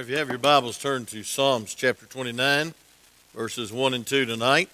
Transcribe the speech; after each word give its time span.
if 0.00 0.10
you 0.10 0.18
have 0.18 0.28
your 0.28 0.36
Bibles, 0.36 0.76
turn 0.76 1.06
to 1.06 1.22
Psalms 1.22 1.72
chapter 1.72 2.04
29, 2.04 2.74
verses 3.34 3.72
1 3.72 3.94
and 3.94 4.06
2 4.06 4.26
tonight. 4.26 4.68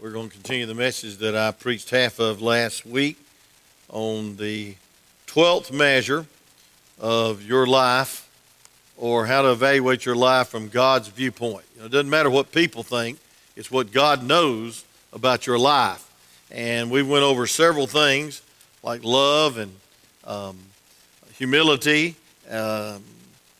We're 0.00 0.10
going 0.10 0.28
to 0.28 0.34
continue 0.34 0.66
the 0.66 0.74
message 0.74 1.18
that 1.18 1.36
I 1.36 1.52
preached 1.52 1.90
half 1.90 2.18
of 2.18 2.42
last 2.42 2.84
week 2.84 3.16
on 3.88 4.36
the 4.38 4.74
12th 5.28 5.70
measure 5.70 6.26
of 6.98 7.44
your 7.44 7.68
life 7.68 8.28
or 8.96 9.26
how 9.26 9.42
to 9.42 9.52
evaluate 9.52 10.04
your 10.04 10.16
life 10.16 10.48
from 10.48 10.68
God's 10.68 11.06
viewpoint. 11.08 11.64
You 11.74 11.82
know, 11.82 11.86
it 11.86 11.92
doesn't 11.92 12.10
matter 12.10 12.28
what 12.28 12.50
people 12.50 12.82
think, 12.82 13.20
it's 13.54 13.70
what 13.70 13.92
God 13.92 14.24
knows 14.24 14.84
about 15.12 15.46
your 15.46 15.60
life. 15.60 16.10
And 16.50 16.90
we 16.90 17.04
went 17.04 17.22
over 17.22 17.46
several 17.46 17.86
things 17.86 18.42
like 18.82 19.04
love 19.04 19.58
and 19.58 19.76
um, 20.24 20.58
humility. 21.38 22.16
Um, 22.50 23.04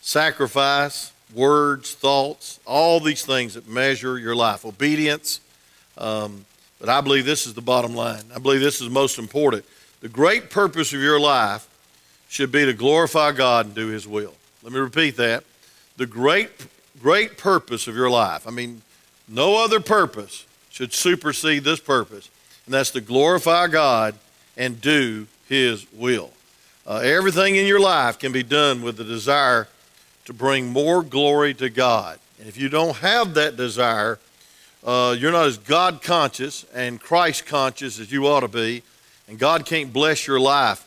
sacrifice, 0.06 1.10
words, 1.34 1.92
thoughts, 1.92 2.60
all 2.64 3.00
these 3.00 3.24
things 3.24 3.54
that 3.54 3.68
measure 3.68 4.16
your 4.16 4.36
life, 4.36 4.64
obedience. 4.64 5.40
Um, 5.98 6.46
but 6.78 6.88
I 6.88 7.00
believe 7.00 7.26
this 7.26 7.44
is 7.44 7.54
the 7.54 7.60
bottom 7.60 7.96
line. 7.96 8.22
I 8.32 8.38
believe 8.38 8.60
this 8.60 8.80
is 8.80 8.88
most 8.88 9.18
important. 9.18 9.64
The 10.00 10.08
great 10.08 10.48
purpose 10.48 10.92
of 10.92 11.00
your 11.00 11.18
life 11.18 11.68
should 12.28 12.52
be 12.52 12.64
to 12.64 12.72
glorify 12.72 13.32
God 13.32 13.66
and 13.66 13.74
do 13.74 13.88
His 13.88 14.06
will. 14.06 14.34
Let 14.62 14.72
me 14.72 14.78
repeat 14.78 15.16
that. 15.16 15.42
The 15.96 16.06
great, 16.06 16.50
great 17.02 17.36
purpose 17.36 17.88
of 17.88 17.96
your 17.96 18.08
life, 18.08 18.46
I 18.46 18.52
mean, 18.52 18.82
no 19.26 19.64
other 19.64 19.80
purpose 19.80 20.46
should 20.70 20.92
supersede 20.92 21.64
this 21.64 21.80
purpose, 21.80 22.30
and 22.64 22.72
that's 22.72 22.92
to 22.92 23.00
glorify 23.00 23.66
God 23.66 24.14
and 24.56 24.80
do 24.80 25.26
His 25.48 25.84
will. 25.92 26.30
Uh, 26.86 27.00
everything 27.02 27.56
in 27.56 27.66
your 27.66 27.80
life 27.80 28.20
can 28.20 28.30
be 28.30 28.44
done 28.44 28.82
with 28.82 28.98
the 28.98 29.04
desire 29.04 29.66
to 30.26 30.32
bring 30.32 30.66
more 30.66 31.02
glory 31.02 31.54
to 31.54 31.70
God. 31.70 32.18
And 32.38 32.48
if 32.48 32.58
you 32.58 32.68
don't 32.68 32.96
have 32.96 33.34
that 33.34 33.56
desire, 33.56 34.18
uh, 34.84 35.16
you're 35.18 35.32
not 35.32 35.46
as 35.46 35.56
God 35.56 36.02
conscious 36.02 36.64
and 36.74 37.00
Christ 37.00 37.46
conscious 37.46 37.98
as 37.98 38.12
you 38.12 38.26
ought 38.26 38.40
to 38.40 38.48
be. 38.48 38.82
And 39.28 39.38
God 39.38 39.64
can't 39.64 39.92
bless 39.92 40.26
your 40.26 40.38
life 40.38 40.86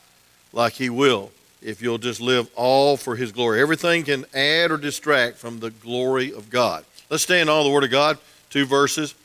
like 0.54 0.74
He 0.74 0.90
will 0.90 1.32
if 1.62 1.82
you'll 1.82 1.98
just 1.98 2.22
live 2.22 2.50
all 2.56 2.96
for 2.96 3.16
His 3.16 3.32
glory. 3.32 3.62
Everything 3.62 4.04
can 4.04 4.26
add 4.34 4.72
or 4.72 4.78
distract 4.78 5.38
from 5.38 5.60
the 5.60 5.72
glory 5.72 6.34
of 6.34 6.50
God. 6.50 6.86
Let's 7.10 7.24
stand 7.24 7.50
on 7.50 7.66
the 7.66 7.72
Word 7.72 7.84
of 7.84 7.92
God. 7.92 8.18
Two 8.50 8.66
verses. 8.66 9.16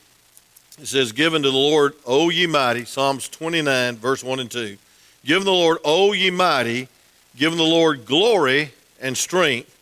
It 0.80 0.86
says, 0.86 1.12
Given 1.12 1.42
to 1.42 1.50
the 1.50 1.56
Lord, 1.56 1.94
O 2.06 2.30
ye 2.30 2.46
mighty, 2.46 2.84
Psalms 2.84 3.28
29, 3.28 3.96
verse 3.96 4.24
1 4.24 4.40
and 4.40 4.50
2. 4.50 4.76
Given 5.24 5.44
the 5.44 5.52
Lord, 5.52 5.78
O 5.84 6.12
ye 6.12 6.30
mighty, 6.30 6.88
given 7.36 7.58
the 7.58 7.64
Lord 7.64 8.06
glory 8.06 8.72
and 9.00 9.16
strength 9.16 9.73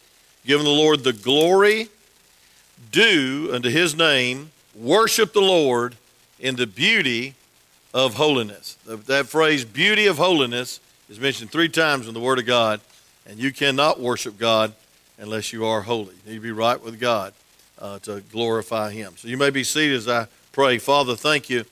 giving 0.44 0.64
the 0.64 0.70
Lord 0.70 1.04
the 1.04 1.12
glory 1.12 1.88
due 2.90 3.50
unto 3.52 3.70
his 3.70 3.96
name, 3.96 4.50
worship 4.74 5.32
the 5.32 5.40
Lord 5.40 5.96
in 6.40 6.56
the 6.56 6.66
beauty 6.66 7.34
of 7.94 8.14
holiness. 8.14 8.76
That 8.86 9.26
phrase, 9.26 9.64
beauty 9.64 10.06
of 10.06 10.18
holiness, 10.18 10.80
is 11.08 11.20
mentioned 11.20 11.50
three 11.50 11.68
times 11.68 12.08
in 12.08 12.14
the 12.14 12.20
Word 12.20 12.38
of 12.38 12.46
God, 12.46 12.80
and 13.26 13.38
you 13.38 13.52
cannot 13.52 14.00
worship 14.00 14.38
God 14.38 14.72
unless 15.18 15.52
you 15.52 15.64
are 15.64 15.82
holy. 15.82 16.14
You 16.24 16.32
need 16.32 16.36
to 16.36 16.40
be 16.40 16.52
right 16.52 16.82
with 16.82 16.98
God 16.98 17.32
uh, 17.78 17.98
to 18.00 18.20
glorify 18.32 18.92
Him. 18.92 19.14
So 19.16 19.28
you 19.28 19.36
may 19.36 19.50
be 19.50 19.62
seated 19.62 19.96
as 19.96 20.08
I 20.08 20.26
pray. 20.52 20.78
Father, 20.78 21.14
thank 21.14 21.48
you 21.48 21.64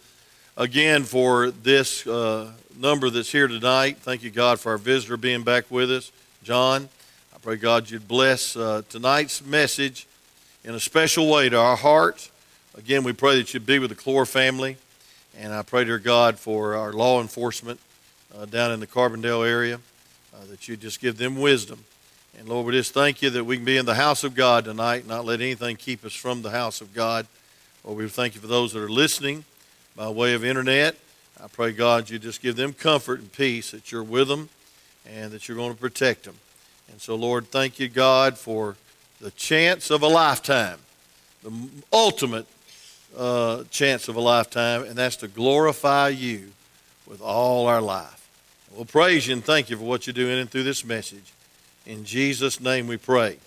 again 0.56 1.05
for 1.05 1.50
this 1.50 2.06
uh, 2.06 2.52
number 2.78 3.10
that's 3.10 3.32
here 3.32 3.48
tonight. 3.48 3.96
Thank 3.98 4.22
you, 4.22 4.30
God, 4.30 4.60
for 4.60 4.72
our 4.72 4.78
visitor 4.78 5.16
being 5.16 5.42
back 5.42 5.70
with 5.70 5.90
us, 5.90 6.12
John 6.42 6.88
pray, 7.42 7.56
God, 7.56 7.88
you'd 7.88 8.06
bless 8.06 8.55
uh, 8.55 8.83
tonight's 8.91 9.42
message 9.42 10.06
in 10.62 10.74
a 10.74 10.80
special 10.80 11.30
way 11.30 11.48
to 11.48 11.58
our 11.58 11.77
hearts. 11.77 12.30
Again, 12.77 13.02
we 13.02 13.14
pray 13.14 13.36
that 13.38 13.55
you'd 13.55 13.64
be 13.64 13.78
with 13.78 13.88
the 13.88 13.96
Clore 13.96 14.28
family. 14.28 14.77
And 15.38 15.55
I 15.55 15.62
pray, 15.62 15.84
dear 15.84 15.98
God, 15.98 16.38
for 16.38 16.74
our 16.74 16.92
law 16.92 17.23
enforcement 17.23 17.80
uh, 18.36 18.45
down 18.45 18.73
in 18.73 18.80
the 18.80 18.86
Carbondale 18.86 19.48
area, 19.48 19.80
uh, 20.34 20.45
that 20.51 20.68
you 20.68 20.77
just 20.77 21.01
give 21.01 21.17
them 21.17 21.40
wisdom. 21.40 21.83
And 22.39 22.46
Lord, 22.46 22.67
we 22.67 22.73
just 22.73 22.92
thank 22.92 23.23
you 23.23 23.30
that 23.30 23.45
we 23.45 23.57
can 23.57 23.64
be 23.64 23.78
in 23.78 23.86
the 23.86 23.95
house 23.95 24.22
of 24.22 24.34
God 24.34 24.67
tonight, 24.67 25.07
not 25.07 25.24
let 25.24 25.40
anything 25.40 25.77
keep 25.77 26.05
us 26.05 26.12
from 26.12 26.42
the 26.42 26.51
house 26.51 26.83
of 26.83 26.92
God. 26.92 27.27
Lord, 27.84 27.96
we 27.96 28.08
thank 28.11 28.34
you 28.34 28.42
for 28.42 28.48
those 28.48 28.74
that 28.74 28.83
are 28.83 28.90
listening 28.90 29.45
by 29.96 30.11
way 30.11 30.34
of 30.34 30.45
internet. 30.45 30.95
I 31.42 31.46
pray, 31.46 31.72
God, 31.72 32.11
you 32.11 32.18
just 32.18 32.42
give 32.42 32.57
them 32.57 32.74
comfort 32.74 33.20
and 33.20 33.33
peace 33.33 33.70
that 33.70 33.90
you're 33.90 34.02
with 34.02 34.28
them 34.28 34.51
and 35.08 35.33
that 35.33 35.48
you're 35.48 35.57
going 35.57 35.72
to 35.72 35.80
protect 35.80 36.24
them. 36.24 36.34
And 36.90 37.01
so, 37.01 37.14
Lord, 37.14 37.46
thank 37.46 37.78
you, 37.78 37.89
God, 37.89 38.36
for 38.36 38.77
the 39.20 39.30
chance 39.33 39.90
of 39.90 40.02
a 40.02 40.08
lifetime, 40.08 40.78
the 41.42 41.52
ultimate 41.92 42.46
uh, 43.17 43.64
chance 43.70 44.08
of 44.08 44.17
a 44.17 44.20
lifetime, 44.20 44.84
and 44.84 44.96
that's 44.96 45.17
to 45.17 45.28
glorify 45.28 46.08
you 46.08 46.52
with 47.06 47.20
all 47.20 47.67
our 47.67 47.80
life. 47.80 48.28
We'll 48.74 48.84
praise 48.84 49.27
you 49.27 49.34
and 49.34 49.45
thank 49.45 49.68
you 49.68 49.77
for 49.77 49.84
what 49.84 50.06
you're 50.06 50.14
doing 50.14 50.39
and 50.39 50.48
through 50.48 50.62
this 50.62 50.84
message. 50.84 51.33
In 51.86 52.05
Jesus' 52.05 52.61
name 52.61 52.86
we 52.86 52.96
pray. 52.96 53.39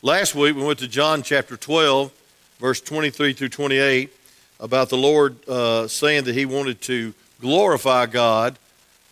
Last 0.00 0.34
week 0.34 0.56
we 0.56 0.62
went 0.62 0.78
to 0.78 0.88
John 0.88 1.22
chapter 1.22 1.56
12, 1.56 2.10
verse 2.58 2.80
23 2.80 3.34
through 3.34 3.50
28, 3.50 4.10
about 4.60 4.88
the 4.88 4.96
Lord 4.96 5.36
uh, 5.48 5.86
saying 5.88 6.24
that 6.24 6.34
he 6.34 6.46
wanted 6.46 6.80
to 6.82 7.12
glorify 7.40 8.06
God 8.06 8.58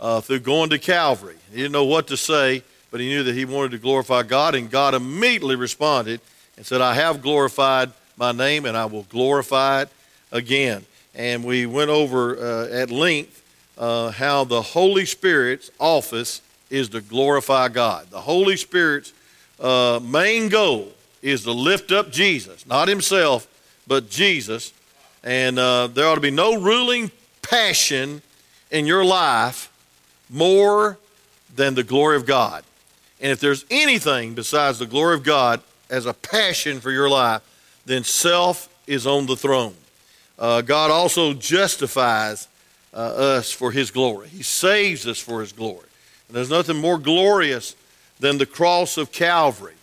uh, 0.01 0.21
through 0.21 0.41
going 0.41 0.71
to 0.71 0.79
Calvary. 0.79 1.37
He 1.51 1.59
didn't 1.59 1.73
know 1.73 1.85
what 1.85 2.07
to 2.09 2.17
say, 2.17 2.63
but 2.93 3.01
he 3.01 3.09
knew 3.09 3.25
that 3.25 3.35
he 3.35 3.47
wanted 3.47 3.71
to 3.73 3.79
glorify 3.79 4.23
God, 4.23 4.55
and 4.55 4.71
God 4.71 4.95
immediately 4.95 5.57
responded 5.57 6.21
and 6.57 6.65
said, 6.65 6.83
I 6.83 6.95
have 6.95 7.23
glorified 7.23 7.91
my 8.19 8.33
name, 8.33 8.67
and 8.67 8.77
I 8.77 8.85
will 8.85 9.05
glorify 9.05 9.83
it 9.83 9.89
again. 10.31 10.85
And 11.15 11.43
we 11.43 11.65
went 11.65 11.91
over 11.91 12.37
uh, 12.37 12.69
at 12.69 12.91
length 12.91 13.43
uh, 13.79 14.11
how 14.11 14.45
the 14.45 14.61
Holy 14.61 15.07
Spirit's 15.07 15.71
office 15.81 16.43
is 16.69 16.91
to 16.91 17.01
glorify 17.01 17.69
God. 17.69 18.11
The 18.11 18.21
Holy 18.21 18.59
Spirit's 18.59 19.15
uh, 19.59 19.99
main 20.03 20.51
goal 20.51 20.93
is 21.23 21.45
to 21.45 21.53
lift 21.53 21.93
up 21.93 22.13
Jesus, 22.13 22.67
not 22.67 22.89
himself, 22.89 23.49
but 23.87 24.11
Jesus. 24.11 24.73
And 25.25 25.59
uh, 25.59 25.87
there 25.87 26.07
ought 26.07 26.17
to 26.17 26.21
be 26.21 26.31
no 26.31 26.61
ruling 26.61 27.11
passion 27.41 28.21
in 28.71 28.87
your 28.87 29.05
life 29.05 29.73
more 30.29 30.99
than 31.57 31.75
the 31.75 31.85
glory 31.85 32.17
of 32.17 32.27
God. 32.27 32.65
And 33.23 33.31
if 33.31 33.39
there's 33.39 33.65
anything 33.71 34.35
besides 34.35 34.81
the 34.81 34.87
glory 34.87 35.15
of 35.15 35.23
God 35.23 35.63
as 35.89 36.07
a 36.07 36.13
passion 36.13 36.81
for 36.81 36.91
your 36.91 37.09
life, 37.09 37.41
then 37.87 38.03
self 38.03 38.69
is 38.87 39.07
on 39.07 39.27
the 39.27 39.37
throne. 39.37 39.75
Uh, 40.39 40.61
God 40.61 40.91
also 40.91 41.33
justifies 41.33 42.49
uh, 42.93 42.97
us 42.97 43.53
for 43.53 43.71
His 43.71 43.93
glory, 43.93 44.29
He 44.29 44.43
saves 44.43 45.07
us 45.07 45.19
for 45.19 45.41
His 45.41 45.53
glory. 45.53 45.87
And 46.27 46.37
there's 46.37 46.51
nothing 46.51 46.77
more 46.77 46.99
glorious 46.99 47.77
than 48.19 48.39
the 48.39 48.47
cross 48.47 48.97
of 48.97 49.13
Calvary. 49.13 49.75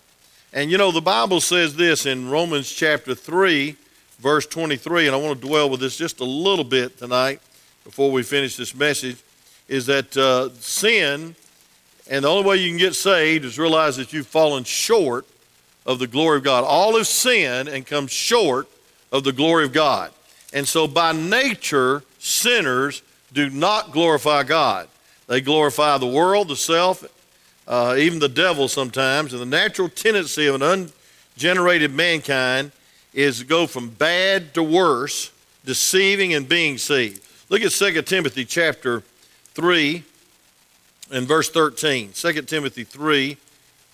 And 0.52 0.70
you 0.70 0.78
know, 0.78 0.90
the 0.90 1.00
Bible 1.00 1.40
says 1.40 1.76
this 1.76 2.04
in 2.04 2.28
Romans 2.28 2.70
chapter 2.70 3.14
3, 3.14 3.76
verse 4.18 4.46
23, 4.46 5.06
and 5.06 5.16
I 5.16 5.18
want 5.18 5.40
to 5.40 5.46
dwell 5.46 5.70
with 5.70 5.80
this 5.80 5.96
just 5.96 6.20
a 6.20 6.24
little 6.24 6.64
bit 6.64 6.98
tonight 6.98 7.40
before 7.84 8.10
we 8.10 8.22
finish 8.22 8.56
this 8.56 8.74
message, 8.74 9.16
is 9.68 9.86
that 9.86 10.14
uh, 10.16 10.50
sin 10.58 11.36
and 12.10 12.24
the 12.24 12.28
only 12.28 12.46
way 12.46 12.56
you 12.56 12.68
can 12.68 12.76
get 12.76 12.96
saved 12.96 13.44
is 13.44 13.58
realize 13.58 13.96
that 13.96 14.12
you've 14.12 14.26
fallen 14.26 14.64
short 14.64 15.24
of 15.86 16.00
the 16.00 16.08
glory 16.08 16.38
of 16.38 16.44
God. 16.44 16.64
All 16.64 16.96
have 16.96 17.06
sinned 17.06 17.68
and 17.68 17.86
come 17.86 18.08
short 18.08 18.68
of 19.12 19.22
the 19.22 19.32
glory 19.32 19.64
of 19.64 19.72
God. 19.72 20.10
And 20.52 20.66
so, 20.66 20.88
by 20.88 21.12
nature, 21.12 22.02
sinners 22.18 23.02
do 23.32 23.48
not 23.48 23.92
glorify 23.92 24.42
God. 24.42 24.88
They 25.28 25.40
glorify 25.40 25.98
the 25.98 26.06
world, 26.06 26.48
the 26.48 26.56
self, 26.56 27.04
uh, 27.68 27.94
even 27.96 28.18
the 28.18 28.28
devil 28.28 28.66
sometimes. 28.66 29.32
And 29.32 29.40
the 29.40 29.46
natural 29.46 29.88
tendency 29.88 30.48
of 30.48 30.60
an 30.60 30.90
ungenerated 31.36 31.94
mankind 31.94 32.72
is 33.14 33.38
to 33.38 33.44
go 33.44 33.68
from 33.68 33.88
bad 33.88 34.52
to 34.54 34.64
worse, 34.64 35.30
deceiving 35.64 36.34
and 36.34 36.48
being 36.48 36.74
deceived. 36.74 37.24
Look 37.48 37.62
at 37.62 37.70
2 37.70 38.02
Timothy 38.02 38.44
chapter 38.44 39.04
3 39.54 40.02
in 41.10 41.26
verse 41.26 41.50
13, 41.50 42.12
2 42.12 42.32
Timothy 42.42 42.84
3 42.84 43.36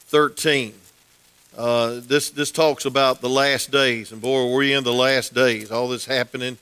13. 0.09 0.75
Uh, 1.57 2.01
this, 2.05 2.31
this 2.31 2.51
talks 2.51 2.85
about 2.85 3.21
the 3.21 3.29
last 3.29 3.71
days, 3.71 4.13
and 4.13 4.21
boy, 4.21 4.53
we're 4.53 4.77
in 4.77 4.85
the 4.85 4.93
last 4.93 5.35
days. 5.35 5.71
All 5.71 5.89
this 5.89 6.05
happening 6.05 6.59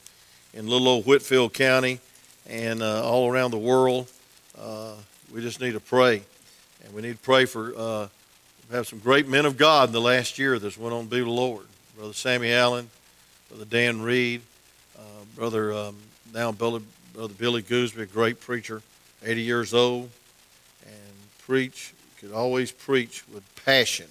in 0.55 0.69
little 0.69 0.87
old 0.87 1.05
Whitfield 1.05 1.53
County 1.53 1.99
and 2.49 2.83
uh, 2.83 3.03
all 3.05 3.31
around 3.31 3.51
the 3.51 3.59
world. 3.59 4.09
Uh, 4.59 4.95
we 5.33 5.41
just 5.41 5.61
need 5.61 5.73
to 5.73 5.81
pray, 5.81 6.23
and 6.85 6.95
we 6.95 7.03
need 7.03 7.17
to 7.17 7.23
pray 7.23 7.45
for 7.45 7.75
uh, 7.77 8.09
have 8.71 8.87
some 8.87 9.01
great 9.01 9.29
men 9.29 9.47
of 9.47 9.57
God 9.57 9.89
in 9.89 9.93
the 9.93 10.01
last 10.01 10.39
year 10.39 10.59
that's 10.59 10.79
went 10.79 10.95
on 10.95 11.05
to 11.05 11.11
be 11.11 11.21
the 11.21 11.29
Lord. 11.29 11.67
Brother 11.97 12.15
Sammy 12.15 12.53
Allen, 12.53 12.89
Brother 13.49 13.65
Dan 13.65 14.01
Reed, 14.01 14.43
uh, 14.97 15.25
Brother 15.35 15.73
um, 15.73 15.97
now 16.33 16.53
Brother, 16.53 16.81
Brother 17.13 17.35
Billy 17.35 17.63
Gooseby, 17.63 18.03
a 18.03 18.07
great 18.07 18.41
preacher, 18.41 18.81
80 19.25 19.43
years 19.43 19.75
old 19.75 20.09
preach, 21.47 21.93
could 22.21 22.33
always 22.33 22.73
preach 22.73 23.25
with 23.33 23.43
passion. 23.65 24.07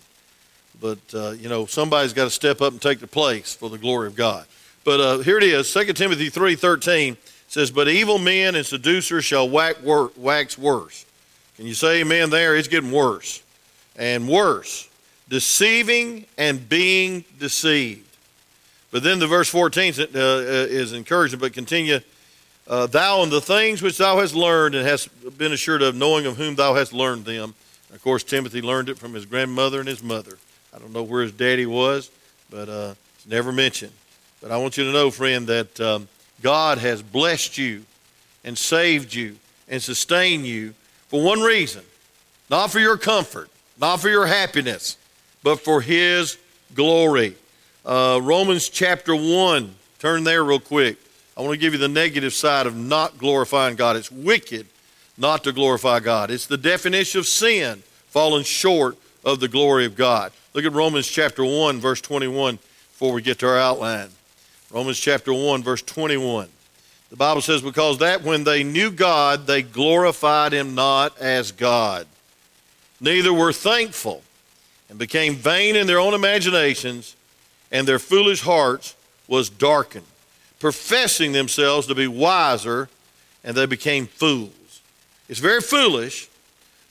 But 0.80 1.00
uh, 1.14 1.32
you 1.32 1.50
know 1.50 1.66
somebody's 1.66 2.14
got 2.14 2.26
to 2.26 2.30
step 2.30 2.62
up 2.62 2.74
and 2.74 2.82
take 2.82 3.00
the 3.00 3.08
place 3.08 3.56
for 3.56 3.70
the 3.70 3.78
glory 3.78 4.08
of 4.08 4.16
God. 4.16 4.46
But 4.84 5.00
uh, 5.00 5.18
here 5.20 5.38
it 5.38 5.44
is, 5.44 5.72
2 5.72 5.94
Timothy 5.94 6.30
3.13 6.30 7.16
says, 7.48 7.72
But 7.72 7.88
evil 7.88 8.20
men 8.20 8.56
and 8.56 8.66
seducers 8.66 9.24
shall 9.24 9.50
wax 9.50 10.58
worse. 10.58 11.06
Can 11.56 11.66
you 11.66 11.74
say 11.74 12.02
amen 12.02 12.30
there? 12.30 12.56
It's 12.56 12.68
getting 12.68 12.92
worse 12.92 13.42
and 13.96 14.28
worse, 14.28 14.90
deceiving 15.30 16.26
and 16.38 16.68
being 16.68 17.24
deceived. 17.40 18.10
But 18.92 19.04
then 19.04 19.20
the 19.20 19.28
verse 19.28 19.50
14 19.50 19.94
uh, 19.94 20.04
uh, 20.04 20.08
is 20.70 20.94
encouraging, 20.94 21.40
but 21.40 21.54
continue. 21.54 22.00
Uh, 22.68 22.88
thou 22.88 23.24
and 23.24 23.32
the 23.32 23.42
things 23.42 23.82
which 23.82 23.98
thou 23.98 24.20
hast 24.20 24.36
learned 24.36 24.76
and 24.76 24.88
hast 24.88 25.38
been 25.38 25.52
assured 25.52 25.82
of, 25.82 25.96
knowing 25.96 26.26
of 26.26 26.38
whom 26.38 26.56
thou 26.56 26.74
hast 26.74 26.94
learned 26.94 27.26
them. 27.26 27.54
Of 27.94 28.02
course, 28.02 28.24
Timothy 28.24 28.62
learned 28.62 28.90
it 28.90 28.98
from 28.98 29.14
his 29.14 29.26
grandmother 29.26 29.80
and 29.80 29.88
his 29.88 30.02
mother. 30.02 30.38
I 30.74 30.80
don't 30.80 30.94
know 30.94 31.04
where 31.04 31.22
his 31.22 31.32
daddy 31.32 31.66
was, 31.66 32.10
but 32.50 32.70
uh, 32.70 32.96
it's 33.16 33.28
never 33.28 33.52
mentioned. 33.52 33.92
But 34.42 34.52
I 34.52 34.58
want 34.58 34.78
you 34.78 34.86
to 34.86 34.92
know, 34.92 35.12
friend, 35.12 35.46
that 35.48 35.80
um, 35.80 36.08
God 36.42 36.78
has 36.78 37.02
blessed 37.02 37.58
you 37.58 37.86
and 38.44 38.58
saved 38.58 39.14
you 39.14 39.38
and 39.68 39.82
sustained 39.82 40.46
you 40.46 40.74
for 41.10 41.22
one 41.22 41.42
reason 41.42 41.84
not 42.50 42.70
for 42.72 42.80
your 42.80 42.98
comfort, 42.98 43.50
not 43.80 44.00
for 44.00 44.10
your 44.10 44.26
happiness, 44.28 44.98
but 45.42 45.60
for 45.60 45.82
His 45.82 46.38
glory. 46.76 47.36
Uh, 47.86 48.20
Romans 48.22 48.70
chapter 48.70 49.16
1, 49.16 49.74
turn 50.00 50.24
there 50.24 50.44
real 50.44 50.60
quick. 50.60 50.98
I 51.36 51.42
want 51.42 51.54
to 51.54 51.58
give 51.58 51.74
you 51.74 51.80
the 51.80 51.88
negative 51.88 52.34
side 52.34 52.68
of 52.68 52.76
not 52.76 53.18
glorifying 53.18 53.76
God. 53.76 53.96
It's 53.96 54.12
wicked 54.12 54.68
not 55.18 55.44
to 55.44 55.52
glorify 55.52 56.00
God, 56.00 56.32
it's 56.32 56.48
the 56.48 56.58
definition 56.58 57.20
of 57.20 57.28
sin, 57.28 57.84
falling 58.08 58.44
short 58.44 58.98
of 59.24 59.40
the 59.40 59.48
glory 59.48 59.86
of 59.86 59.96
God. 59.96 60.32
Look 60.54 60.66
at 60.66 60.74
Romans 60.74 61.08
chapter 61.08 61.46
1, 61.46 61.80
verse 61.80 62.02
21, 62.02 62.56
before 62.92 63.14
we 63.14 63.22
get 63.22 63.40
to 63.40 63.48
our 63.48 63.58
outline. 63.58 64.10
Romans 64.72 65.00
chapter 65.00 65.32
1, 65.34 65.62
verse 65.62 65.84
21. 65.84 66.50
The 67.12 67.16
Bible 67.16 67.42
says, 67.42 67.62
Because 67.62 68.00
that 68.00 68.24
when 68.24 68.44
they 68.44 68.64
knew 68.64 68.90
God, 68.90 69.46
they 69.46 69.62
glorified 69.62 70.52
him 70.52 70.74
not 70.74 71.16
as 71.20 71.52
God, 71.52 72.08
neither 73.00 73.32
were 73.32 73.54
thankful, 73.54 74.24
and 74.90 74.98
became 74.98 75.36
vain 75.36 75.76
in 75.76 75.86
their 75.86 76.00
own 76.00 76.16
imaginations, 76.16 77.16
and 77.72 77.88
their 77.88 78.00
foolish 78.00 78.42
hearts 78.42 78.96
was 79.28 79.50
darkened, 79.50 80.06
professing 80.64 81.34
themselves 81.34 81.88
to 81.88 81.94
be 81.94 82.08
wiser, 82.08 82.88
and 83.44 83.54
they 83.54 83.66
became 83.66 84.08
fools. 84.08 84.82
It's 85.28 85.42
very 85.42 85.60
foolish 85.60 86.30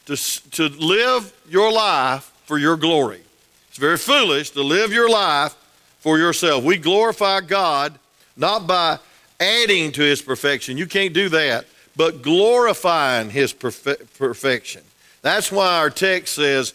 to, 0.05 0.15
to 0.51 0.69
live 0.69 1.33
your 1.49 1.73
life 1.73 2.31
for 2.45 2.59
your 2.59 2.77
glory. 2.77 3.23
It's 3.71 3.79
very 3.79 3.97
foolish 3.97 4.51
to 4.51 4.63
live 4.63 4.93
your 4.93 5.09
life 5.09 5.55
for 6.01 6.19
yourself. 6.19 6.63
We 6.65 6.77
glorify 6.77 7.41
God 7.41 7.99
not 8.37 8.67
by 8.67 8.99
adding 9.41 9.91
to 9.93 10.03
his 10.03 10.21
perfection. 10.21 10.77
You 10.77 10.87
can't 10.87 11.15
do 11.15 11.31
that, 11.31 11.65
but 11.97 12.21
glorifying 12.21 13.31
his 13.31 13.55
perfe- 13.55 14.07
perfection. 14.19 14.83
That's 15.23 15.51
why 15.51 15.79
our 15.79 15.89
text 15.89 16.35
says, 16.35 16.75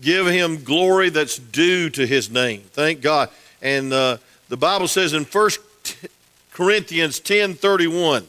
give 0.00 0.26
him 0.26 0.64
glory 0.64 1.10
that's 1.10 1.38
due 1.38 1.90
to 1.90 2.06
his 2.06 2.30
name. 2.30 2.62
Thank 2.70 3.02
God. 3.02 3.28
And 3.60 3.92
uh, 3.92 4.16
the 4.48 4.56
Bible 4.56 4.88
says 4.88 5.12
in 5.12 5.24
1 5.24 5.50
Corinthians 6.58 7.20
10 7.20 7.54
31, 7.54 8.26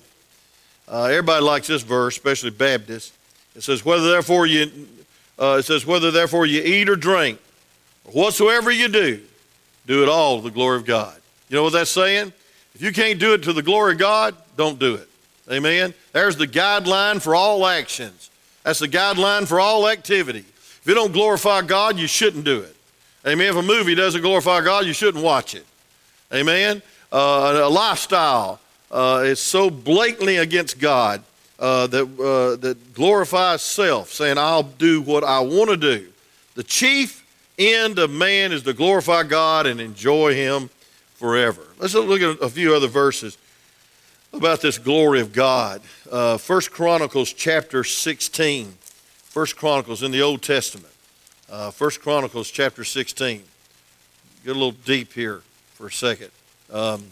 uh, 0.87 1.03
everybody 1.05 1.43
likes 1.43 1.65
this 1.65 1.81
verse, 1.81 2.15
especially 2.15 2.51
Baptists. 2.51 3.11
It 3.55 3.63
says, 3.63 3.83
whether 3.83 4.07
therefore 4.07 4.45
you, 4.45 4.87
uh, 5.39 5.57
it 5.57 5.63
says, 5.63 5.83
whether 5.83 6.11
therefore 6.11 6.45
you 6.45 6.61
eat 6.61 6.89
or 6.89 6.95
drink, 6.95 7.39
or 8.05 8.11
whatsoever 8.11 8.69
you 8.69 8.87
do, 8.87 9.19
do 9.87 10.03
it 10.03 10.09
all 10.09 10.37
to 10.37 10.43
the 10.43 10.51
glory 10.51 10.77
of 10.77 10.85
God. 10.85 11.19
You 11.49 11.55
know 11.55 11.63
what 11.63 11.73
that's 11.73 11.89
saying? 11.89 12.31
If 12.75 12.83
you 12.83 12.91
can't 12.91 13.19
do 13.19 13.33
it 13.33 13.41
to 13.45 13.51
the 13.51 13.63
glory 13.63 13.93
of 13.93 13.97
God, 13.97 14.35
don't 14.55 14.77
do 14.77 14.93
it. 14.93 15.09
Amen? 15.51 15.95
There's 16.11 16.37
the 16.37 16.45
guideline 16.45 17.19
for 17.19 17.33
all 17.33 17.65
actions. 17.65 18.29
That's 18.61 18.77
the 18.77 18.87
guideline 18.87 19.47
for 19.47 19.59
all 19.59 19.89
activity. 19.89 20.45
If 20.47 20.83
you 20.85 20.93
don't 20.93 21.13
glorify 21.13 21.63
God, 21.63 21.97
you 21.97 22.05
shouldn't 22.05 22.45
do 22.45 22.59
it. 22.59 22.75
Amen? 23.25 23.49
If 23.49 23.55
a 23.55 23.63
movie 23.63 23.95
doesn't 23.95 24.21
glorify 24.21 24.63
God, 24.63 24.85
you 24.85 24.93
shouldn't 24.93 25.23
watch 25.23 25.55
it. 25.55 25.65
Amen? 26.31 26.83
Uh, 27.11 27.61
a 27.63 27.69
lifestyle 27.69 28.59
uh, 28.91 29.23
is 29.25 29.39
so 29.39 29.69
blatantly 29.69 30.37
against 30.37 30.79
God 30.79 31.23
uh, 31.59 31.87
that, 31.87 32.03
uh, 32.03 32.55
that 32.57 32.93
glorifies 32.93 33.61
self, 33.61 34.11
saying, 34.11 34.37
I'll 34.37 34.63
do 34.63 35.01
what 35.01 35.23
I 35.23 35.39
want 35.39 35.69
to 35.69 35.77
do. 35.77 36.07
The 36.55 36.63
chief 36.63 37.25
end 37.57 37.99
of 37.99 38.11
man 38.11 38.51
is 38.51 38.63
to 38.63 38.73
glorify 38.73 39.23
God 39.23 39.65
and 39.65 39.81
enjoy 39.81 40.33
Him 40.35 40.69
forever. 41.15 41.61
Let's 41.79 41.93
look 41.93 42.21
at 42.21 42.41
a 42.41 42.49
few 42.49 42.73
other 42.73 42.87
verses 42.87 43.37
about 44.31 44.61
this 44.61 44.77
glory 44.77 45.19
of 45.19 45.33
God. 45.33 45.81
Uh, 46.09 46.37
First 46.37 46.71
Chronicles 46.71 47.33
chapter 47.33 47.83
16. 47.83 48.73
First 49.23 49.57
Chronicles 49.57 50.03
in 50.03 50.11
the 50.11 50.21
Old 50.21 50.41
Testament. 50.41 50.93
Uh, 51.49 51.71
First 51.71 52.01
Chronicles 52.01 52.49
chapter 52.51 52.83
16. 52.83 53.43
Get 54.43 54.51
a 54.51 54.53
little 54.53 54.71
deep 54.71 55.13
here 55.13 55.41
for 55.73 55.87
a 55.87 55.91
second. 55.91 56.31
Um, 56.71 57.05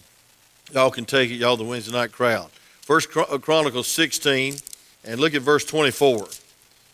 y'all 0.72 0.92
can 0.92 1.06
take 1.06 1.32
it, 1.32 1.36
y'all, 1.36 1.58
the 1.58 1.64
Wednesday 1.64 1.92
night 1.92 2.12
crowd. 2.12 2.50
First 2.82 3.10
uh, 3.16 3.38
Chronicles 3.40 3.88
16, 3.88 4.56
and 5.04 5.20
look 5.20 5.34
at 5.34 5.42
verse 5.42 5.66
24. 5.66 6.28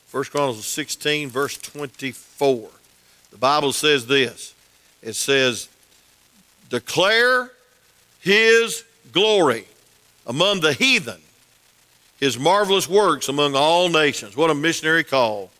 First 0.08 0.32
Chronicles 0.32 0.66
16, 0.68 1.30
verse 1.30 1.58
24. 1.58 2.70
The 3.32 3.38
Bible 3.38 3.74
says 3.74 4.08
this 4.08 4.54
it 5.02 5.14
says, 5.14 5.68
Declare 6.70 7.52
his 8.20 8.84
glory 9.12 9.66
among 10.26 10.62
the 10.62 10.74
heathen, 10.74 11.22
his 12.20 12.40
marvelous 12.40 12.88
works 12.88 13.28
among 13.28 13.56
all 13.56 13.90
nations. 13.90 14.38
What 14.38 14.50
a 14.50 14.56
missionary 14.56 15.04
call. 15.04 15.52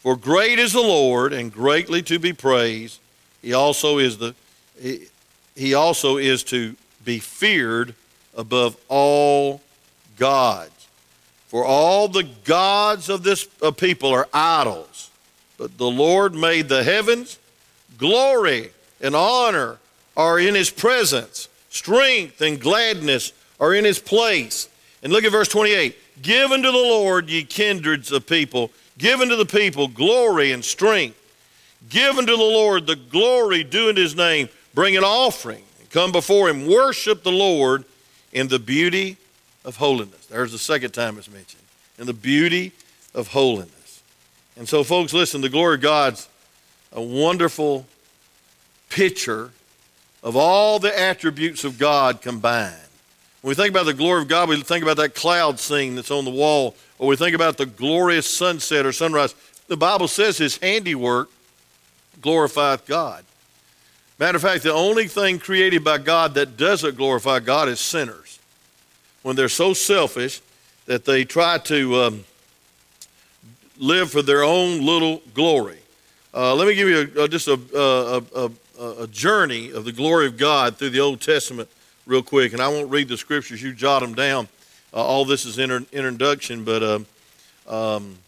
For 0.00 0.16
great 0.16 0.58
is 0.58 0.72
the 0.72 0.80
Lord 0.80 1.32
and 1.32 1.52
greatly 1.52 2.02
to 2.02 2.18
be 2.18 2.32
praised. 2.32 2.98
He 3.40 3.52
also 3.52 3.98
is 3.98 4.18
the 4.18 4.34
he, 4.80 5.06
he 5.54 5.74
also 5.74 6.16
is 6.16 6.42
to 6.44 6.76
be 7.04 7.18
feared 7.18 7.94
above 8.36 8.76
all 8.88 9.60
gods. 10.16 10.70
For 11.48 11.64
all 11.64 12.08
the 12.08 12.28
gods 12.44 13.08
of 13.08 13.22
this 13.22 13.46
of 13.60 13.76
people 13.76 14.10
are 14.10 14.28
idols 14.32 15.10
but 15.62 15.78
the 15.78 15.86
Lord 15.86 16.34
made 16.34 16.68
the 16.68 16.82
heavens. 16.82 17.38
Glory 17.96 18.70
and 19.00 19.14
honor 19.14 19.78
are 20.16 20.40
in 20.40 20.56
his 20.56 20.70
presence. 20.70 21.48
Strength 21.70 22.40
and 22.40 22.60
gladness 22.60 23.32
are 23.60 23.72
in 23.72 23.84
his 23.84 24.00
place. 24.00 24.68
And 25.04 25.12
look 25.12 25.22
at 25.22 25.30
verse 25.30 25.46
28. 25.46 25.96
Give 26.20 26.50
unto 26.50 26.72
the 26.72 26.76
Lord, 26.76 27.30
ye 27.30 27.44
kindreds 27.44 28.10
of 28.10 28.26
people. 28.26 28.72
Give 28.98 29.20
unto 29.20 29.36
the 29.36 29.46
people 29.46 29.86
glory 29.86 30.50
and 30.50 30.64
strength. 30.64 31.16
Give 31.88 32.18
unto 32.18 32.36
the 32.36 32.42
Lord 32.42 32.88
the 32.88 32.96
glory 32.96 33.62
due 33.62 33.88
in 33.88 33.94
his 33.94 34.16
name. 34.16 34.48
Bring 34.74 34.96
an 34.96 35.04
offering 35.04 35.64
and 35.80 35.90
come 35.90 36.12
before 36.12 36.48
him. 36.48 36.66
Worship 36.66 37.22
the 37.22 37.32
Lord 37.32 37.84
in 38.32 38.48
the 38.48 38.58
beauty 38.58 39.16
of 39.64 39.76
holiness. 39.76 40.26
There's 40.26 40.52
the 40.52 40.58
second 40.58 40.92
time 40.92 41.18
it's 41.18 41.30
mentioned. 41.30 41.62
In 41.98 42.06
the 42.06 42.14
beauty 42.14 42.72
of 43.14 43.28
holiness. 43.28 44.02
And 44.56 44.68
so, 44.68 44.82
folks, 44.84 45.12
listen, 45.12 45.40
the 45.40 45.48
glory 45.48 45.76
of 45.76 45.80
God's 45.82 46.28
a 46.92 47.00
wonderful 47.00 47.86
picture 48.90 49.50
of 50.22 50.36
all 50.36 50.78
the 50.78 50.98
attributes 50.98 51.64
of 51.64 51.78
God 51.78 52.20
combined. 52.20 52.74
When 53.40 53.50
we 53.50 53.54
think 53.54 53.70
about 53.70 53.86
the 53.86 53.94
glory 53.94 54.22
of 54.22 54.28
God, 54.28 54.48
we 54.48 54.60
think 54.60 54.82
about 54.82 54.98
that 54.98 55.14
cloud 55.14 55.58
scene 55.58 55.96
that's 55.96 56.10
on 56.10 56.24
the 56.24 56.30
wall, 56.30 56.76
or 56.98 57.08
we 57.08 57.16
think 57.16 57.34
about 57.34 57.56
the 57.56 57.66
glorious 57.66 58.28
sunset 58.30 58.86
or 58.86 58.92
sunrise. 58.92 59.34
The 59.66 59.76
Bible 59.76 60.06
says 60.06 60.38
his 60.38 60.58
handiwork 60.58 61.30
glorifieth 62.20 62.86
God. 62.86 63.24
Matter 64.18 64.36
of 64.36 64.42
fact, 64.42 64.62
the 64.62 64.72
only 64.72 65.08
thing 65.08 65.38
created 65.38 65.82
by 65.82 65.98
God 65.98 66.34
that 66.34 66.56
doesn't 66.56 66.96
glorify 66.96 67.40
God 67.40 67.68
is 67.68 67.80
sinners. 67.80 68.38
When 69.22 69.36
they're 69.36 69.48
so 69.48 69.72
selfish 69.72 70.40
that 70.86 71.04
they 71.04 71.24
try 71.24 71.58
to 71.58 72.02
um, 72.02 72.24
live 73.78 74.10
for 74.10 74.22
their 74.22 74.42
own 74.42 74.84
little 74.84 75.22
glory. 75.34 75.78
Uh, 76.34 76.54
let 76.54 76.66
me 76.66 76.74
give 76.74 76.88
you 76.88 77.10
a, 77.16 77.24
a, 77.24 77.28
just 77.28 77.48
a, 77.48 77.58
a, 77.74 79.06
journey 79.08 79.70
of 79.70 79.84
the 79.84 79.92
glory 79.92 80.26
of 80.26 80.36
God 80.36 80.76
through 80.76 80.90
the 80.90 81.00
Old 81.00 81.20
Testament 81.20 81.68
real 82.06 82.22
quick, 82.22 82.52
and 82.52 82.60
I 82.60 82.68
won't 82.68 82.90
read 82.90 83.08
the 83.08 83.16
scriptures, 83.16 83.62
you 83.62 83.72
jot 83.72 84.00
them 84.00 84.14
down. 84.14 84.48
Uh, 84.94 85.04
all 85.04 85.24
this 85.24 85.44
is 85.44 85.58
inter- 85.58 85.84
introduction, 85.92 86.64
but 86.64 86.82
um, 86.82 87.06
um, 87.66 88.18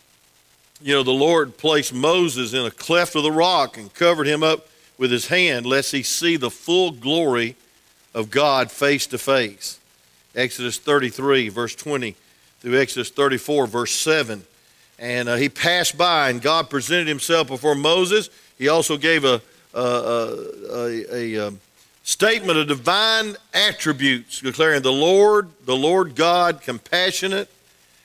you 0.83 0.95
know, 0.95 1.03
the 1.03 1.11
Lord 1.11 1.57
placed 1.57 1.93
Moses 1.95 2.53
in 2.53 2.64
a 2.64 2.71
cleft 2.71 3.17
of 3.17 3.23
the 3.23 3.33
rock 3.33 3.79
and 3.79 3.93
covered 3.95 4.26
him 4.26 4.43
up 4.43 4.69
with 4.99 5.11
his 5.11 5.29
hand, 5.29 5.67
lest 5.67 5.93
he 5.93 6.03
see 6.03 6.37
the 6.37 6.51
full 6.51 6.91
glory 6.91 7.57
of 8.15 8.31
God 8.31 8.71
face 8.71 9.07
to 9.09 9.19
face. 9.19 9.79
Exodus 10.35 10.79
33, 10.79 11.49
verse 11.49 11.75
20, 11.75 12.17
through 12.61 12.81
Exodus 12.81 13.11
34, 13.11 13.67
verse 13.67 13.93
7. 13.93 14.45
And 14.99 15.29
uh, 15.29 15.37
he 15.37 15.49
passed 15.49 15.99
by, 15.99 16.31
and 16.31 16.41
God 16.41 16.71
presented 16.71 17.09
himself 17.09 17.49
before 17.49 17.75
Moses. 17.75 18.31
He 18.59 18.69
also 18.69 18.97
gave 18.97 19.25
a, 19.25 19.43
uh, 19.75 20.37
a, 20.73 21.15
a 21.15 21.49
um, 21.49 21.61
statement 22.05 22.59
of 22.59 22.69
divine 22.69 23.37
attributes, 23.53 24.41
declaring 24.41 24.83
the 24.83 24.93
Lord, 24.93 25.49
the 25.65 25.77
Lord 25.77 26.15
God, 26.15 26.61
compassionate, 26.61 27.51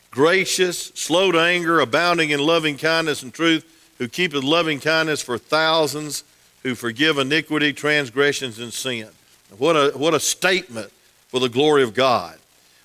gracious, 0.10 0.86
slow 0.96 1.32
to 1.32 1.40
anger, 1.40 1.80
abounding 1.80 2.32
in 2.32 2.40
loving 2.40 2.78
kindness 2.78 3.22
and 3.22 3.34
truth, 3.34 3.66
who 4.00 4.08
keepeth 4.08 4.44
loving 4.44 4.80
kindness 4.80 5.22
for 5.22 5.38
thousands, 5.38 6.24
who 6.64 6.76
forgive 6.76 7.18
iniquity, 7.18 7.74
transgressions, 7.74 8.60
and 8.60 8.74
sin. 8.74 9.10
What 9.58 9.76
a, 9.76 9.98
what 9.98 10.14
a 10.14 10.20
statement 10.20 10.92
for 11.28 11.40
the 11.40 11.50
glory 11.50 11.84
of 11.84 11.94
God. 11.94 12.38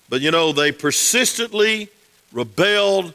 But 0.09 0.21
you 0.21 0.31
know, 0.31 0.51
they 0.51 0.71
persistently 0.71 1.89
rebelled 2.31 3.13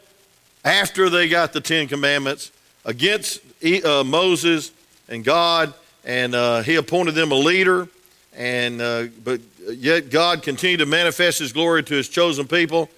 after 0.65 1.09
they 1.09 1.29
got 1.29 1.53
the 1.53 1.61
Ten 1.61 1.89
Commandments 1.89 2.53
against 2.85 3.41
uh, 3.85 4.05
Moses 4.05 4.73
and 5.09 5.25
God, 5.25 5.73
and 6.05 6.35
uh, 6.35 6.63
he 6.63 6.77
appointed 6.77 7.15
them 7.15 7.33
a 7.33 7.37
leader. 7.37 7.89
And 8.37 8.81
uh, 8.81 9.07
but 9.25 9.41
yet 9.69 10.11
God 10.11 10.43
continued 10.43 10.79
to 10.79 10.87
manifest 10.87 11.41
His 11.41 11.53
glory 11.53 11.83
to 11.83 11.95
His 11.95 12.09
chosen 12.09 12.47
people, 12.47 12.89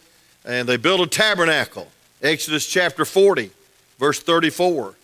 and 0.44 0.68
they 0.68 0.76
built 0.76 1.00
a 1.00 1.06
tabernacle. 1.06 1.88
Exodus 2.22 2.66
chapter 2.66 3.04
40, 3.04 3.50
verse 3.98 4.20
34, 4.20 4.94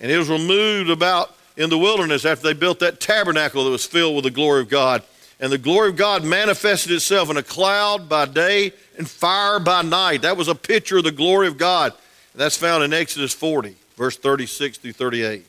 and 0.00 0.10
it 0.10 0.18
was 0.18 0.28
removed 0.28 0.90
about 0.90 1.37
in 1.58 1.68
the 1.68 1.76
wilderness 1.76 2.24
after 2.24 2.44
they 2.44 2.52
built 2.54 2.78
that 2.78 3.00
tabernacle 3.00 3.64
that 3.64 3.70
was 3.70 3.84
filled 3.84 4.14
with 4.14 4.24
the 4.24 4.30
glory 4.30 4.62
of 4.62 4.68
God. 4.70 5.02
And 5.40 5.52
the 5.52 5.58
glory 5.58 5.90
of 5.90 5.96
God 5.96 6.24
manifested 6.24 6.92
itself 6.92 7.30
in 7.30 7.36
a 7.36 7.42
cloud 7.42 8.08
by 8.08 8.24
day 8.24 8.72
and 8.96 9.08
fire 9.08 9.58
by 9.58 9.82
night. 9.82 10.22
That 10.22 10.36
was 10.36 10.48
a 10.48 10.54
picture 10.54 10.98
of 10.98 11.04
the 11.04 11.12
glory 11.12 11.48
of 11.48 11.58
God. 11.58 11.92
That's 12.34 12.56
found 12.56 12.84
in 12.84 12.92
Exodus 12.92 13.34
40, 13.34 13.74
verse 13.96 14.16
36 14.16 14.78
through 14.78 14.92
38. 14.92 15.44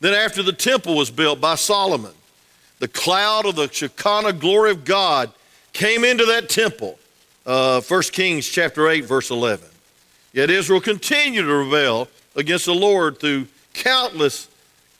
Then, 0.00 0.14
after 0.14 0.44
the 0.44 0.52
temple 0.52 0.96
was 0.96 1.10
built 1.10 1.40
by 1.40 1.56
Solomon, 1.56 2.12
the 2.78 2.86
cloud 2.86 3.44
of 3.44 3.56
the 3.56 3.68
Shekinah 3.68 4.34
glory 4.34 4.70
of 4.70 4.84
God 4.84 5.32
came 5.72 6.04
into 6.04 6.24
that 6.26 6.48
temple. 6.48 6.98
Uh, 7.44 7.80
1 7.80 8.02
Kings 8.12 8.46
chapter 8.46 8.88
8, 8.88 9.04
verse 9.04 9.30
11. 9.30 9.66
Yet 10.32 10.50
Israel 10.50 10.80
continued 10.80 11.42
to 11.42 11.54
rebel 11.54 12.06
against 12.36 12.66
the 12.66 12.74
Lord 12.74 13.18
through 13.18 13.48
countless 13.72 14.48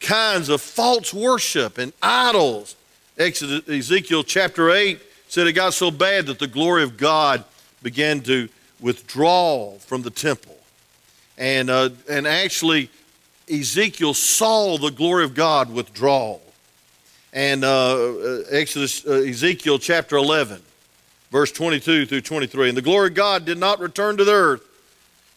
kinds 0.00 0.48
of 0.48 0.60
false 0.60 1.12
worship 1.12 1.78
and 1.78 1.92
idols. 2.02 2.76
Exodus, 3.18 3.68
Ezekiel 3.68 4.22
chapter 4.22 4.70
8 4.70 5.00
said 5.28 5.46
it 5.46 5.52
got 5.52 5.74
so 5.74 5.90
bad 5.90 6.26
that 6.26 6.38
the 6.38 6.46
glory 6.46 6.82
of 6.82 6.96
God 6.96 7.44
began 7.82 8.20
to 8.22 8.48
withdraw 8.80 9.72
from 9.78 10.02
the 10.02 10.10
temple. 10.10 10.56
And, 11.36 11.70
uh, 11.70 11.90
and 12.08 12.26
actually, 12.26 12.90
Ezekiel 13.50 14.14
saw 14.14 14.78
the 14.78 14.90
glory 14.90 15.24
of 15.24 15.34
God 15.34 15.70
withdraw. 15.70 16.38
And 17.32 17.64
uh, 17.64 17.94
uh 17.94 18.42
Exodus, 18.50 19.06
uh, 19.06 19.12
Ezekiel 19.12 19.78
chapter 19.78 20.16
11, 20.16 20.60
verse 21.30 21.52
22 21.52 22.06
through 22.06 22.20
23. 22.20 22.68
And 22.68 22.76
the 22.76 22.82
glory 22.82 23.08
of 23.08 23.14
God 23.14 23.44
did 23.44 23.58
not 23.58 23.80
return 23.80 24.16
to 24.16 24.24
the 24.24 24.32
earth 24.32 24.64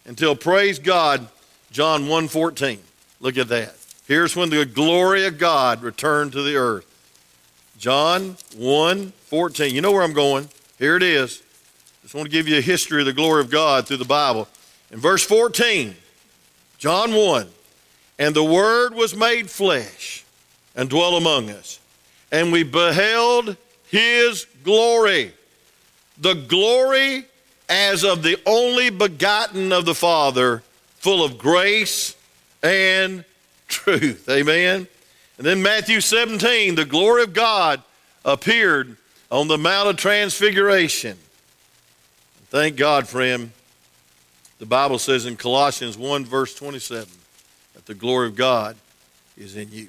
until, 0.06 0.36
praise 0.36 0.80
God, 0.80 1.28
John 1.72 2.06
1.14. 2.06 2.80
Look 3.20 3.38
at 3.38 3.50
that. 3.50 3.81
Here's 4.12 4.36
when 4.36 4.50
the 4.50 4.66
glory 4.66 5.26
of 5.26 5.38
God 5.38 5.82
returned 5.82 6.34
to 6.34 6.42
the 6.42 6.58
earth. 6.58 6.86
John 7.78 8.36
1 8.58 9.12
14. 9.12 9.74
You 9.74 9.80
know 9.80 9.94
where 9.94 10.02
I'm 10.02 10.12
going. 10.12 10.50
Here 10.78 10.98
it 10.98 11.02
is. 11.02 11.42
Just 12.02 12.14
want 12.14 12.26
to 12.26 12.30
give 12.30 12.46
you 12.46 12.58
a 12.58 12.62
history 12.62 13.00
of 13.00 13.06
the 13.06 13.14
glory 13.14 13.40
of 13.40 13.50
God 13.50 13.88
through 13.88 13.96
the 13.96 14.04
Bible. 14.04 14.50
In 14.92 15.00
verse 15.00 15.24
14, 15.24 15.96
John 16.78 17.14
1 17.14 17.48
And 18.20 18.36
the 18.36 18.44
Word 18.44 18.94
was 18.94 19.16
made 19.16 19.50
flesh 19.50 20.26
and 20.76 20.90
dwelt 20.90 21.14
among 21.14 21.50
us, 21.50 21.80
and 22.34 22.52
we 22.52 22.64
beheld 22.64 23.56
his 23.88 24.46
glory. 24.62 25.32
The 26.18 26.34
glory 26.34 27.28
as 27.70 28.04
of 28.04 28.24
the 28.24 28.38
only 28.46 28.90
begotten 28.90 29.72
of 29.72 29.86
the 29.86 29.96
Father, 29.96 30.64
full 30.98 31.24
of 31.24 31.38
grace 31.38 32.14
and 32.62 33.24
truth. 33.72 34.30
Amen. 34.30 34.88
And 35.38 35.48
then 35.48 35.64
Matthew 35.64 36.02
17, 36.02 36.76
the 36.76 36.86
glory 36.86 37.24
of 37.24 37.34
God 37.34 37.82
appeared 38.24 38.98
on 39.32 39.48
the 39.48 39.58
Mount 39.58 39.90
of 39.90 39.98
Transfiguration. 39.98 41.18
Thank 42.50 42.76
God, 42.76 43.08
friend. 43.08 43.52
The 44.60 44.66
Bible 44.68 45.00
says 45.00 45.26
in 45.26 45.38
Colossians 45.38 45.98
1, 45.98 46.26
verse 46.26 46.54
27, 46.54 47.08
that 47.74 47.86
the 47.88 47.96
glory 47.96 48.28
of 48.28 48.36
God 48.36 48.76
is 49.36 49.56
in 49.56 49.72
you, 49.72 49.88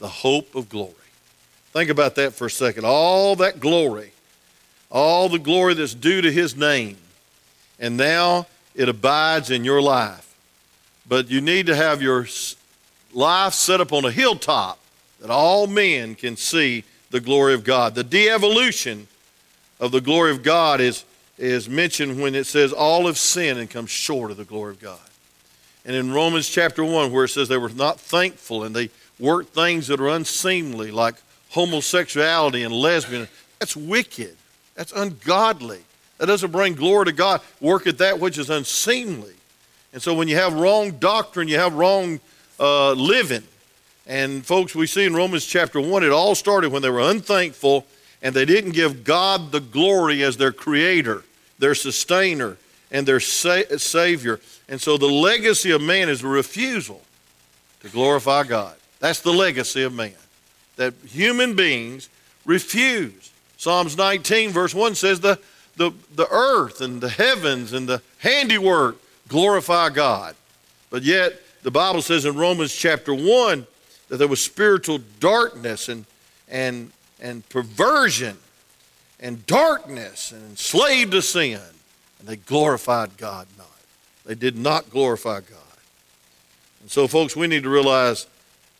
the 0.00 0.08
hope 0.08 0.54
of 0.54 0.68
glory. 0.68 0.92
Think 1.72 1.88
about 1.88 2.16
that 2.16 2.34
for 2.34 2.46
a 2.46 2.50
second. 2.50 2.84
All 2.84 3.36
that 3.36 3.60
glory, 3.60 4.12
all 4.90 5.28
the 5.28 5.38
glory 5.38 5.72
that's 5.74 5.94
due 5.94 6.20
to 6.20 6.30
His 6.30 6.56
name, 6.56 6.98
and 7.78 7.96
now 7.96 8.46
it 8.74 8.88
abides 8.88 9.50
in 9.50 9.64
your 9.64 9.80
life. 9.80 10.34
But 11.08 11.30
you 11.30 11.40
need 11.40 11.66
to 11.66 11.74
have 11.74 12.02
your 12.02 12.26
life 13.12 13.54
set 13.54 13.80
up 13.80 13.92
on 13.92 14.04
a 14.04 14.10
hilltop 14.10 14.78
that 15.20 15.30
all 15.30 15.66
men 15.66 16.14
can 16.14 16.36
see 16.36 16.84
the 17.10 17.20
glory 17.20 17.54
of 17.54 17.64
God. 17.64 17.94
The 17.94 18.04
de 18.04 18.28
evolution 18.28 19.08
of 19.78 19.92
the 19.92 20.00
glory 20.00 20.30
of 20.30 20.42
God 20.42 20.80
is, 20.80 21.04
is 21.38 21.68
mentioned 21.68 22.20
when 22.20 22.34
it 22.34 22.44
says 22.44 22.72
all 22.72 23.06
have 23.06 23.18
sinned 23.18 23.58
and 23.58 23.68
come 23.68 23.86
short 23.86 24.30
of 24.30 24.36
the 24.36 24.44
glory 24.44 24.72
of 24.72 24.80
God. 24.80 24.98
And 25.84 25.96
in 25.96 26.12
Romans 26.12 26.48
chapter 26.48 26.84
1, 26.84 27.10
where 27.10 27.24
it 27.24 27.28
says 27.28 27.48
they 27.48 27.56
were 27.56 27.70
not 27.70 27.98
thankful 27.98 28.64
and 28.64 28.76
they 28.76 28.90
worked 29.18 29.54
things 29.54 29.88
that 29.88 30.00
are 30.00 30.08
unseemly, 30.08 30.90
like 30.90 31.14
homosexuality 31.50 32.62
and 32.62 32.72
lesbian, 32.72 33.28
that's 33.58 33.76
wicked. 33.76 34.36
That's 34.74 34.92
ungodly. 34.92 35.80
That 36.18 36.26
doesn't 36.26 36.52
bring 36.52 36.74
glory 36.74 37.06
to 37.06 37.12
God. 37.12 37.40
Work 37.60 37.86
at 37.86 37.98
that 37.98 38.20
which 38.20 38.38
is 38.38 38.50
unseemly. 38.50 39.34
And 39.92 40.00
so 40.00 40.14
when 40.14 40.28
you 40.28 40.36
have 40.36 40.54
wrong 40.54 40.92
doctrine, 40.92 41.48
you 41.48 41.58
have 41.58 41.74
wrong 41.74 42.20
uh, 42.60 42.92
living. 42.92 43.42
And 44.06 44.44
folks, 44.44 44.74
we 44.74 44.86
see 44.86 45.04
in 45.04 45.14
Romans 45.14 45.46
chapter 45.46 45.80
1, 45.80 46.04
it 46.04 46.10
all 46.10 46.34
started 46.34 46.70
when 46.70 46.82
they 46.82 46.90
were 46.90 47.00
unthankful 47.00 47.86
and 48.22 48.34
they 48.34 48.44
didn't 48.44 48.72
give 48.72 49.02
God 49.02 49.50
the 49.50 49.60
glory 49.60 50.22
as 50.22 50.36
their 50.36 50.52
creator, 50.52 51.24
their 51.58 51.74
sustainer, 51.74 52.58
and 52.90 53.06
their 53.06 53.20
sa- 53.20 53.76
savior. 53.76 54.40
And 54.68 54.80
so 54.80 54.96
the 54.98 55.06
legacy 55.06 55.70
of 55.70 55.80
man 55.80 56.08
is 56.08 56.22
a 56.22 56.28
refusal 56.28 57.00
to 57.80 57.88
glorify 57.88 58.44
God. 58.44 58.76
That's 58.98 59.20
the 59.20 59.32
legacy 59.32 59.82
of 59.82 59.94
man. 59.94 60.12
That 60.76 60.94
human 61.06 61.56
beings 61.56 62.08
refuse. 62.44 63.30
Psalms 63.56 63.96
19, 63.96 64.50
verse 64.50 64.74
1 64.74 64.94
says, 64.94 65.20
the, 65.20 65.38
the, 65.76 65.92
the 66.14 66.28
earth 66.30 66.80
and 66.80 67.00
the 67.00 67.08
heavens 67.08 67.72
and 67.72 67.88
the 67.88 68.02
handiwork 68.18 68.96
glorify 69.28 69.88
God. 69.90 70.34
But 70.90 71.02
yet, 71.02 71.40
the 71.62 71.70
Bible 71.70 72.02
says 72.02 72.24
in 72.24 72.36
Romans 72.36 72.74
chapter 72.74 73.14
1 73.14 73.66
that 74.08 74.16
there 74.16 74.28
was 74.28 74.42
spiritual 74.42 74.98
darkness 75.18 75.88
and, 75.88 76.06
and, 76.48 76.90
and 77.20 77.46
perversion 77.48 78.38
and 79.20 79.46
darkness 79.46 80.32
and 80.32 80.42
enslaved 80.50 81.12
to 81.12 81.22
sin. 81.22 81.60
And 82.18 82.28
they 82.28 82.36
glorified 82.36 83.16
God 83.16 83.46
not. 83.58 83.66
They 84.24 84.34
did 84.34 84.56
not 84.56 84.90
glorify 84.90 85.40
God. 85.40 85.58
And 86.80 86.90
so, 86.90 87.06
folks, 87.06 87.36
we 87.36 87.46
need 87.46 87.62
to 87.62 87.70
realize 87.70 88.26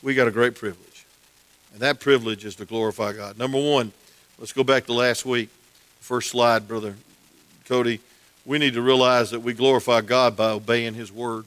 we 0.02 0.14
got 0.14 0.28
a 0.28 0.30
great 0.30 0.54
privilege. 0.54 1.06
And 1.72 1.80
that 1.80 2.00
privilege 2.00 2.44
is 2.44 2.56
to 2.56 2.64
glorify 2.64 3.12
God. 3.12 3.38
Number 3.38 3.58
one, 3.58 3.92
let's 4.38 4.52
go 4.52 4.64
back 4.64 4.86
to 4.86 4.92
last 4.92 5.24
week. 5.24 5.50
First 6.00 6.30
slide, 6.30 6.66
Brother 6.66 6.96
Cody. 7.66 8.00
We 8.46 8.58
need 8.58 8.74
to 8.74 8.82
realize 8.82 9.30
that 9.30 9.40
we 9.40 9.52
glorify 9.52 10.00
God 10.00 10.36
by 10.36 10.50
obeying 10.50 10.94
His 10.94 11.12
word 11.12 11.44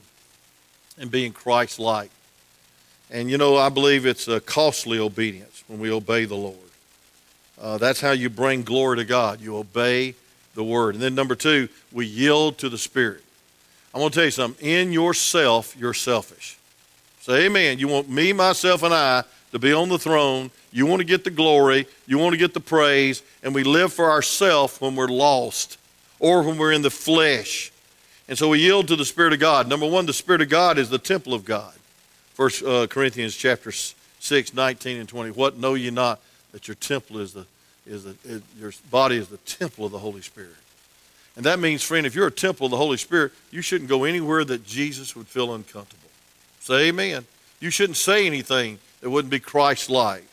and 0.98 1.10
being 1.10 1.32
Christ 1.32 1.78
like. 1.78 2.10
And 3.10 3.30
you 3.30 3.38
know, 3.38 3.56
I 3.56 3.68
believe 3.68 4.06
it's 4.06 4.28
a 4.28 4.40
costly 4.40 4.98
obedience 4.98 5.62
when 5.68 5.78
we 5.78 5.90
obey 5.90 6.24
the 6.24 6.34
Lord. 6.34 6.58
Uh, 7.60 7.78
that's 7.78 8.00
how 8.00 8.10
you 8.10 8.28
bring 8.28 8.62
glory 8.62 8.96
to 8.98 9.04
God. 9.04 9.40
You 9.40 9.56
obey 9.56 10.14
the 10.54 10.64
word. 10.64 10.94
And 10.94 11.02
then 11.02 11.14
number 11.14 11.34
two, 11.34 11.68
we 11.92 12.06
yield 12.06 12.58
to 12.58 12.68
the 12.68 12.78
Spirit. 12.78 13.22
I'm 13.92 14.00
going 14.00 14.10
to 14.10 14.14
tell 14.14 14.24
you 14.24 14.30
something. 14.32 14.66
In 14.66 14.92
yourself, 14.92 15.76
you're 15.78 15.94
selfish. 15.94 16.58
Say 17.20 17.46
amen. 17.46 17.78
You 17.78 17.88
want 17.88 18.08
me, 18.08 18.32
myself, 18.32 18.82
and 18.82 18.92
I 18.92 19.22
to 19.52 19.58
be 19.60 19.72
on 19.72 19.88
the 19.88 19.98
throne. 19.98 20.50
You 20.72 20.84
want 20.84 20.98
to 20.98 21.06
get 21.06 21.22
the 21.22 21.30
glory. 21.30 21.86
You 22.06 22.18
want 22.18 22.32
to 22.32 22.36
get 22.36 22.54
the 22.54 22.60
praise. 22.60 23.22
And 23.44 23.54
we 23.54 23.62
live 23.62 23.92
for 23.92 24.10
ourselves 24.10 24.80
when 24.80 24.96
we're 24.96 25.06
lost 25.06 25.78
or 26.18 26.42
when 26.42 26.58
we're 26.58 26.72
in 26.72 26.82
the 26.82 26.90
flesh. 26.90 27.70
And 28.28 28.38
so 28.38 28.48
we 28.48 28.60
yield 28.60 28.88
to 28.88 28.96
the 28.96 29.04
Spirit 29.04 29.32
of 29.32 29.40
God. 29.40 29.68
Number 29.68 29.86
one, 29.86 30.06
the 30.06 30.12
Spirit 30.12 30.40
of 30.40 30.48
God 30.48 30.78
is 30.78 30.88
the 30.88 30.98
temple 30.98 31.34
of 31.34 31.44
God. 31.44 31.74
First 32.32 32.64
uh, 32.64 32.86
Corinthians 32.86 33.36
chapter 33.36 33.70
6, 33.70 34.54
19 34.54 34.98
and 34.98 35.08
20. 35.08 35.30
What 35.32 35.58
know 35.58 35.74
ye 35.74 35.90
not 35.90 36.20
that 36.52 36.66
your 36.66 36.74
temple 36.76 37.18
is 37.18 37.34
the, 37.34 37.46
is 37.86 38.04
the, 38.04 38.16
is, 38.24 38.42
your 38.58 38.72
body 38.90 39.16
is 39.16 39.28
the 39.28 39.36
temple 39.38 39.84
of 39.84 39.92
the 39.92 39.98
Holy 39.98 40.22
Spirit. 40.22 40.54
And 41.36 41.44
that 41.44 41.58
means, 41.58 41.82
friend, 41.82 42.06
if 42.06 42.14
you're 42.14 42.28
a 42.28 42.32
temple 42.32 42.66
of 42.66 42.70
the 42.70 42.76
Holy 42.76 42.96
Spirit, 42.96 43.32
you 43.50 43.60
shouldn't 43.60 43.90
go 43.90 44.04
anywhere 44.04 44.44
that 44.44 44.64
Jesus 44.64 45.16
would 45.16 45.26
feel 45.26 45.54
uncomfortable. 45.54 46.08
Say 46.60 46.88
amen. 46.88 47.26
You 47.60 47.70
shouldn't 47.70 47.96
say 47.96 48.26
anything 48.26 48.78
that 49.00 49.10
wouldn't 49.10 49.30
be 49.30 49.40
Christ 49.40 49.90
like. 49.90 50.24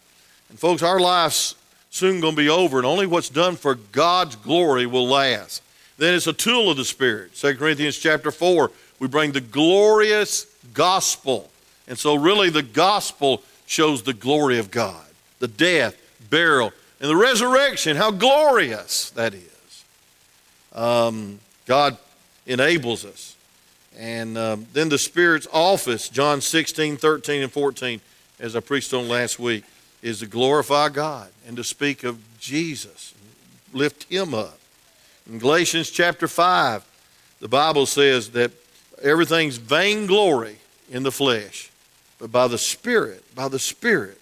And 0.49 0.59
folks, 0.59 0.83
our 0.83 0.99
life's 0.99 1.55
soon 1.89 2.21
going 2.21 2.35
to 2.35 2.41
be 2.41 2.49
over, 2.49 2.77
and 2.77 2.85
only 2.85 3.05
what's 3.05 3.29
done 3.29 3.55
for 3.55 3.75
God's 3.75 4.35
glory 4.37 4.85
will 4.85 5.07
last. 5.07 5.61
Then 5.97 6.13
it's 6.13 6.27
a 6.27 6.33
tool 6.33 6.69
of 6.69 6.77
the 6.77 6.85
Spirit. 6.85 7.35
2 7.35 7.55
Corinthians 7.55 7.97
chapter 7.97 8.31
4, 8.31 8.71
we 8.99 9.07
bring 9.07 9.31
the 9.31 9.41
glorious 9.41 10.45
gospel. 10.73 11.49
And 11.87 11.97
so, 11.97 12.15
really, 12.15 12.49
the 12.49 12.63
gospel 12.63 13.43
shows 13.65 14.03
the 14.03 14.13
glory 14.13 14.59
of 14.59 14.71
God 14.71 15.05
the 15.39 15.47
death, 15.47 15.97
burial, 16.29 16.71
and 16.99 17.09
the 17.09 17.15
resurrection. 17.15 17.97
How 17.97 18.11
glorious 18.11 19.09
that 19.11 19.33
is. 19.33 19.83
Um, 20.73 21.39
God 21.65 21.97
enables 22.45 23.05
us. 23.05 23.35
And 23.97 24.37
um, 24.37 24.67
then 24.71 24.89
the 24.89 24.97
Spirit's 24.97 25.47
office, 25.51 26.09
John 26.09 26.41
16, 26.41 26.97
13, 26.97 27.43
and 27.43 27.51
14, 27.51 27.99
as 28.39 28.55
I 28.55 28.59
preached 28.59 28.93
on 28.93 29.09
last 29.09 29.39
week, 29.39 29.63
is 30.01 30.19
to 30.19 30.27
glorify 30.27 30.89
God 30.89 31.29
and 31.47 31.57
to 31.57 31.63
speak 31.63 32.03
of 32.03 32.19
Jesus, 32.39 33.13
lift 33.73 34.03
Him 34.11 34.33
up. 34.33 34.59
In 35.29 35.39
Galatians 35.39 35.89
chapter 35.89 36.27
5, 36.27 36.83
the 37.39 37.47
Bible 37.47 37.85
says 37.85 38.31
that 38.31 38.51
everything's 39.01 39.57
vainglory 39.57 40.57
in 40.89 41.03
the 41.03 41.11
flesh, 41.11 41.71
but 42.19 42.31
by 42.31 42.47
the 42.47 42.57
Spirit, 42.57 43.23
by 43.35 43.47
the 43.47 43.59
Spirit, 43.59 44.19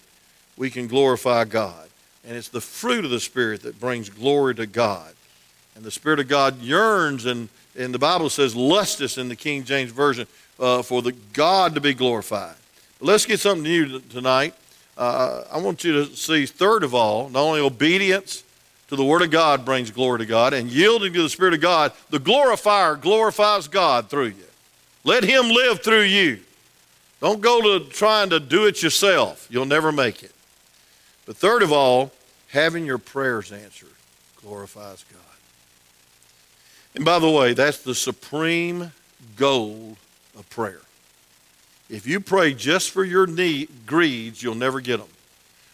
we 0.58 0.70
can 0.70 0.88
glorify 0.88 1.46
God. 1.46 1.88
And 2.26 2.36
it's 2.36 2.50
the 2.50 2.62
fruit 2.62 3.06
of 3.06 3.12
the 3.12 3.20
Spirit 3.20 3.64
that 3.64 3.80
brings 3.80 4.10
glory 4.10 4.56
to 4.56 4.66
God. 4.66 5.14
And 5.76 5.84
the 5.84 5.92
Spirit 5.92 6.20
of 6.20 6.28
God 6.28 6.60
yearns, 6.60 7.26
and, 7.26 7.50
and 7.78 7.94
the 7.94 8.00
Bible 8.00 8.30
says, 8.30 8.56
lusteth 8.56 9.18
in 9.18 9.30
the 9.30 9.36
King 9.36 9.64
James 9.64 9.92
Version, 9.92 10.28
uh, 10.60 10.82
for 10.82 11.02
the 11.02 11.14
God 11.34 11.76
to 11.76 11.82
be 11.82 11.94
glorified. 11.94 12.56
But 13.00 13.08
let's 13.08 13.26
get 13.26 13.40
something 13.40 13.64
new 13.64 14.00
tonight. 14.02 14.54
Uh, 14.98 15.44
I 15.50 15.60
want 15.60 15.86
you 15.86 15.94
to 15.94 16.16
see, 16.16 16.46
third 16.46 16.84
of 16.84 16.94
all, 16.94 17.30
not 17.30 17.40
only 17.40 17.62
obedience 17.62 18.44
to 18.90 18.96
the 18.96 19.06
Word 19.06 19.22
of 19.22 19.32
God 19.32 19.66
brings 19.66 19.92
glory 19.92 20.20
to 20.20 20.26
God, 20.26 20.54
and 20.54 20.70
yielding 20.70 21.14
to 21.14 21.22
the 21.22 21.30
Spirit 21.30 21.54
of 21.54 21.62
God, 21.62 21.94
the 22.10 22.20
glorifier 22.20 22.96
glorifies 22.96 23.68
God 23.68 24.10
through 24.10 24.28
you. 24.28 24.46
Let 25.04 25.24
Him 25.24 25.50
live 25.50 25.82
through 25.82 26.04
you. 26.04 26.40
Don't 27.22 27.42
go 27.42 27.80
to 27.80 27.86
trying 27.90 28.32
to 28.32 28.40
do 28.40 28.66
it 28.66 28.82
yourself, 28.82 29.48
you'll 29.50 29.66
never 29.66 29.92
make 29.92 30.24
it. 30.24 30.34
But 31.26 31.38
third 31.38 31.62
of 31.62 31.72
all, 31.72 32.12
having 32.48 32.86
your 32.86 32.98
prayers 32.98 33.52
answered 33.52 33.90
glorifies 34.42 35.06
God. 35.12 35.22
And 36.96 37.06
by 37.06 37.20
the 37.20 37.30
way, 37.30 37.54
that's 37.54 37.84
the 37.84 37.94
supreme 37.94 38.92
goal 39.36 39.98
of 40.38 40.50
prayer. 40.50 40.82
If 41.90 42.08
you 42.08 42.20
pray 42.20 42.54
just 42.54 42.90
for 42.90 43.04
your 43.04 43.28
need, 43.28 43.70
greeds, 43.86 44.42
you'll 44.42 44.56
never 44.56 44.82
get 44.82 44.98
them. 44.98 45.10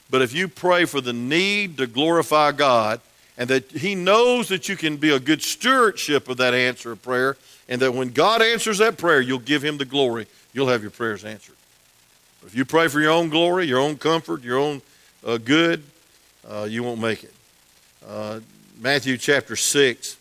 But 0.10 0.22
if 0.22 0.34
you 0.34 0.48
pray 0.48 0.86
for 0.86 1.02
the 1.02 1.14
need 1.14 1.78
to 1.78 1.88
glorify 1.88 2.52
God 2.52 3.02
and 3.38 3.50
that 3.50 3.72
He 3.72 3.96
knows 3.96 4.48
that 4.50 4.70
you 4.70 4.76
can 4.76 4.98
be 4.98 5.12
a 5.12 5.20
good 5.20 5.42
stewardship 5.42 6.30
of 6.30 6.38
that 6.38 6.54
answer 6.54 6.92
of 6.92 7.02
prayer, 7.02 7.38
and 7.68 7.82
that 7.82 7.94
when 7.94 8.10
God 8.10 8.42
answers 8.42 8.78
that 8.80 8.98
prayer, 8.98 9.22
you'll 9.22 9.40
give 9.40 9.64
Him 9.64 9.78
the 9.78 9.86
glory, 9.86 10.28
you'll 10.54 10.70
have 10.70 10.82
your 10.82 10.92
prayers 10.92 11.26
answered. 11.26 11.56
But 12.42 12.48
if 12.52 12.56
you 12.56 12.66
pray 12.66 12.88
for 12.88 13.02
your 13.02 13.12
own 13.12 13.30
glory, 13.30 13.66
your 13.66 13.80
own 13.80 13.98
comfort, 13.98 14.44
your 14.44 14.60
own 14.60 14.82
uh, 15.26 15.38
good, 15.38 15.84
uh, 16.48 16.68
you 16.70 16.84
won't 16.84 17.02
make 17.02 17.24
it. 17.24 17.34
Uh, 18.08 18.40
Matthew 18.80 19.18
chapter 19.18 19.56
6 19.56 20.18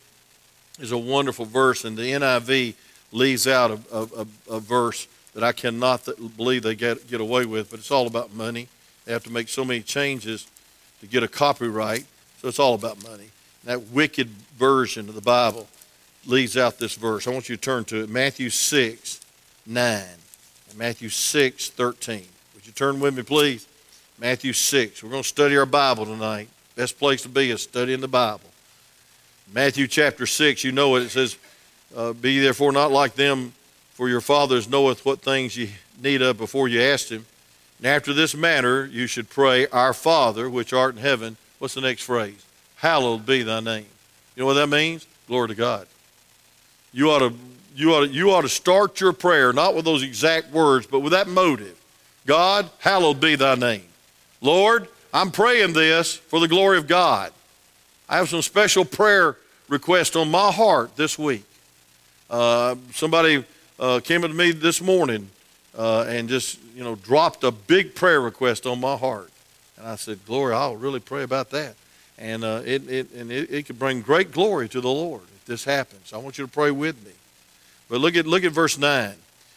is 0.81 0.93
a 0.93 0.99
wonderful 0.99 1.45
verse, 1.45 1.85
and 1.85 1.97
the 1.97 2.03
NIV 2.03 2.75
leaves 3.13 3.47
out 3.47 3.71
a, 3.71 3.97
a, 3.97 4.27
a 4.51 4.61
verse 4.61 5.07
that 5.35 5.43
I 5.43 5.53
cannot 5.53 6.05
th- 6.05 6.17
believe 6.37 6.63
they 6.63 6.75
get, 6.75 7.09
get 7.09 7.21
away 7.21 7.45
with, 7.45 7.71
but 7.71 7.81
it's 7.81 7.91
all 7.91 8.07
about 8.07 8.33
money. 8.33 8.69
They 9.05 9.13
have 9.13 9.25
to 9.25 9.33
make 9.33 9.49
so 9.49 9.65
many 9.65 9.83
changes 9.83 10.47
to 11.01 11.07
get 11.07 11.23
a 11.23 11.29
copyright, 11.29 12.07
so 12.45 12.49
it's 12.49 12.59
all 12.59 12.75
about 12.75 13.03
money. 13.03 13.31
That 13.65 13.85
wicked 13.85 14.29
version 14.29 15.09
of 15.09 15.15
the 15.15 15.23
Bible 15.23 15.67
leaves 16.27 16.59
out 16.59 16.79
this 16.79 16.95
verse. 16.95 17.27
I 17.27 17.31
want 17.31 17.49
you 17.49 17.57
to 17.57 17.63
turn 17.63 17.87
to 17.87 18.03
it 18.03 18.11
Matthew 18.11 18.51
6 18.51 19.21
9 19.65 20.05
and 20.69 20.79
Matthew 20.79 21.09
6 21.09 21.71
13. 21.71 22.23
Would 22.55 22.67
you 22.67 22.73
turn 22.75 23.01
with 23.01 23.17
me, 23.17 23.23
please? 23.23 23.67
Matthew 24.19 24.53
6. 24.53 25.03
We're 25.03 25.09
going 25.09 25.23
to 25.23 25.29
study 25.29 25.57
our 25.57 25.65
Bible 25.65 26.05
tonight. 26.05 26.51
Best 26.77 26.99
place 26.99 27.23
to 27.23 27.31
be 27.31 27.51
is 27.51 27.63
studying 27.63 28.03
the 28.03 28.09
Bible. 28.09 28.51
Matthew 29.51 29.87
chapter 29.87 30.27
6, 30.27 30.65
you 30.65 30.73
know 30.73 30.97
it. 30.97 31.05
It 31.05 31.11
says, 31.13 31.39
uh, 31.97 32.13
Be 32.13 32.41
therefore 32.41 32.73
not 32.73 32.93
like 32.93 33.15
them, 33.15 33.55
for 33.95 34.11
your 34.11 34.21
Father 34.21 34.61
knoweth 34.69 35.07
what 35.07 35.23
things 35.23 35.57
ye 35.57 35.71
need 36.03 36.21
of 36.21 36.37
before 36.37 36.69
you 36.69 36.83
ask 36.83 37.09
Him. 37.09 37.25
And 37.79 37.87
after 37.87 38.13
this 38.13 38.35
manner 38.35 38.85
you 38.85 39.07
should 39.07 39.31
pray, 39.31 39.67
Our 39.69 39.95
Father, 39.95 40.51
which 40.51 40.75
art 40.75 40.97
in 40.97 41.01
heaven. 41.01 41.39
What's 41.59 41.75
the 41.75 41.81
next 41.81 42.03
phrase? 42.03 42.45
Hallowed 42.77 43.25
be 43.25 43.43
thy 43.43 43.61
name. 43.61 43.87
You 44.37 44.43
know 44.43 44.47
what 44.47 44.55
that 44.55 44.69
means? 44.69 45.07
Glory 45.27 45.49
to 45.49 45.55
God. 45.55 45.87
You 46.93 47.11
ought 47.11 47.21
to, 47.21 47.35
you 47.75 47.95
ought 47.95 48.07
to, 48.07 48.09
you 48.09 48.31
ought 48.31 48.43
to 48.43 48.49
start 48.49 49.01
your 49.01 49.13
prayer 49.13 49.53
not 49.53 49.75
with 49.75 49.85
those 49.85 50.03
exact 50.03 50.53
words, 50.53 50.87
but 50.87 51.01
with 51.01 51.13
that 51.13 51.29
motive. 51.29 51.81
God, 52.27 52.71
hallowed 52.79 53.21
be 53.21 53.37
thy 53.37 53.55
name. 53.55 53.85
Lord, 54.41 54.89
I'm 55.13 55.31
praying 55.31 55.73
this 55.73 56.17
for 56.17 56.41
the 56.41 56.49
glory 56.49 56.79
of 56.79 56.87
God. 56.87 57.33
I 58.09 58.19
have 58.19 58.29
some 58.29 58.43
special 58.43 58.85
prayer 58.85 59.37
requests 59.69 60.17
on 60.17 60.31
my 60.31 60.53
heart 60.53 60.97
this 60.97 61.19
week. 61.19 61.45
Uh, 62.29 62.75
somebody 62.93 63.45
uh, 63.79 64.01
came 64.03 64.23
to 64.23 64.29
me 64.29 64.53
this 64.53 64.81
morning 64.81 65.29
uh, 65.77 66.05
and 66.09 66.29
just, 66.29 66.59
you 66.75 66.85
know, 66.85 66.97
dropped 66.97 67.45
a 67.45 67.51
big 67.51 67.95
prayer 67.95 68.21
request 68.21 68.67
on 68.67 68.81
my 68.81 68.97
heart. 68.97 69.31
And 69.77 69.87
I 69.87 69.97
said, 69.97 70.25
Glory, 70.27 70.55
I'll 70.55 70.77
really 70.77 71.01
pray 71.01 71.23
about 71.23 71.51
that. 71.51 71.75
And, 72.19 72.45
uh, 72.45 72.63
it, 72.65 72.89
it, 72.89 73.13
and 73.13 73.33
it, 73.33 73.51
it 73.53 73.67
could 73.67 73.79
bring 73.79 74.01
great 74.01 74.31
glory 74.31 74.69
to 74.69 74.81
the 74.81 74.89
Lord 74.89 75.23
if 75.37 75.45
this 75.47 75.65
happens. 75.65 76.13
I 76.13 76.19
want 76.19 76.39
you 76.39 76.47
to 76.47 76.51
pray 76.51 76.71
with 76.71 77.05
me. 77.05 77.13
But 77.89 78.01
look 78.01 78.17
at, 78.17 78.27
look 78.27 78.45
at 78.45 78.53
verse 78.53 78.79
9. 78.79 79.15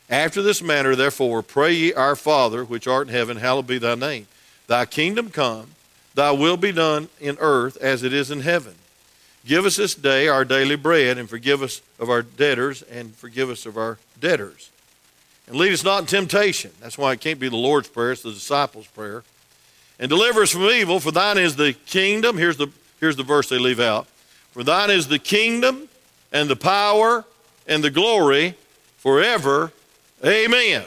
After 0.10 0.42
this 0.42 0.62
manner, 0.62 0.96
therefore, 0.96 1.44
pray 1.44 1.74
ye 1.74 1.94
our 1.94 2.16
Father, 2.16 2.64
which 2.64 2.88
art 2.88 3.08
in 3.08 3.14
heaven, 3.14 3.38
hallowed 3.38 3.68
be 3.68 3.78
thy 3.78 3.96
name. 3.96 4.28
Thy 4.68 4.86
kingdom 4.86 5.30
come, 5.30 5.72
thy 6.16 6.32
will 6.32 6.58
be 6.58 6.72
done 6.72 7.10
in 7.20 7.38
earth 7.40 7.78
as 7.78 8.04
it 8.04 8.14
is 8.14 8.32
in 8.32 8.42
heaven. 8.42 8.76
Give 9.46 9.66
us 9.66 9.76
this 9.78 9.96
day 9.96 10.28
our 10.28 10.44
daily 10.44 10.76
bread, 10.76 11.18
and 11.18 11.30
forgive 11.30 11.62
us 11.62 11.82
of 12.00 12.10
our 12.10 12.22
debtors, 12.22 12.82
and 12.84 13.16
forgive 13.16 13.50
us 13.50 13.66
of 13.66 13.78
our 13.78 13.98
debtors. 14.20 14.72
And 15.48 15.56
lead 15.56 15.72
us 15.72 15.84
not 15.84 16.02
in 16.02 16.06
temptation. 16.06 16.72
That's 16.82 16.98
why 16.98 17.14
it 17.14 17.22
can't 17.22 17.40
be 17.40 17.48
the 17.48 17.56
Lord's 17.56 17.88
Prayer, 17.88 18.12
it's 18.12 18.24
the 18.24 18.32
disciples' 18.32 18.88
prayer. 18.88 19.24
And 20.00 20.10
deliver 20.10 20.44
us 20.44 20.52
from 20.52 20.64
evil, 20.64 21.00
for 21.00 21.12
thine 21.12 21.38
is 21.38 21.56
the 21.56 21.74
kingdom. 21.74 22.38
Here's 22.38 22.58
the, 22.58 22.68
here's 23.00 23.16
the 23.16 23.24
verse 23.24 23.50
they 23.50 23.58
leave 23.58 23.80
out. 23.80 24.08
For 24.52 24.64
thine 24.64 24.92
is 24.92 25.08
the 25.08 25.20
kingdom, 25.20 25.90
and 26.32 26.50
the 26.50 26.56
power, 26.56 27.26
and 27.68 27.84
the 27.84 27.90
glory 27.90 28.56
forever. 28.98 29.72
Amen. 30.26 30.84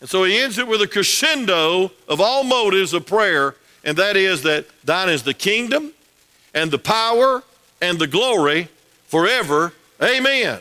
And 0.00 0.08
so 0.08 0.24
he 0.24 0.38
ends 0.38 0.58
it 0.58 0.66
with 0.66 0.82
a 0.82 0.86
crescendo 0.86 1.90
of 2.08 2.20
all 2.20 2.44
motives 2.44 2.92
of 2.92 3.06
prayer, 3.06 3.56
and 3.84 3.96
that 3.96 4.16
is 4.16 4.42
that 4.42 4.66
thine 4.84 5.08
is 5.08 5.22
the 5.22 5.34
kingdom 5.34 5.92
and 6.52 6.70
the 6.70 6.78
power 6.78 7.42
and 7.80 7.98
the 7.98 8.06
glory 8.06 8.68
forever. 9.06 9.72
Amen. 10.02 10.60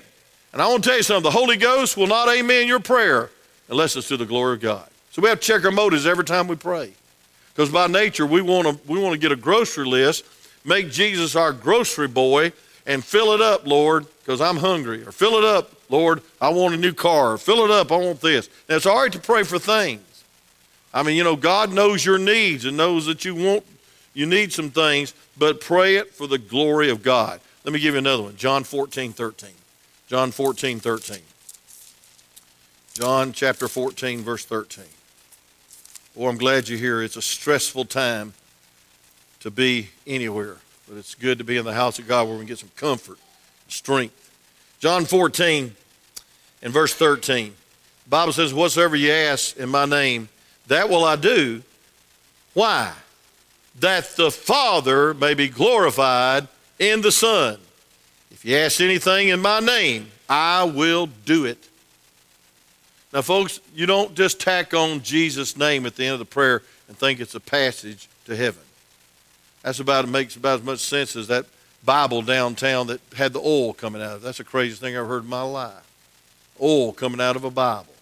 And 0.51 0.61
I 0.61 0.67
want 0.67 0.83
to 0.83 0.89
tell 0.89 0.97
you 0.97 1.03
something 1.03 1.23
the 1.23 1.31
Holy 1.37 1.57
Ghost 1.57 1.97
will 1.97 2.07
not 2.07 2.29
amen 2.29 2.67
your 2.67 2.79
prayer 2.79 3.29
unless 3.69 3.95
it's 3.95 4.07
to 4.09 4.17
the 4.17 4.25
glory 4.25 4.53
of 4.53 4.61
God. 4.61 4.87
So 5.11 5.21
we 5.21 5.29
have 5.29 5.39
to 5.39 5.45
check 5.45 5.65
our 5.65 5.71
motives 5.71 6.05
every 6.05 6.25
time 6.25 6.47
we 6.47 6.55
pray. 6.55 6.93
Because 7.53 7.69
by 7.69 7.87
nature, 7.87 8.25
we 8.25 8.41
want 8.41 8.67
to 8.67 8.91
we 8.91 8.99
want 8.99 9.13
to 9.13 9.19
get 9.19 9.31
a 9.31 9.35
grocery 9.35 9.85
list, 9.85 10.25
make 10.65 10.89
Jesus 10.89 11.35
our 11.35 11.53
grocery 11.53 12.07
boy, 12.07 12.51
and 12.85 13.03
fill 13.03 13.33
it 13.33 13.41
up, 13.41 13.67
Lord, 13.67 14.07
because 14.19 14.41
I'm 14.41 14.57
hungry. 14.57 15.03
Or 15.05 15.11
fill 15.11 15.35
it 15.37 15.43
up, 15.43 15.71
Lord, 15.89 16.21
I 16.41 16.49
want 16.49 16.73
a 16.73 16.77
new 16.77 16.93
car. 16.93 17.33
Or 17.33 17.37
fill 17.37 17.63
it 17.65 17.71
up, 17.71 17.91
I 17.91 17.97
want 17.97 18.21
this. 18.21 18.49
Now, 18.67 18.77
it's 18.77 18.85
all 18.85 19.01
right 19.01 19.11
to 19.11 19.19
pray 19.19 19.43
for 19.43 19.59
things. 19.59 20.23
I 20.93 21.03
mean, 21.03 21.15
you 21.15 21.23
know, 21.23 21.35
God 21.35 21.73
knows 21.73 22.05
your 22.05 22.19
needs 22.19 22.65
and 22.65 22.77
knows 22.77 23.05
that 23.07 23.25
you 23.25 23.35
want, 23.35 23.63
you 24.13 24.25
need 24.25 24.53
some 24.53 24.69
things, 24.69 25.13
but 25.37 25.59
pray 25.59 25.95
it 25.95 26.13
for 26.13 26.27
the 26.27 26.37
glory 26.37 26.89
of 26.89 27.01
God. 27.01 27.39
Let 27.63 27.73
me 27.73 27.79
give 27.79 27.93
you 27.93 27.99
another 27.99 28.23
one 28.23 28.35
John 28.35 28.63
14, 28.63 29.13
13. 29.13 29.49
John 30.07 30.31
14, 30.31 30.79
13. 30.79 31.17
John 32.93 33.31
chapter 33.31 33.67
14, 33.67 34.21
verse 34.21 34.45
13. 34.45 34.83
Boy, 36.15 36.29
I'm 36.29 36.37
glad 36.37 36.69
you're 36.69 36.77
here. 36.77 37.01
It's 37.01 37.15
a 37.15 37.23
stressful 37.23 37.85
time 37.85 38.33
to 39.39 39.49
be 39.49 39.89
anywhere, 40.05 40.57
but 40.87 40.95
it's 40.97 41.15
good 41.15 41.39
to 41.39 41.43
be 41.43 41.57
in 41.57 41.65
the 41.65 41.73
house 41.73 41.97
of 41.97 42.07
God 42.07 42.27
where 42.27 42.35
we 42.35 42.41
can 42.41 42.47
get 42.47 42.59
some 42.59 42.69
comfort, 42.75 43.17
strength. 43.67 44.31
John 44.79 45.05
14 45.05 45.75
and 46.61 46.73
verse 46.73 46.93
13. 46.93 47.55
The 48.03 48.09
Bible 48.09 48.31
says, 48.31 48.53
Whatsoever 48.53 48.95
you 48.95 49.11
ask 49.11 49.57
in 49.57 49.69
my 49.69 49.85
name, 49.85 50.29
that 50.67 50.87
will 50.87 51.03
I 51.03 51.15
do. 51.15 51.63
Why? 52.53 52.93
That 53.79 54.15
the 54.15 54.29
Father 54.29 55.15
may 55.15 55.33
be 55.33 55.49
glorified 55.49 56.47
in 56.77 57.01
the 57.01 57.11
Son. 57.11 57.57
If 58.29 58.45
you 58.45 58.55
ask 58.57 58.79
anything 58.81 59.29
in 59.29 59.41
my 59.41 59.61
name, 59.61 60.11
I 60.29 60.63
will 60.65 61.07
do 61.25 61.45
it. 61.45 61.69
Now, 63.13 63.21
folks, 63.21 63.59
you 63.75 63.85
don't 63.85 64.15
just 64.15 64.41
tack 64.41 64.73
on 64.73 65.01
Jesus' 65.03 65.55
name 65.55 65.85
at 65.85 65.95
the 65.95 66.03
end 66.03 66.13
of 66.13 66.19
the 66.19 66.25
prayer 66.25 66.63
and 66.87 66.97
think 66.97 67.19
it's 67.19 67.35
a 67.35 67.39
passage 67.39 68.09
to 68.25 68.35
heaven. 68.35 68.63
That's 69.61 69.79
about 69.79 70.05
it 70.05 70.07
makes 70.07 70.35
about 70.35 70.59
as 70.59 70.65
much 70.65 70.79
sense 70.79 71.15
as 71.15 71.27
that 71.27 71.45
Bible 71.85 72.23
downtown 72.23 72.87
that 72.87 73.01
had 73.15 73.33
the 73.33 73.39
oil 73.39 73.73
coming 73.73 74.01
out 74.01 74.15
of 74.15 74.21
it. 74.21 74.25
That's 74.25 74.39
the 74.39 74.43
craziest 74.43 74.81
thing 74.81 74.97
I've 74.97 75.07
heard 75.07 75.23
in 75.23 75.29
my 75.29 75.43
life. 75.43 75.87
Oil 76.59 76.91
coming 76.91 77.21
out 77.21 77.35
of 77.35 77.43
a 77.43 77.51
Bible. 77.51 77.93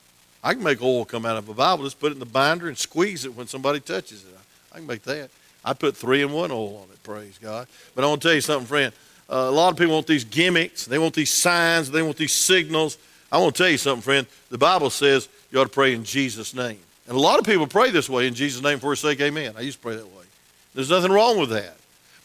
I 0.44 0.54
can 0.54 0.64
make 0.64 0.82
oil 0.82 1.04
come 1.04 1.26
out 1.26 1.36
of 1.36 1.50
a 1.50 1.54
Bible. 1.54 1.84
Just 1.84 2.00
put 2.00 2.12
it 2.12 2.16
in 2.16 2.20
the 2.20 2.26
binder 2.26 2.70
and 2.70 2.78
squeeze 2.78 3.26
it 3.26 3.36
when 3.36 3.48
somebody 3.48 3.82
touches 3.82 4.24
it. 4.24 4.30
I 4.72 4.78
can 4.78 4.88
make 4.88 5.04
that. 5.04 5.30
I 5.64 5.74
put 5.74 5.96
three 5.96 6.22
in 6.22 6.32
one 6.32 6.52
oil 6.52 6.78
on 6.78 6.84
it, 6.92 7.04
praise 7.04 7.38
God. 7.38 7.68
But 7.96 8.06
I 8.06 8.08
want 8.08 8.22
to 8.22 8.28
tell 8.30 8.36
you 8.36 8.42
something, 8.42 8.66
friend. 8.66 8.94
Uh, 9.30 9.48
a 9.50 9.52
lot 9.52 9.72
of 9.72 9.78
people 9.78 9.94
want 9.94 10.08
these 10.08 10.24
gimmicks. 10.24 10.86
They 10.86 10.98
want 10.98 11.14
these 11.14 11.32
signs. 11.32 11.92
They 11.92 12.02
want 12.02 12.18
these 12.18 12.34
signals. 12.34 12.98
I 13.32 13.38
want 13.38 13.56
to 13.56 13.64
tell 13.64 13.72
you 13.72 13.78
something, 13.78 14.02
friend. 14.02 14.28
The 14.50 14.58
Bible 14.58 14.90
says 14.90 15.30
you 15.52 15.60
ought 15.60 15.66
to 15.66 15.70
pray 15.70 15.94
in 15.94 16.04
Jesus' 16.04 16.54
name. 16.54 16.80
And 17.08 17.16
a 17.16 17.20
lot 17.20 17.40
of 17.40 17.46
people 17.46 17.68
pray 17.68 17.90
this 17.90 18.10
way 18.10 18.28
in 18.28 18.34
Jesus' 18.34 18.62
name 18.62 18.80
for 18.80 18.92
his 18.92 19.00
sake, 19.00 19.20
amen. 19.22 19.54
I 19.58 19.62
used 19.62 19.78
to 19.80 19.84
pray 19.84 19.96
that 19.96 20.06
way. 20.06 20.26
There's 20.74 20.90
nothing 20.90 21.12
wrong 21.12 21.40
with 21.40 21.50
that. 21.50 21.76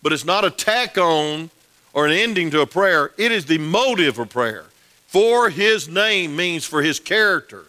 But 0.02 0.12
it's 0.12 0.24
not 0.24 0.44
a 0.44 0.50
tack 0.50 0.98
on 0.98 1.50
or 1.92 2.06
an 2.06 2.12
ending 2.12 2.50
to 2.50 2.60
a 2.60 2.66
prayer, 2.66 3.10
it 3.16 3.32
is 3.32 3.46
the 3.46 3.58
motive 3.58 4.18
of 4.18 4.28
prayer. 4.28 4.66
For 5.06 5.48
his 5.48 5.88
name 5.88 6.36
means 6.36 6.64
for 6.64 6.82
his 6.82 7.00
character. 7.00 7.64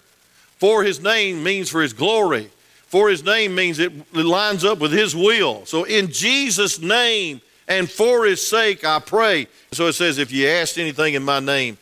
For 0.58 0.84
his 0.84 1.02
name 1.02 1.44
means 1.44 1.70
for 1.70 1.82
his 1.82 1.94
glory. 1.94 2.50
For 2.88 3.10
his 3.10 3.24
name 3.24 3.56
means 3.56 3.80
it 3.80 4.14
lines 4.14 4.66
up 4.66 4.80
with 4.80 4.92
his 4.92 5.16
will. 5.16 5.66
So 5.66 5.86
in 5.86 6.12
Jesus' 6.12 6.82
name 6.82 7.42
and 7.68 7.90
for 7.90 8.26
his 8.26 8.46
sake 8.46 8.84
I 8.84 9.00
pray. 9.00 9.48
So 9.72 9.88
it 9.88 9.94
says, 9.94 10.18
if 10.18 10.32
you 10.32 10.48
ask 10.48 10.78
anything 10.78 11.14
in 11.14 11.24
my 11.24 11.40
name, 11.40 11.78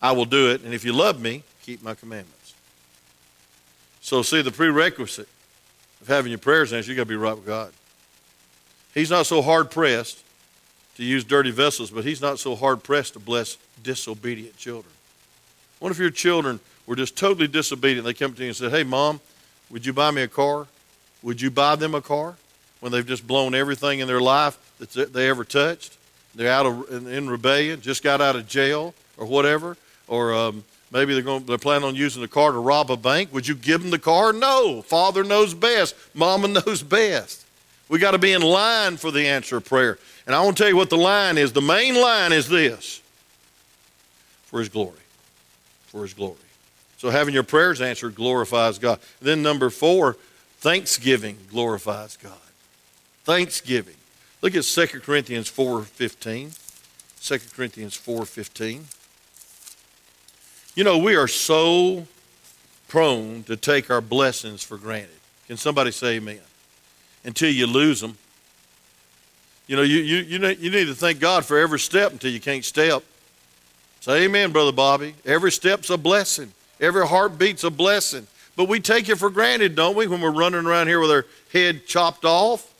I 0.00 0.12
will 0.12 0.24
do 0.24 0.50
it. 0.50 0.62
And 0.62 0.74
if 0.74 0.84
you 0.84 0.92
love 0.92 1.20
me, 1.20 1.42
keep 1.62 1.82
my 1.82 1.94
commandments. 1.94 2.54
So 4.00 4.22
see 4.22 4.42
the 4.42 4.50
prerequisite 4.50 5.28
of 6.00 6.08
having 6.08 6.30
your 6.30 6.38
prayers 6.38 6.72
answered, 6.72 6.88
you've 6.88 6.96
got 6.96 7.02
to 7.02 7.08
be 7.08 7.16
right 7.16 7.34
with 7.34 7.46
God. 7.46 7.72
He's 8.94 9.10
not 9.10 9.26
so 9.26 9.42
hard 9.42 9.70
pressed 9.70 10.24
to 10.96 11.04
use 11.04 11.24
dirty 11.24 11.50
vessels, 11.50 11.90
but 11.90 12.04
he's 12.04 12.20
not 12.20 12.38
so 12.38 12.56
hard 12.56 12.82
pressed 12.82 13.12
to 13.14 13.18
bless 13.18 13.56
disobedient 13.82 14.56
children. 14.56 14.92
What 15.78 15.92
if 15.92 15.98
your 15.98 16.10
children 16.10 16.58
were 16.86 16.96
just 16.96 17.16
totally 17.16 17.46
disobedient? 17.46 18.04
They 18.04 18.14
come 18.14 18.34
to 18.34 18.42
you 18.42 18.48
and 18.48 18.56
said, 18.56 18.70
Hey, 18.70 18.82
mom, 18.82 19.20
would 19.70 19.86
you 19.86 19.92
buy 19.92 20.10
me 20.10 20.22
a 20.22 20.28
car? 20.28 20.66
Would 21.22 21.40
you 21.40 21.50
buy 21.50 21.76
them 21.76 21.94
a 21.94 22.00
car 22.00 22.36
when 22.80 22.92
they've 22.92 23.06
just 23.06 23.26
blown 23.26 23.54
everything 23.54 24.00
in 24.00 24.08
their 24.08 24.20
life 24.20 24.58
that 24.78 25.12
they 25.12 25.28
ever 25.28 25.44
touched? 25.44 25.96
They're 26.34 26.50
out 26.50 26.66
of, 26.66 26.90
in, 26.90 27.06
in 27.06 27.30
rebellion, 27.30 27.80
just 27.80 28.02
got 28.02 28.20
out 28.20 28.36
of 28.36 28.46
jail 28.48 28.94
or 29.16 29.26
whatever, 29.26 29.76
or 30.08 30.34
um, 30.34 30.64
maybe 30.90 31.14
they're, 31.14 31.22
going, 31.22 31.44
they're 31.44 31.58
planning 31.58 31.86
on 31.86 31.94
using 31.94 32.22
the 32.22 32.28
car 32.28 32.52
to 32.52 32.58
rob 32.58 32.90
a 32.90 32.96
bank. 32.96 33.32
Would 33.32 33.46
you 33.46 33.54
give 33.54 33.82
them 33.82 33.90
the 33.90 33.98
car? 33.98 34.32
No. 34.32 34.82
Father 34.82 35.22
knows 35.22 35.54
best. 35.54 35.94
Mama 36.14 36.48
knows 36.66 36.82
best. 36.82 37.44
We 37.88 37.98
got 37.98 38.10
to 38.10 38.18
be 38.18 38.32
in 38.32 38.42
line 38.42 38.96
for 38.96 39.10
the 39.10 39.26
answer 39.26 39.56
of 39.58 39.64
prayer. 39.64 39.98
And 40.26 40.34
I 40.34 40.42
want 40.42 40.56
to 40.56 40.62
tell 40.62 40.70
you 40.70 40.76
what 40.76 40.90
the 40.90 40.98
line 40.98 41.38
is. 41.38 41.52
The 41.52 41.62
main 41.62 41.94
line 41.94 42.32
is 42.32 42.48
this 42.48 43.00
for 44.46 44.58
His 44.58 44.68
glory. 44.68 44.98
For 45.86 46.02
His 46.02 46.12
glory. 46.12 46.36
So 46.98 47.10
having 47.10 47.32
your 47.32 47.44
prayers 47.44 47.80
answered 47.80 48.14
glorifies 48.14 48.78
God. 48.78 48.98
Then 49.22 49.42
number 49.42 49.70
four, 49.70 50.16
thanksgiving 50.58 51.38
glorifies 51.50 52.16
God. 52.16 52.32
Thanksgiving. 53.24 53.94
Look 54.42 54.54
at 54.54 54.64
2 54.64 54.86
Corinthians 55.00 55.50
4.15. 55.50 56.58
2 57.22 57.38
Corinthians 57.54 57.96
4.15. 57.96 58.82
You 60.78 60.84
know, 60.84 60.98
we 60.98 61.16
are 61.16 61.26
so 61.26 62.06
prone 62.86 63.42
to 63.42 63.56
take 63.56 63.90
our 63.90 64.00
blessings 64.00 64.62
for 64.62 64.76
granted. 64.76 65.10
Can 65.48 65.56
somebody 65.56 65.90
say 65.90 66.18
amen? 66.18 66.38
until 67.24 67.50
you 67.50 67.66
lose 67.66 68.00
them. 68.00 68.16
You 69.66 69.74
know, 69.74 69.82
you, 69.82 69.96
you, 69.96 70.18
you, 70.18 70.46
you 70.46 70.70
need 70.70 70.84
to 70.84 70.94
thank 70.94 71.18
God 71.18 71.44
for 71.44 71.58
every 71.58 71.80
step 71.80 72.12
until 72.12 72.30
you 72.30 72.38
can't 72.38 72.64
step. 72.64 73.02
Say 73.98 74.22
amen, 74.22 74.52
Brother 74.52 74.70
Bobby. 74.70 75.16
Every 75.26 75.50
step's 75.50 75.90
a 75.90 75.98
blessing. 75.98 76.52
Every 76.80 77.04
heartbeat's 77.08 77.64
a 77.64 77.70
blessing. 77.70 78.28
But 78.54 78.68
we 78.68 78.78
take 78.78 79.08
it 79.08 79.16
for 79.16 79.30
granted, 79.30 79.74
don't 79.74 79.96
we, 79.96 80.06
when 80.06 80.20
we're 80.20 80.30
running 80.30 80.64
around 80.64 80.86
here 80.86 81.00
with 81.00 81.10
our 81.10 81.26
head 81.52 81.88
chopped 81.88 82.24
off? 82.24 82.72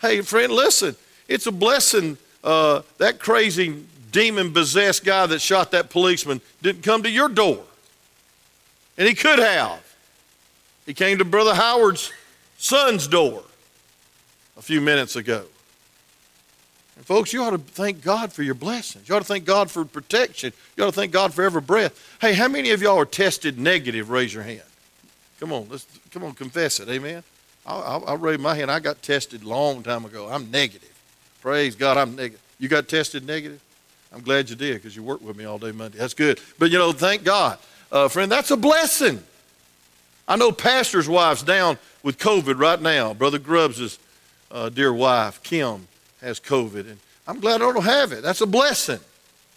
Hey, 0.00 0.20
friend, 0.22 0.52
listen. 0.52 0.96
It's 1.28 1.46
a 1.46 1.52
blessing. 1.52 2.18
Uh, 2.42 2.82
that 2.98 3.20
crazy 3.20 3.84
demon 4.10 4.52
possessed 4.52 5.04
guy 5.04 5.26
that 5.26 5.40
shot 5.40 5.70
that 5.72 5.90
policeman 5.90 6.40
didn't 6.62 6.82
come 6.82 7.02
to 7.02 7.10
your 7.10 7.28
door. 7.28 7.62
And 8.98 9.08
he 9.08 9.14
could 9.14 9.38
have. 9.38 9.82
He 10.86 10.94
came 10.94 11.18
to 11.18 11.24
Brother 11.24 11.54
Howard's 11.54 12.12
son's 12.58 13.06
door 13.06 13.42
a 14.56 14.62
few 14.62 14.80
minutes 14.80 15.16
ago. 15.16 15.44
And 16.96 17.06
folks, 17.06 17.32
you 17.32 17.42
ought 17.42 17.50
to 17.50 17.58
thank 17.58 18.02
God 18.02 18.32
for 18.32 18.42
your 18.42 18.54
blessings. 18.54 19.08
You 19.08 19.14
ought 19.14 19.20
to 19.20 19.24
thank 19.24 19.46
God 19.46 19.70
for 19.70 19.84
protection. 19.86 20.52
You 20.76 20.84
ought 20.84 20.88
to 20.88 20.92
thank 20.92 21.12
God 21.12 21.32
for 21.32 21.42
every 21.42 21.62
breath. 21.62 22.18
Hey, 22.20 22.34
how 22.34 22.48
many 22.48 22.72
of 22.72 22.82
y'all 22.82 22.98
are 22.98 23.06
tested 23.06 23.58
negative? 23.58 24.10
Raise 24.10 24.34
your 24.34 24.42
hand. 24.42 24.62
Come 25.38 25.52
on, 25.52 25.66
let's 25.70 25.86
come 26.10 26.22
on, 26.24 26.34
confess 26.34 26.80
it. 26.80 26.90
Amen. 26.90 27.22
I'll, 27.64 28.04
I'll, 28.06 28.16
raise 28.18 28.38
my 28.38 28.54
hand. 28.54 28.70
I 28.70 28.80
got 28.80 29.02
tested 29.02 29.42
a 29.42 29.48
long 29.48 29.82
time 29.82 30.04
ago. 30.04 30.28
I'm 30.28 30.50
negative. 30.50 30.92
Praise 31.40 31.74
God, 31.74 31.96
I'm 31.96 32.16
negative. 32.16 32.42
You 32.58 32.68
got 32.68 32.88
tested 32.88 33.26
negative? 33.26 33.60
I'm 34.12 34.22
glad 34.22 34.50
you 34.50 34.56
did 34.56 34.74
because 34.74 34.96
you 34.96 35.02
worked 35.02 35.22
with 35.22 35.36
me 35.36 35.44
all 35.44 35.58
day 35.58 35.72
Monday. 35.72 35.98
That's 35.98 36.14
good. 36.14 36.40
But 36.58 36.70
you 36.70 36.78
know, 36.78 36.92
thank 36.92 37.24
God, 37.24 37.58
uh, 37.92 38.08
friend. 38.08 38.30
That's 38.30 38.50
a 38.50 38.56
blessing. 38.56 39.22
I 40.26 40.36
know 40.36 40.52
pastors' 40.52 41.08
wives 41.08 41.42
down 41.42 41.78
with 42.02 42.18
COVID 42.18 42.58
right 42.58 42.80
now. 42.80 43.14
Brother 43.14 43.38
Grubbs 43.38 43.98
uh, 44.50 44.68
dear 44.68 44.92
wife, 44.92 45.42
Kim, 45.42 45.86
has 46.20 46.40
COVID. 46.40 46.90
And 46.90 46.98
I'm 47.26 47.40
glad 47.40 47.56
I 47.62 47.72
don't 47.72 47.84
have 47.84 48.12
it. 48.12 48.22
That's 48.22 48.40
a 48.40 48.46
blessing. 48.46 49.00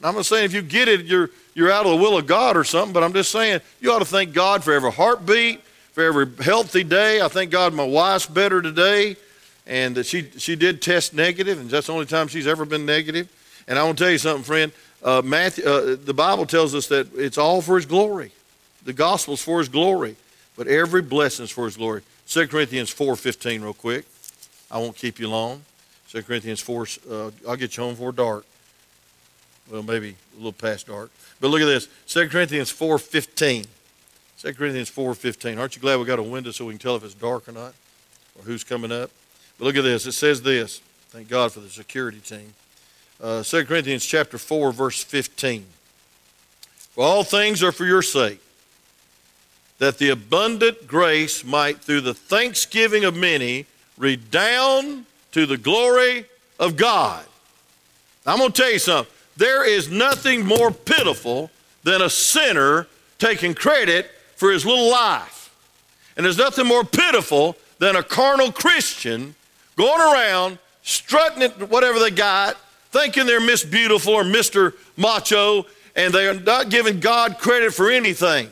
I'm 0.04 0.16
not 0.16 0.26
saying 0.26 0.46
if 0.46 0.54
you 0.54 0.62
get 0.62 0.88
it, 0.88 1.06
you're, 1.06 1.30
you're 1.54 1.72
out 1.72 1.86
of 1.86 1.92
the 1.92 1.98
will 1.98 2.18
of 2.18 2.28
God 2.28 2.58
or 2.58 2.64
something, 2.64 2.92
but 2.92 3.04
I'm 3.04 3.14
just 3.14 3.32
saying 3.32 3.62
you 3.80 3.92
ought 3.92 4.00
to 4.00 4.06
thank 4.06 4.34
God 4.34 4.64
for 4.64 4.74
every 4.74 4.92
heartbeat, 4.92 5.62
for 5.94 6.04
every 6.04 6.28
healthy 6.44 6.84
day. 6.84 7.22
I 7.22 7.30
thank 7.30 7.52
God 7.52 7.74
my 7.74 7.86
wife's 7.86 8.26
better 8.26 8.62
today, 8.62 9.16
and 9.66 9.96
that 9.96 10.06
she, 10.06 10.30
she 10.38 10.58
did 10.58 10.82
test 10.82 11.14
negative, 11.14 11.60
and 11.60 11.70
that's 11.70 11.88
the 11.88 11.94
only 11.94 12.06
time 12.06 12.28
she's 12.28 12.48
ever 12.48 12.66
been 12.66 12.86
negative. 12.86 13.30
And 13.68 13.80
I 13.80 13.84
want 13.84 13.98
to 13.98 14.04
tell 14.04 14.12
you 14.12 14.18
something, 14.18 14.44
friend. 14.44 14.72
Uh, 15.04 15.22
Matthew, 15.24 15.66
uh, 15.66 15.98
the 16.02 16.14
Bible 16.14 16.46
tells 16.46 16.74
us 16.74 16.88
that 16.88 17.14
it's 17.16 17.38
all 17.38 17.62
for 17.62 17.76
His 17.76 17.86
glory. 17.86 18.32
The 18.86 18.94
gospel's 18.94 19.42
for 19.42 19.60
His 19.60 19.70
glory, 19.70 20.16
but 20.56 20.68
every 20.68 21.02
blessing 21.02 21.46
is 21.46 21.52
for 21.52 21.66
His 21.66 21.78
glory. 21.78 22.02
2 22.28 22.48
Corinthians 22.48 22.94
4.15 22.94 23.62
real 23.62 23.74
quick. 23.74 24.06
I 24.72 24.78
won't 24.78 24.96
keep 24.96 25.20
you 25.20 25.30
long. 25.30 25.64
2 26.10 26.24
Corinthians 26.24 26.60
4, 26.62 26.88
uh, 27.10 27.32
I'll 27.48 27.56
get 27.56 27.76
you 27.76 27.84
home 27.84 27.94
before 27.94 28.12
dark. 28.12 28.46
Well, 29.70 29.84
maybe 29.84 30.16
a 30.34 30.38
little 30.38 30.54
past 30.54 30.88
dark. 30.88 31.12
But 31.40 31.50
look 31.50 31.62
at 31.62 31.66
this. 31.66 31.88
2 32.08 32.30
Corinthians 32.30 32.72
4.15. 32.72 33.66
2 34.40 34.54
Corinthians 34.54 34.92
4.15. 34.92 35.58
Aren't 35.58 35.76
you 35.76 35.82
glad 35.82 36.00
we 36.00 36.06
got 36.06 36.20
a 36.20 36.24
window 36.24 36.52
so 36.52 36.66
we 36.66 36.74
can 36.74 36.80
tell 36.80 36.96
if 36.96 37.04
it's 37.04 37.14
dark 37.14 37.48
or 37.48 37.52
not? 37.52 37.74
Or 38.38 38.44
who's 38.44 38.64
coming 38.64 38.92
up? 38.92 39.10
But 39.58 39.66
look 39.66 39.76
at 39.76 39.84
this. 39.84 40.06
It 40.06 40.14
says 40.14 40.42
this. 40.42 40.82
Thank 41.10 41.30
God 41.30 41.52
for 41.52 41.60
the 41.60 41.70
security 41.70 42.20
team. 42.20 42.54
Uh, 43.22 43.44
2 43.44 43.66
Corinthians 43.66 44.06
chapter 44.06 44.38
4, 44.38 44.72
verse 44.72 45.04
15. 45.04 45.66
For 46.92 47.04
all 47.04 47.24
things 47.24 47.64
are 47.64 47.72
for 47.72 47.86
your 47.86 48.02
sake, 48.02 48.40
that 49.80 49.98
the 49.98 50.10
abundant 50.10 50.88
grace 50.88 51.44
might, 51.44 51.80
through 51.80 52.02
the 52.02 52.14
thanksgiving 52.14 53.04
of 53.04 53.16
many, 53.16 53.66
redound 53.98 55.06
to 55.32 55.46
the 55.46 55.58
glory 55.58 56.26
of 56.60 56.78
God. 56.78 57.26
I'm 58.26 58.38
going 58.38 58.52
to 58.52 58.62
tell 58.62 58.72
you 58.72 58.80
something. 58.80 59.12
There 59.36 59.68
is 59.68 59.90
nothing 59.90 60.46
more 60.46 60.72
pitiful 60.72 61.50
than 61.84 62.02
a 62.02 62.10
sinner 62.10 62.88
taking 63.18 63.54
credit 63.54 64.10
for 64.36 64.52
his 64.52 64.66
little 64.66 64.90
life. 64.90 65.56
And 66.16 66.26
there's 66.26 66.38
nothing 66.38 66.68
more 66.68 66.84
pitiful 66.84 67.58
than 67.80 67.96
a 67.96 68.04
carnal 68.04 68.52
Christian 68.52 69.36
going 69.76 70.00
around 70.00 70.60
strutting 70.84 71.42
it, 71.42 71.70
whatever 71.70 72.00
they 72.00 72.12
got, 72.12 72.58
thinking 72.94 73.26
they're 73.26 73.42
Miss 73.42 73.64
Beautiful 73.64 74.14
or 74.14 74.24
Mr. 74.24 74.74
Macho, 74.96 75.66
and 75.96 76.14
they 76.14 76.28
are 76.28 76.40
not 76.40 76.70
giving 76.70 77.00
God 77.00 77.40
credit 77.40 77.74
for 77.74 77.90
anything. 77.90 78.50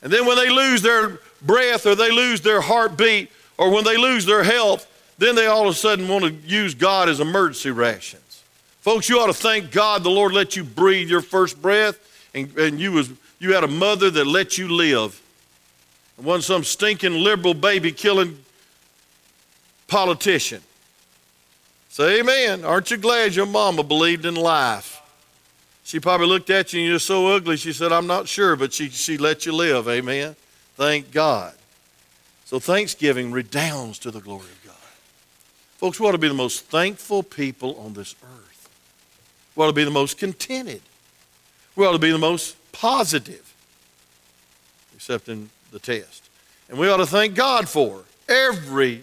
And 0.00 0.12
then 0.12 0.26
when 0.26 0.36
they 0.36 0.48
lose 0.48 0.80
their 0.80 1.18
breath 1.42 1.86
or 1.86 1.96
they 1.96 2.12
lose 2.12 2.40
their 2.40 2.60
heartbeat, 2.60 3.30
or 3.58 3.70
when 3.70 3.84
they 3.84 3.96
lose 3.96 4.24
their 4.26 4.44
health, 4.44 4.86
then 5.18 5.34
they 5.34 5.46
all 5.46 5.66
of 5.66 5.74
a 5.74 5.74
sudden 5.74 6.06
want 6.06 6.24
to 6.24 6.30
use 6.48 6.74
God 6.74 7.08
as 7.08 7.18
emergency 7.18 7.72
rations. 7.72 8.44
Folks, 8.80 9.08
you 9.08 9.18
ought 9.18 9.26
to 9.26 9.34
thank 9.34 9.72
God 9.72 10.04
the 10.04 10.10
Lord 10.10 10.32
let 10.32 10.54
you 10.54 10.62
breathe 10.62 11.08
your 11.08 11.22
first 11.22 11.60
breath 11.60 11.98
and, 12.32 12.56
and 12.56 12.78
you, 12.78 12.92
was, 12.92 13.10
you 13.40 13.54
had 13.54 13.64
a 13.64 13.68
mother 13.68 14.10
that 14.10 14.26
let 14.26 14.56
you 14.56 14.68
live. 14.68 15.20
It 16.18 16.24
wasn't 16.24 16.44
some 16.44 16.64
stinking 16.64 17.14
liberal 17.14 17.54
baby 17.54 17.90
killing 17.90 18.38
politician. 19.88 20.62
Say 21.96 22.20
amen. 22.20 22.62
Aren't 22.62 22.90
you 22.90 22.98
glad 22.98 23.34
your 23.34 23.46
mama 23.46 23.82
believed 23.82 24.26
in 24.26 24.34
life? 24.34 25.00
She 25.82 25.98
probably 25.98 26.26
looked 26.26 26.50
at 26.50 26.74
you 26.74 26.80
and 26.80 26.90
you're 26.90 26.98
so 26.98 27.28
ugly, 27.28 27.56
she 27.56 27.72
said, 27.72 27.90
I'm 27.90 28.06
not 28.06 28.28
sure, 28.28 28.54
but 28.54 28.74
she, 28.74 28.90
she 28.90 29.16
let 29.16 29.46
you 29.46 29.52
live. 29.54 29.88
Amen. 29.88 30.36
Thank 30.74 31.10
God. 31.10 31.54
So 32.44 32.58
Thanksgiving 32.58 33.32
redounds 33.32 33.98
to 34.00 34.10
the 34.10 34.20
glory 34.20 34.42
of 34.42 34.62
God. 34.66 34.74
Folks, 35.78 35.98
we 35.98 36.06
ought 36.06 36.12
to 36.12 36.18
be 36.18 36.28
the 36.28 36.34
most 36.34 36.66
thankful 36.66 37.22
people 37.22 37.80
on 37.80 37.94
this 37.94 38.14
earth. 38.22 38.68
We 39.54 39.64
ought 39.64 39.68
to 39.68 39.72
be 39.72 39.84
the 39.84 39.90
most 39.90 40.18
contented. 40.18 40.82
We 41.76 41.86
ought 41.86 41.92
to 41.92 41.98
be 41.98 42.12
the 42.12 42.18
most 42.18 42.56
positive, 42.72 43.54
except 44.94 45.30
in 45.30 45.48
the 45.72 45.78
test. 45.78 46.28
And 46.68 46.76
we 46.76 46.90
ought 46.90 46.98
to 46.98 47.06
thank 47.06 47.34
God 47.34 47.70
for 47.70 48.04
every 48.28 49.02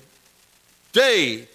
day 0.91 1.47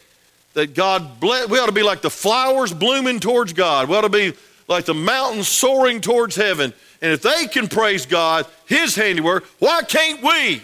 that 0.58 0.74
God 0.74 1.20
bless. 1.20 1.48
We 1.48 1.58
ought 1.58 1.66
to 1.66 1.72
be 1.72 1.84
like 1.84 2.02
the 2.02 2.10
flowers 2.10 2.72
blooming 2.72 3.20
towards 3.20 3.52
God. 3.52 3.88
We 3.88 3.94
ought 3.94 4.00
to 4.02 4.08
be 4.08 4.34
like 4.66 4.84
the 4.84 4.94
mountains 4.94 5.46
soaring 5.46 6.00
towards 6.00 6.34
heaven. 6.34 6.74
And 7.00 7.12
if 7.12 7.22
they 7.22 7.46
can 7.46 7.68
praise 7.68 8.06
God, 8.06 8.44
His 8.66 8.96
handiwork, 8.96 9.44
why 9.60 9.82
can't 9.82 10.20
we? 10.20 10.60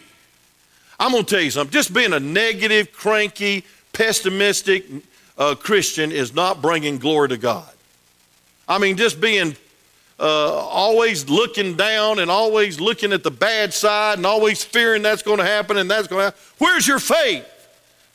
I'm 0.98 1.12
going 1.12 1.24
to 1.24 1.30
tell 1.30 1.40
you 1.40 1.52
something. 1.52 1.72
Just 1.72 1.94
being 1.94 2.12
a 2.12 2.18
negative, 2.18 2.92
cranky, 2.92 3.64
pessimistic 3.92 4.84
uh, 5.38 5.54
Christian 5.54 6.10
is 6.10 6.34
not 6.34 6.60
bringing 6.60 6.98
glory 6.98 7.28
to 7.28 7.36
God. 7.36 7.70
I 8.66 8.78
mean, 8.78 8.96
just 8.96 9.20
being 9.20 9.54
uh, 10.18 10.24
always 10.24 11.28
looking 11.28 11.76
down 11.76 12.18
and 12.18 12.32
always 12.32 12.80
looking 12.80 13.12
at 13.12 13.22
the 13.22 13.30
bad 13.30 13.72
side 13.72 14.18
and 14.18 14.26
always 14.26 14.64
fearing 14.64 15.02
that's 15.02 15.22
going 15.22 15.38
to 15.38 15.44
happen 15.44 15.76
and 15.76 15.88
that's 15.88 16.08
going 16.08 16.20
to 16.20 16.24
happen. 16.24 16.40
Where's 16.58 16.88
your 16.88 16.98
faith? 16.98 17.48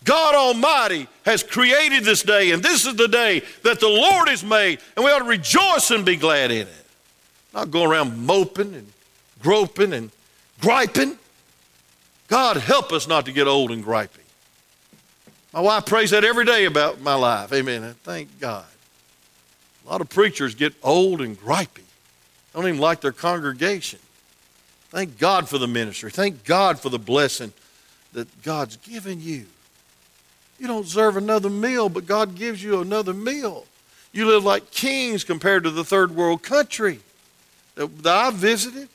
God 0.04 0.34
Almighty 0.34 1.08
has 1.26 1.44
created 1.44 2.04
this 2.04 2.24
day, 2.24 2.52
and 2.52 2.64
this 2.64 2.86
is 2.86 2.96
the 2.96 3.08
day 3.08 3.42
that 3.64 3.80
the 3.80 3.88
Lord 3.88 4.30
has 4.30 4.44
made, 4.44 4.80
and 4.96 5.04
we 5.04 5.12
ought 5.12 5.20
to 5.20 5.26
rejoice 5.26 5.92
and 5.92 6.06
be 6.06 6.16
glad 6.16 6.52
in 6.52 6.68
it. 6.68 6.86
Not 7.54 7.72
go 7.72 7.84
around 7.84 8.26
moping 8.26 8.74
and 8.74 8.92
groping 9.42 9.94
and 9.94 10.12
griping. 10.62 11.18
God, 12.28 12.58
help 12.58 12.92
us 12.92 13.08
not 13.08 13.26
to 13.26 13.32
get 13.32 13.48
old 13.48 13.72
and 13.72 13.84
griping. 13.84 14.24
My 15.54 15.62
wife 15.62 15.86
prays 15.86 16.12
that 16.12 16.24
every 16.24 16.46
day 16.46 16.66
about 16.66 17.02
my 17.02 17.16
life. 17.16 17.52
Amen. 17.52 17.96
Thank 18.04 18.40
God. 18.40 18.66
A 19.86 19.90
lot 19.90 20.02
of 20.02 20.10
preachers 20.10 20.54
get 20.54 20.74
old 20.84 21.22
and 21.22 21.40
gripey, 21.40 21.84
don't 22.54 22.68
even 22.68 22.80
like 22.80 23.02
their 23.02 23.12
congregation. 23.12 24.00
Thank 24.90 25.18
God 25.20 25.50
for 25.50 25.58
the 25.58 25.68
ministry. 25.68 26.10
Thank 26.10 26.44
God 26.46 26.80
for 26.80 26.90
the 26.90 27.00
blessing 27.00 27.54
that 28.14 28.42
God's 28.44 28.78
given 28.78 29.22
you. 29.22 29.46
You 30.60 30.68
don't 30.68 30.84
deserve 30.84 31.16
another 31.16 31.50
meal, 31.50 31.88
but 31.88 32.06
God 32.06 32.36
gives 32.36 32.62
you 32.62 32.82
another 32.82 33.14
meal. 33.14 33.66
You 34.12 34.28
live 34.28 34.44
like 34.44 34.72
kings 34.72 35.24
compared 35.24 35.64
to 35.64 35.72
the 35.72 35.86
third 35.86 36.12
world 36.12 36.44
country 36.44 37.00
that, 37.76 38.04
that 38.04 38.16
I 38.16 38.32
visited. 38.32 38.90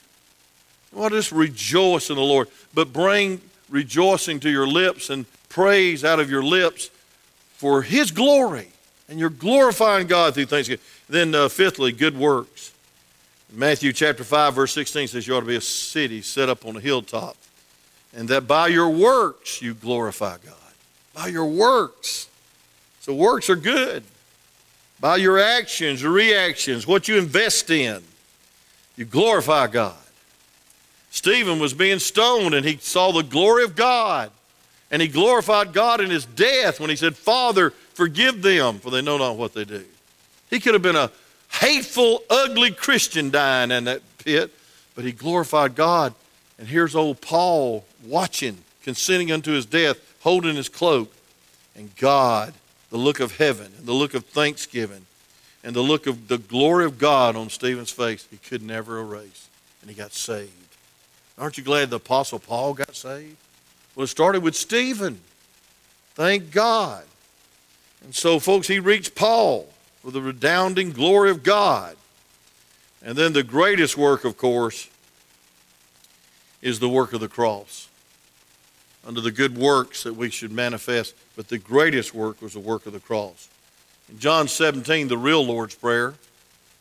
Well, 0.93 1.11
just 1.11 1.33
rejoice 1.33 2.11
in 2.11 2.17
the 2.17 2.23
Lord, 2.23 2.49
but 2.75 2.93
bring 2.93 3.41
rejoicing 3.69 4.41
to 4.41 4.51
your 4.51 4.67
lips 4.67 5.11
and 5.11 5.25
praise 5.49 6.05
out 6.05 6.21
of 6.21 6.31
your 6.31 6.43
lips 6.43 6.91
for 7.55 7.83
His 7.83 8.11
glory. 8.11 8.69
And 9.09 9.19
you're 9.19 9.31
glorifying 9.31 10.07
God 10.07 10.35
through 10.35 10.47
thanksgiving. 10.47 10.85
Then, 11.09 11.35
uh, 11.35 11.49
fifthly, 11.49 11.93
good 11.93 12.17
works. 12.17 12.73
Matthew 13.53 13.93
chapter 13.93 14.25
5, 14.25 14.55
verse 14.55 14.73
16 14.73 15.09
says, 15.09 15.27
You 15.27 15.37
ought 15.37 15.41
to 15.41 15.47
be 15.47 15.57
a 15.57 15.61
city 15.61 16.23
set 16.23 16.49
up 16.49 16.67
on 16.67 16.77
a 16.77 16.81
hilltop, 16.81 17.37
and 18.15 18.29
that 18.29 18.47
by 18.47 18.69
your 18.69 18.89
works 18.89 19.63
you 19.63 19.75
glorify 19.75 20.37
God 20.45 20.64
by 21.15 21.29
your 21.29 21.47
works. 21.47 22.29
So, 23.01 23.15
works 23.15 23.49
are 23.51 23.57
good. 23.57 24.03
By 25.01 25.17
your 25.17 25.39
actions, 25.39 26.03
your 26.03 26.13
reactions, 26.13 26.87
what 26.87 27.09
you 27.09 27.19
invest 27.19 27.71
in, 27.71 28.03
you 28.97 29.05
glorify 29.05 29.67
God. 29.67 29.97
Stephen 31.11 31.59
was 31.59 31.75
being 31.75 31.99
stoned 31.99 32.55
and 32.55 32.67
he 32.67 32.77
saw 32.79 33.13
the 33.13 33.23
glory 33.23 33.65
of 33.65 33.77
God. 33.77 34.31
And 34.91 35.03
he 35.03 35.09
glorified 35.09 35.73
God 35.73 36.01
in 36.01 36.11
his 36.11 36.25
death 36.25 36.79
when 36.79 36.91
he 36.91 36.97
said, 36.97 37.17
Father, 37.17 37.71
forgive 37.95 38.43
them, 38.43 38.79
for 38.79 38.91
they 38.91 39.03
know 39.03 39.19
not 39.19 39.37
what 39.37 39.55
they 39.55 39.65
do. 39.65 39.85
He 40.51 40.61
could 40.61 40.75
have 40.75 40.83
been 40.83 40.97
a 40.97 41.11
hateful, 41.51 42.23
ugly 42.31 42.71
Christian 42.71 43.31
dying 43.31 43.71
in 43.71 43.85
that 43.85 44.03
pit, 44.19 44.53
but 44.95 45.05
he 45.05 45.13
glorified 45.13 45.75
God. 45.75 46.15
And 46.59 46.69
here's 46.69 46.95
old 46.95 47.21
Paul 47.21 47.85
watching, 48.05 48.59
consenting 48.83 49.33
unto 49.33 49.53
his 49.53 49.67
death, 49.67 49.99
holding 50.25 50.57
his 50.57 50.71
cloak, 50.71 51.15
and 51.77 51.95
God, 51.97 52.55
the 52.91 52.97
look 52.97 53.21
of 53.21 53.37
heaven, 53.37 53.71
and 53.77 53.87
the 53.87 53.93
look 53.93 54.15
of 54.15 54.25
thanksgiving, 54.25 55.05
and 55.63 55.77
the 55.77 55.83
look 55.83 56.07
of 56.07 56.29
the 56.29 56.39
glory 56.39 56.87
of 56.87 56.99
God 56.99 57.37
on 57.37 57.51
Stephen's 57.51 57.91
face, 57.91 58.27
he 58.31 58.39
could 58.39 58.63
never 58.63 58.99
erase. 58.99 59.49
And 59.83 59.91
he 59.91 59.97
got 59.97 60.15
saved. 60.15 60.51
Aren't 61.39 61.59
you 61.59 61.65
glad 61.65 61.91
the 61.91 61.97
Apostle 61.97 62.39
Paul 62.39 62.73
got 62.73 62.97
saved? 62.97 63.37
Well, 63.95 64.05
it 64.05 64.09
started 64.09 64.43
with 64.43 64.57
Stephen. 64.57 65.21
Thank 66.15 66.51
God. 66.51 67.05
And 68.03 68.15
so, 68.15 68.39
folks, 68.39 68.67
he 68.67 68.79
reached 68.79 69.15
Paul 69.15 69.69
with 70.03 70.15
the 70.15 70.23
redounding 70.23 70.93
glory 70.93 71.31
of 71.31 71.43
God. 71.43 71.97
And 73.05 73.15
then 73.15 73.35
the 73.35 73.43
greatest 73.43 73.99
work, 73.99 74.25
of 74.25 74.39
course, 74.39 74.89
is 76.63 76.81
the 76.81 76.89
work 76.89 77.13
of 77.13 77.21
the 77.21 77.29
cross 77.29 77.84
under 79.07 79.21
the 79.21 79.31
good 79.31 79.57
works 79.57 80.03
that 80.05 80.15
we 80.15 80.31
should 80.31 80.53
manifest, 80.53 81.15
but 81.37 81.49
the 81.49 81.59
greatest 81.59 82.15
work 82.15 82.41
was 82.41 82.55
the 82.55 82.61
work 82.61 82.87
of 82.87 82.93
the 82.93 83.01
cross. 83.01 83.49
In 84.09 84.19
John 84.19 84.49
17, 84.49 85.09
the 85.09 85.19
real 85.19 85.45
Lord's 85.45 85.75
Prayer, 85.75 86.15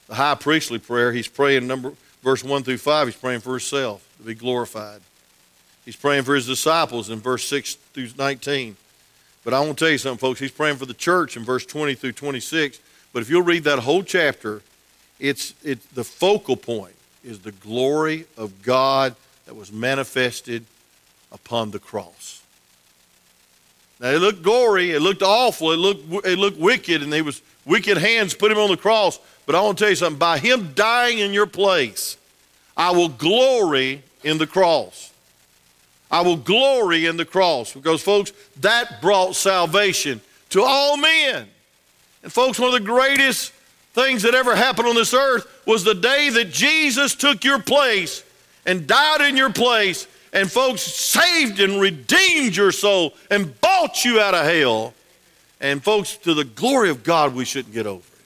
the 0.07 0.15
high 0.15 0.36
priestly 0.36 0.79
prayer, 0.79 1.12
he's 1.12 1.27
praying 1.27 1.67
number 1.67 1.93
verse 2.23 2.43
1 2.43 2.63
through 2.63 2.77
5, 2.77 3.07
he's 3.07 3.15
praying 3.15 3.41
for 3.41 3.51
himself 3.51 4.07
to 4.17 4.23
be 4.23 4.33
glorified. 4.33 5.01
He's 5.86 5.95
praying 5.95 6.23
for 6.23 6.33
his 6.36 6.47
disciples 6.47 7.09
in 7.09 7.19
verse 7.19 7.43
6 7.45 7.75
through 7.75 8.09
19. 8.17 8.77
But 9.43 9.53
I 9.53 9.59
want 9.59 9.77
to 9.77 9.86
tell 9.86 9.91
you 9.91 9.97
something, 9.97 10.19
folks. 10.19 10.39
He's 10.39 10.51
praying 10.51 10.77
for 10.77 10.86
the 10.86 10.93
church 10.93 11.36
in 11.36 11.43
verse 11.43 11.65
20 11.65 11.95
through 11.95 12.13
26. 12.13 12.79
But 13.12 13.21
if 13.21 13.29
you'll 13.29 13.41
read 13.41 13.65
that 13.65 13.79
whole 13.79 14.01
chapter, 14.01 14.62
it's, 15.19 15.53
it's 15.63 15.86
the 15.88 16.05
focal 16.05 16.55
point 16.55 16.95
is 17.23 17.39
the 17.39 17.51
glory 17.51 18.25
of 18.38 18.62
God 18.62 19.15
that 19.45 19.55
was 19.55 19.71
manifested 19.71 20.65
upon 21.33 21.71
the 21.71 21.79
cross. 21.79 22.41
Now 23.99 24.09
it 24.09 24.19
looked 24.19 24.43
gory, 24.43 24.91
it 24.91 25.01
looked 25.01 25.21
awful, 25.21 25.71
it 25.71 25.77
looked 25.77 26.25
it 26.25 26.37
looked 26.37 26.57
wicked, 26.57 27.01
and 27.01 27.11
they 27.11 27.21
was 27.21 27.41
wicked 27.65 27.97
hands 27.97 28.33
put 28.33 28.51
him 28.51 28.57
on 28.57 28.69
the 28.69 28.77
cross. 28.77 29.19
But 29.45 29.55
I 29.55 29.61
want 29.61 29.77
to 29.77 29.83
tell 29.83 29.89
you 29.89 29.95
something: 29.95 30.19
by 30.19 30.37
him 30.39 30.73
dying 30.73 31.19
in 31.19 31.33
your 31.33 31.47
place, 31.47 32.17
I 32.77 32.91
will 32.91 33.09
glory 33.09 34.03
in 34.23 34.37
the 34.37 34.47
cross. 34.47 35.11
I 36.11 36.21
will 36.21 36.37
glory 36.37 37.07
in 37.07 37.17
the 37.17 37.25
cross 37.25 37.73
because, 37.73 38.03
folks, 38.03 38.33
that 38.61 39.01
brought 39.01 39.35
salvation 39.35 40.21
to 40.49 40.61
all 40.61 40.95
men. 40.95 41.47
And, 42.21 42.31
folks, 42.31 42.59
one 42.59 42.67
of 42.67 42.73
the 42.73 42.85
greatest 42.85 43.51
things 43.93 44.21
that 44.21 44.35
ever 44.35 44.55
happened 44.55 44.87
on 44.87 44.95
this 44.95 45.13
earth 45.13 45.47
was 45.65 45.83
the 45.83 45.95
day 45.95 46.29
that 46.29 46.51
Jesus 46.51 47.15
took 47.15 47.43
your 47.43 47.59
place 47.59 48.23
and 48.65 48.85
died 48.85 49.21
in 49.21 49.35
your 49.35 49.51
place 49.51 50.07
and 50.33 50.51
folks 50.51 50.81
saved 50.81 51.59
and 51.59 51.79
redeemed 51.79 52.55
your 52.55 52.71
soul 52.71 53.13
and 53.29 53.59
bought 53.61 54.03
you 54.03 54.19
out 54.19 54.33
of 54.33 54.45
hell. 54.45 54.93
And 55.61 55.81
folks, 55.81 56.17
to 56.17 56.33
the 56.33 56.43
glory 56.43 56.89
of 56.89 57.03
God, 57.03 57.35
we 57.35 57.45
shouldn't 57.45 57.73
get 57.73 57.85
over 57.85 57.99
it. 57.99 58.25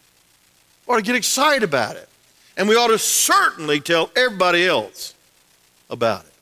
We 0.87 0.93
ought 0.93 0.97
to 0.97 1.03
get 1.03 1.15
excited 1.15 1.63
about 1.63 1.97
it. 1.97 2.07
And 2.55 2.67
we 2.67 2.75
ought 2.75 2.87
to 2.87 2.97
certainly 2.97 3.79
tell 3.81 4.09
everybody 4.15 4.65
else 4.65 5.13
about 5.89 6.25
it. 6.25 6.33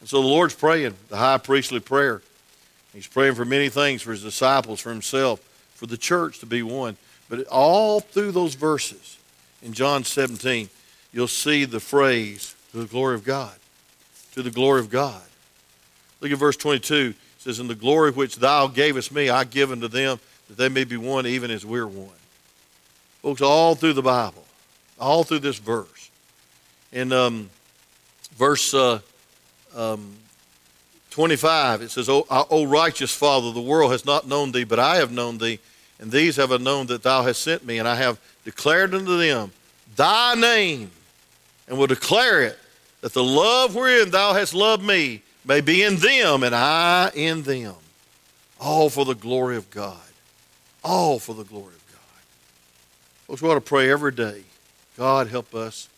And 0.00 0.08
so 0.08 0.20
the 0.20 0.26
Lord's 0.26 0.54
praying, 0.54 0.94
the 1.08 1.16
high 1.16 1.38
priestly 1.38 1.78
prayer. 1.78 2.22
He's 2.92 3.06
praying 3.06 3.34
for 3.34 3.44
many 3.44 3.68
things 3.68 4.02
for 4.02 4.10
his 4.10 4.22
disciples, 4.22 4.80
for 4.80 4.90
himself, 4.90 5.40
for 5.74 5.86
the 5.86 5.96
church 5.96 6.40
to 6.40 6.46
be 6.46 6.62
one. 6.62 6.96
But 7.28 7.46
all 7.46 8.00
through 8.00 8.32
those 8.32 8.54
verses 8.54 9.18
in 9.62 9.74
John 9.74 10.04
17, 10.04 10.68
you'll 11.12 11.28
see 11.28 11.64
the 11.64 11.80
phrase, 11.80 12.56
to 12.72 12.78
the 12.78 12.86
glory 12.86 13.14
of 13.14 13.24
God 13.24 13.52
to 14.32 14.42
the 14.42 14.50
glory 14.50 14.80
of 14.80 14.90
God. 14.90 15.22
Look 16.20 16.32
at 16.32 16.38
verse 16.38 16.56
22. 16.56 17.14
It 17.16 17.16
says, 17.38 17.58
In 17.58 17.68
the 17.68 17.74
glory 17.74 18.10
which 18.10 18.36
thou 18.36 18.66
gavest 18.66 19.12
me, 19.12 19.28
I 19.28 19.44
give 19.44 19.72
unto 19.72 19.88
them, 19.88 20.20
that 20.48 20.56
they 20.56 20.68
may 20.68 20.84
be 20.84 20.96
one 20.96 21.26
even 21.26 21.50
as 21.50 21.66
we're 21.66 21.86
one. 21.86 22.08
Folks, 23.22 23.42
all 23.42 23.74
through 23.74 23.92
the 23.94 24.02
Bible, 24.02 24.44
all 24.98 25.24
through 25.24 25.40
this 25.40 25.58
verse. 25.58 26.10
In 26.92 27.12
um, 27.12 27.50
verse 28.36 28.74
uh, 28.74 29.00
um, 29.74 30.16
25, 31.10 31.82
it 31.82 31.90
says, 31.90 32.08
o, 32.08 32.26
o 32.30 32.64
righteous 32.66 33.14
Father, 33.14 33.52
the 33.52 33.60
world 33.60 33.92
has 33.92 34.04
not 34.04 34.26
known 34.26 34.52
thee, 34.52 34.64
but 34.64 34.78
I 34.78 34.96
have 34.96 35.12
known 35.12 35.38
thee, 35.38 35.58
and 35.98 36.10
these 36.10 36.36
have 36.36 36.52
I 36.52 36.56
known 36.56 36.86
that 36.86 37.02
thou 37.02 37.22
hast 37.22 37.42
sent 37.42 37.64
me, 37.64 37.78
and 37.78 37.86
I 37.86 37.96
have 37.96 38.18
declared 38.44 38.94
unto 38.94 39.18
them 39.18 39.52
thy 39.94 40.34
name, 40.34 40.90
and 41.68 41.78
will 41.78 41.86
declare 41.86 42.42
it 42.42 42.58
that 43.02 43.12
the 43.12 43.22
love 43.22 43.74
wherein 43.74 44.10
thou 44.10 44.32
hast 44.32 44.54
loved 44.54 44.82
me 44.82 45.22
may 45.44 45.60
be 45.60 45.82
in 45.82 45.96
them 45.96 46.42
and 46.42 46.54
I 46.54 47.10
in 47.14 47.42
them. 47.42 47.74
All 48.58 48.88
for 48.88 49.04
the 49.04 49.14
glory 49.14 49.56
of 49.56 49.68
God. 49.70 49.98
All 50.82 51.18
for 51.18 51.34
the 51.34 51.44
glory 51.44 51.74
of 51.74 51.86
God. 51.88 52.22
Folks, 53.26 53.42
we 53.42 53.50
ought 53.50 53.54
to 53.54 53.60
pray 53.60 53.90
every 53.90 54.12
day 54.12 54.44
God, 54.96 55.28
help 55.28 55.54
us 55.54 55.88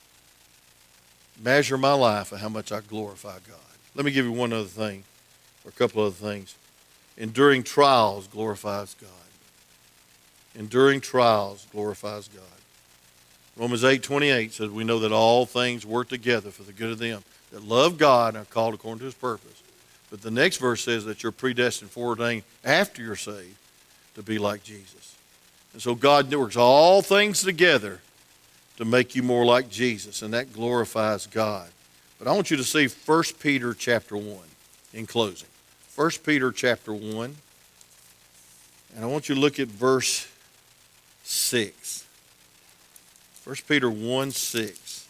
measure 1.42 1.76
my 1.76 1.92
life 1.92 2.32
and 2.32 2.40
how 2.40 2.48
much 2.48 2.70
I 2.72 2.80
glorify 2.80 3.38
God. 3.46 3.58
Let 3.94 4.04
me 4.04 4.12
give 4.12 4.24
you 4.24 4.32
one 4.32 4.52
other 4.52 4.64
thing, 4.64 5.04
or 5.64 5.70
a 5.70 5.72
couple 5.72 6.02
other 6.02 6.12
things. 6.12 6.54
Enduring 7.16 7.62
trials 7.64 8.26
glorifies 8.28 8.94
God. 9.00 9.10
Enduring 10.54 11.00
trials 11.00 11.66
glorifies 11.72 12.28
God. 12.28 12.44
Romans 13.56 13.84
8 13.84 14.02
28 14.02 14.52
says, 14.52 14.70
We 14.70 14.84
know 14.84 14.98
that 15.00 15.12
all 15.12 15.46
things 15.46 15.86
work 15.86 16.08
together 16.08 16.50
for 16.50 16.62
the 16.62 16.72
good 16.72 16.90
of 16.90 16.98
them 16.98 17.22
that 17.52 17.62
love 17.62 17.98
God 17.98 18.34
and 18.34 18.42
are 18.42 18.50
called 18.50 18.74
according 18.74 18.98
to 19.00 19.04
his 19.04 19.14
purpose. 19.14 19.62
But 20.10 20.22
the 20.22 20.30
next 20.30 20.58
verse 20.58 20.82
says 20.82 21.04
that 21.04 21.22
you're 21.22 21.32
predestined, 21.32 21.90
foreordained 21.90 22.42
after 22.64 23.02
you're 23.02 23.16
saved 23.16 23.56
to 24.14 24.22
be 24.22 24.38
like 24.38 24.62
Jesus. 24.62 25.16
And 25.72 25.82
so 25.82 25.94
God 25.94 26.32
works 26.32 26.56
all 26.56 27.02
things 27.02 27.42
together 27.42 28.00
to 28.76 28.84
make 28.84 29.14
you 29.14 29.22
more 29.22 29.44
like 29.44 29.70
Jesus, 29.70 30.22
and 30.22 30.34
that 30.34 30.52
glorifies 30.52 31.26
God. 31.26 31.68
But 32.18 32.28
I 32.28 32.32
want 32.32 32.50
you 32.50 32.56
to 32.56 32.64
see 32.64 32.86
1 32.86 33.22
Peter 33.40 33.74
chapter 33.74 34.16
1 34.16 34.36
in 34.92 35.06
closing. 35.06 35.48
1 35.94 36.10
Peter 36.24 36.50
chapter 36.50 36.92
1. 36.92 37.36
And 38.96 39.04
I 39.04 39.06
want 39.06 39.28
you 39.28 39.34
to 39.34 39.40
look 39.40 39.58
at 39.58 39.68
verse 39.68 40.28
6. 41.24 42.03
1 43.44 43.56
Peter 43.68 43.90
1 43.90 44.30
6. 44.30 45.06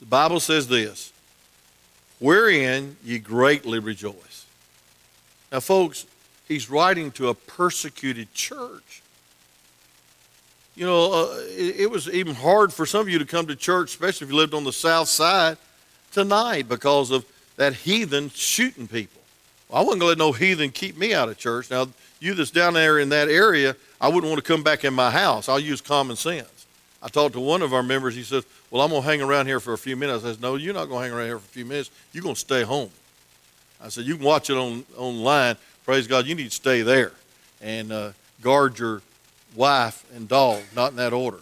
The 0.00 0.06
Bible 0.06 0.40
says 0.40 0.68
this 0.68 1.12
Wherein 2.18 2.96
ye 3.02 3.18
greatly 3.18 3.78
rejoice. 3.78 4.46
Now, 5.50 5.60
folks, 5.60 6.06
he's 6.46 6.68
writing 6.68 7.10
to 7.12 7.28
a 7.28 7.34
persecuted 7.34 8.32
church. 8.34 9.02
You 10.74 10.84
know, 10.84 11.12
uh, 11.12 11.36
it, 11.48 11.80
it, 11.80 11.90
was 11.90 12.08
even 12.10 12.34
hard 12.34 12.72
for 12.72 12.84
some 12.84 13.00
of 13.00 13.08
you 13.08 13.18
to 13.20 13.24
come 13.24 13.46
to 13.46 13.56
church, 13.56 13.90
especially 13.90 14.26
if 14.26 14.32
you 14.32 14.36
lived 14.36 14.54
on 14.54 14.64
the 14.64 14.72
south 14.72 15.08
side, 15.08 15.56
tonight 16.12 16.68
because 16.68 17.10
of 17.10 17.24
that 17.56 17.74
heathen 17.74 18.28
shooting 18.30 18.88
people. 18.88 19.22
Well, 19.68 19.80
I 19.80 19.84
wasn't 19.84 20.00
going 20.00 20.16
to 20.16 20.24
let 20.24 20.26
no 20.26 20.32
heathen 20.32 20.70
keep 20.70 20.98
me 20.98 21.14
out 21.14 21.28
of 21.28 21.38
church. 21.38 21.70
Now, 21.70 21.86
you 22.20 22.34
that's 22.34 22.50
down 22.50 22.74
there 22.74 22.98
in 22.98 23.08
that 23.10 23.28
area, 23.28 23.76
I 24.00 24.08
wouldn't 24.08 24.30
want 24.30 24.42
to 24.42 24.46
come 24.46 24.62
back 24.62 24.84
in 24.84 24.94
my 24.94 25.10
house. 25.10 25.48
I'll 25.48 25.60
use 25.60 25.80
common 25.80 26.16
sense. 26.16 26.66
I 27.02 27.08
talked 27.08 27.34
to 27.34 27.40
one 27.40 27.60
of 27.60 27.74
our 27.74 27.82
members. 27.82 28.14
He 28.14 28.22
says, 28.22 28.44
Well, 28.70 28.82
I'm 28.82 28.90
going 28.90 29.02
to 29.02 29.08
hang 29.08 29.20
around 29.20 29.46
here 29.46 29.60
for 29.60 29.74
a 29.74 29.78
few 29.78 29.94
minutes. 29.94 30.24
I 30.24 30.32
said, 30.32 30.40
No, 30.40 30.56
you're 30.56 30.74
not 30.74 30.86
going 30.86 31.00
to 31.00 31.08
hang 31.08 31.12
around 31.12 31.26
here 31.26 31.38
for 31.38 31.44
a 31.44 31.48
few 31.48 31.66
minutes. 31.66 31.90
You're 32.12 32.22
going 32.22 32.34
to 32.34 32.40
stay 32.40 32.62
home. 32.62 32.90
I 33.80 33.88
said, 33.88 34.04
You 34.04 34.16
can 34.16 34.24
watch 34.24 34.48
it 34.48 34.56
on 34.56 34.84
online. 34.96 35.56
Praise 35.84 36.06
God. 36.06 36.26
You 36.26 36.34
need 36.34 36.48
to 36.48 36.50
stay 36.50 36.80
there 36.80 37.12
and 37.60 37.92
uh, 37.92 38.12
guard 38.40 38.78
your 38.78 39.02
wife 39.54 40.04
and 40.14 40.26
dog, 40.26 40.62
not 40.74 40.92
in 40.92 40.96
that 40.96 41.12
order. 41.12 41.40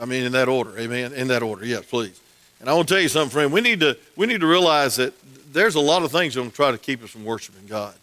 I 0.00 0.04
mean, 0.04 0.24
in 0.24 0.32
that 0.32 0.48
order. 0.48 0.78
Amen. 0.78 1.12
In 1.12 1.28
that 1.28 1.42
order. 1.42 1.64
Yes, 1.64 1.84
please. 1.84 2.20
And 2.60 2.70
I 2.70 2.74
want 2.74 2.88
to 2.88 2.94
tell 2.94 3.02
you 3.02 3.08
something, 3.08 3.30
friend. 3.30 3.52
We 3.52 3.60
need 3.60 3.80
to, 3.80 3.98
we 4.14 4.26
need 4.26 4.40
to 4.40 4.46
realize 4.46 4.96
that 4.96 5.14
there's 5.52 5.74
a 5.74 5.80
lot 5.80 6.02
of 6.04 6.12
things 6.12 6.34
that 6.34 6.42
will 6.42 6.50
try 6.50 6.70
to 6.70 6.78
keep 6.78 7.02
us 7.02 7.10
from 7.10 7.24
worshiping 7.24 7.66
God. 7.66 7.94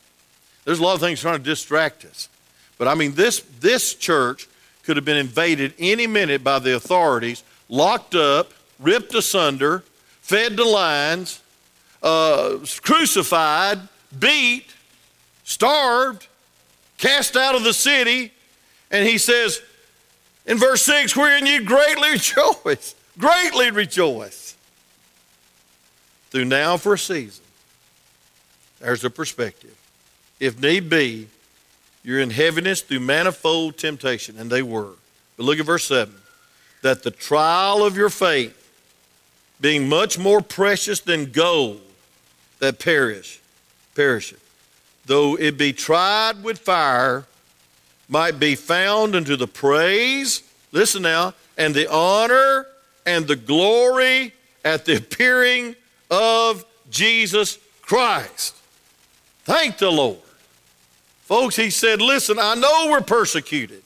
There's 0.69 0.77
a 0.77 0.84
lot 0.84 0.93
of 0.93 0.99
things 0.99 1.19
trying 1.19 1.39
to 1.39 1.43
distract 1.43 2.05
us. 2.05 2.29
But 2.77 2.88
I 2.88 2.93
mean, 2.93 3.15
this, 3.15 3.39
this 3.60 3.95
church 3.95 4.47
could 4.84 4.97
have 4.97 5.03
been 5.03 5.17
invaded 5.17 5.73
any 5.79 6.05
minute 6.05 6.43
by 6.43 6.60
the 6.60 6.75
authorities, 6.75 7.43
locked 7.69 8.13
up, 8.13 8.53
ripped 8.77 9.15
asunder, 9.15 9.84
fed 10.21 10.58
to 10.58 10.63
lions, 10.63 11.41
uh, 12.03 12.60
crucified, 12.84 13.79
beat, 14.19 14.67
starved, 15.43 16.27
cast 16.99 17.36
out 17.36 17.55
of 17.55 17.63
the 17.63 17.73
city. 17.73 18.32
And 18.91 19.08
he 19.08 19.17
says 19.17 19.63
in 20.45 20.60
verse 20.60 20.84
6, 20.84 21.15
wherein 21.15 21.47
you 21.47 21.63
greatly 21.63 22.12
rejoice, 22.12 22.93
greatly 23.17 23.71
rejoice. 23.71 24.55
Through 26.29 26.45
now 26.45 26.77
for 26.77 26.93
a 26.93 26.99
season. 26.99 27.43
There's 28.79 29.01
the 29.01 29.10
perspective. 29.10 29.75
If 30.39 30.62
need 30.62 30.89
be, 30.89 31.28
you're 32.04 32.19
in 32.19 32.30
heaviness 32.30 32.82
through 32.82 33.02
manifold 33.02 33.78
temptation, 33.78 34.38
and 34.39 34.49
they 34.49 34.62
were. 34.62 34.93
But 35.38 35.43
look 35.43 35.60
at 35.60 35.65
verse 35.65 35.86
7 35.86 36.13
that 36.82 37.04
the 37.04 37.12
trial 37.12 37.84
of 37.84 37.97
your 37.97 38.10
faith, 38.10 38.56
being 39.60 39.89
much 39.89 40.17
more 40.17 40.41
precious 40.41 41.02
than 41.02 41.32
gold 41.32 41.82
that 42.60 42.80
perish, 42.80 43.41
perisheth, 43.95 44.41
though 45.06 45.36
it 45.36 45.58
be 45.58 45.73
tried 45.73 46.41
with 46.41 46.58
fire, 46.58 47.25
might 48.08 48.39
be 48.39 48.56
found 48.56 49.15
unto 49.15 49.36
the 49.36 49.47
praise, 49.47 50.41
listen 50.71 51.02
now, 51.02 51.34
and 51.58 51.75
the 51.75 51.91
honor 51.91 52.65
and 53.06 53.28
the 53.28 53.36
glory 53.36 54.34
at 54.63 54.86
the 54.86 54.95
appearing 54.97 55.75
of 56.10 56.65
Jesus 56.89 57.60
Christ. 57.82 58.56
Thank 59.43 59.78
the 59.78 59.91
Lord. 59.91 60.19
Folks, 61.29 61.55
he 61.55 61.69
said, 61.69 62.01
listen, 62.01 62.39
I 62.39 62.55
know 62.55 62.87
we're 62.89 63.01
persecuted, 63.01 63.83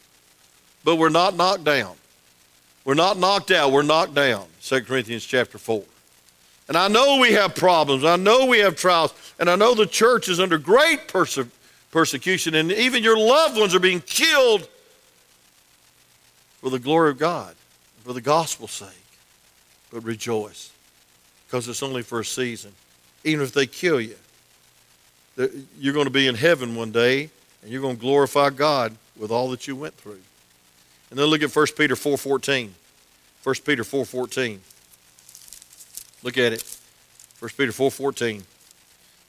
but 0.86 0.96
we're 0.96 1.10
not 1.10 1.36
knocked 1.36 1.66
down. 1.66 1.94
We're 2.86 2.94
not 2.94 3.18
knocked 3.18 3.52
out, 3.52 3.74
we're 3.74 3.82
knocked 3.82 4.14
down. 4.14 4.46
2 4.62 4.84
Corinthians 4.84 5.26
chapter 5.26 5.58
4. 5.58 5.84
And 6.70 6.78
I 6.78 6.88
know 6.88 7.20
we 7.20 7.34
have 7.34 7.54
problems. 7.54 8.06
I 8.06 8.16
know 8.16 8.46
we 8.46 8.60
have 8.60 8.78
trials. 8.78 9.14
And 9.40 9.50
I 9.50 9.58
know 9.58 9.76
the 9.76 9.86
church 9.86 10.30
is 10.30 10.40
under 10.40 10.58
great 10.58 11.10
perse- 11.10 11.38
persecution. 11.92 12.56
And 12.56 12.72
even 12.72 13.04
your 13.04 13.18
loved 13.18 13.58
ones 13.58 13.76
are 13.76 13.80
being 13.82 14.00
killed 14.00 14.66
for 16.62 16.70
the 16.70 16.80
glory 16.80 17.10
of 17.10 17.18
God, 17.18 17.58
for 18.06 18.14
the 18.14 18.22
gospel's 18.22 18.72
sake. 18.72 18.88
But 19.92 20.06
rejoice 20.06 20.72
because 21.46 21.68
it's 21.68 21.84
only 21.84 22.04
for 22.04 22.22
a 22.22 22.26
season. 22.26 22.72
Even 23.26 23.44
if 23.44 23.52
they 23.52 23.66
kill 23.66 24.00
you, 24.00 24.16
you're 25.80 25.94
going 25.94 26.06
to 26.06 26.12
be 26.12 26.28
in 26.28 26.36
heaven 26.36 26.76
one 26.76 26.92
day 26.92 27.30
and 27.62 27.72
you're 27.72 27.82
going 27.82 27.96
to 27.96 28.02
glorify 28.02 28.50
God 28.50 28.96
with 29.18 29.32
all 29.32 29.50
that 29.52 29.68
you 29.68 29.76
went 29.76 29.96
through. 29.96 30.20
And 31.10 31.20
then 31.20 31.28
look 31.28 31.42
at 31.42 31.56
1 31.56 31.68
Peter 31.78 31.96
4.14. 31.96 32.70
1 33.44 33.56
Peter 33.66 33.84
4.14. 33.84 34.60
Look 36.24 36.38
at 36.38 36.54
it. 36.54 36.78
1 37.40 37.52
Peter 37.58 37.72
4.14. 37.72 38.44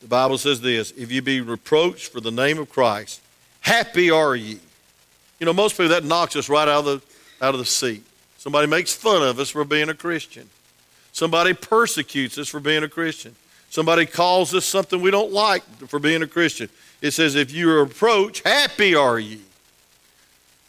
The 0.00 0.06
Bible 0.06 0.38
says 0.38 0.60
this, 0.60 0.92
If 0.92 1.10
you 1.10 1.22
be 1.22 1.40
reproached 1.40 2.12
for 2.12 2.20
the 2.20 2.30
name 2.30 2.58
of 2.58 2.70
Christ, 2.70 3.20
happy 3.60 4.10
are 4.10 4.36
ye. 4.36 4.60
You 5.40 5.46
know, 5.46 5.52
most 5.52 5.72
people, 5.72 5.88
that 5.88 6.04
knocks 6.04 6.36
us 6.36 6.48
right 6.48 6.68
out 6.68 6.86
of 6.86 7.02
the, 7.40 7.44
out 7.44 7.54
of 7.54 7.58
the 7.58 7.66
seat. 7.66 8.04
Somebody 8.38 8.66
makes 8.66 8.94
fun 8.94 9.22
of 9.22 9.38
us 9.38 9.50
for 9.50 9.64
being 9.64 9.88
a 9.88 9.94
Christian. 9.94 10.48
Somebody 11.12 11.54
persecutes 11.54 12.38
us 12.38 12.48
for 12.48 12.60
being 12.60 12.82
a 12.82 12.88
Christian. 12.88 13.34
Somebody 13.74 14.06
calls 14.06 14.54
us 14.54 14.64
something 14.64 15.02
we 15.02 15.10
don't 15.10 15.32
like 15.32 15.64
for 15.88 15.98
being 15.98 16.22
a 16.22 16.28
Christian. 16.28 16.68
It 17.02 17.10
says, 17.10 17.34
if 17.34 17.52
you 17.52 17.76
reproach, 17.76 18.40
happy 18.42 18.94
are 18.94 19.18
ye. 19.18 19.40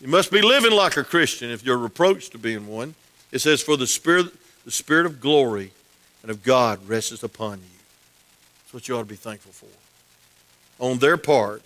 You 0.02 0.08
must 0.08 0.32
be 0.32 0.42
living 0.42 0.72
like 0.72 0.98
a 0.98 1.04
Christian 1.04 1.52
if 1.52 1.64
you're 1.64 1.78
reproached 1.78 2.32
to 2.32 2.40
being 2.40 2.66
one. 2.66 2.96
It 3.32 3.42
says, 3.42 3.62
for 3.62 3.78
the 3.78 3.86
Spirit, 3.86 4.34
the 4.66 4.72
Spirit 4.72 5.06
of 5.06 5.22
glory 5.22 5.70
and 6.24 6.32
of 6.32 6.42
God 6.42 6.80
rests 6.88 7.22
upon 7.22 7.60
you. 7.60 7.80
That's 8.64 8.74
what 8.74 8.88
you 8.88 8.96
ought 8.96 9.02
to 9.02 9.06
be 9.06 9.14
thankful 9.14 9.52
for. 9.52 10.84
On 10.84 10.98
their 10.98 11.16
part, 11.16 11.62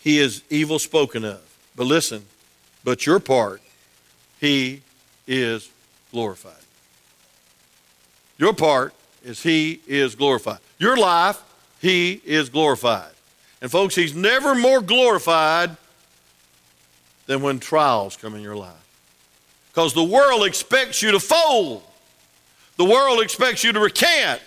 he 0.00 0.18
is 0.18 0.42
evil 0.50 0.78
spoken 0.80 1.24
of. 1.24 1.40
But 1.74 1.84
listen, 1.84 2.26
but 2.84 3.06
your 3.06 3.20
part, 3.20 3.62
he 4.38 4.82
is 5.26 5.70
glorified. 6.10 6.52
Your 8.36 8.52
part 8.52 8.92
is 9.24 9.42
he 9.42 9.80
is 9.86 10.14
glorified. 10.14 10.58
Your 10.78 10.96
life, 10.96 11.40
he 11.80 12.20
is 12.24 12.48
glorified. 12.48 13.12
And 13.60 13.70
folks, 13.70 13.94
he's 13.94 14.14
never 14.14 14.54
more 14.54 14.80
glorified 14.80 15.76
than 17.26 17.42
when 17.42 17.60
trials 17.60 18.16
come 18.16 18.34
in 18.34 18.42
your 18.42 18.56
life. 18.56 18.74
Because 19.70 19.94
the 19.94 20.04
world 20.04 20.44
expects 20.44 21.02
you 21.02 21.12
to 21.12 21.20
fold. 21.20 21.82
The 22.76 22.84
world 22.84 23.22
expects 23.22 23.64
you 23.64 23.72
to 23.72 23.80
recant. 23.80 24.40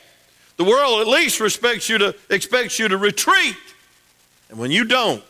The 0.57 0.63
world 0.63 1.01
at 1.01 1.07
least 1.07 1.39
respects 1.39 1.89
you 1.89 1.97
to, 1.97 2.15
expects 2.29 2.79
you 2.79 2.87
to 2.87 2.97
retreat. 2.97 3.57
And 4.49 4.59
when 4.59 4.71
you 4.71 4.85
don't, 4.85 5.23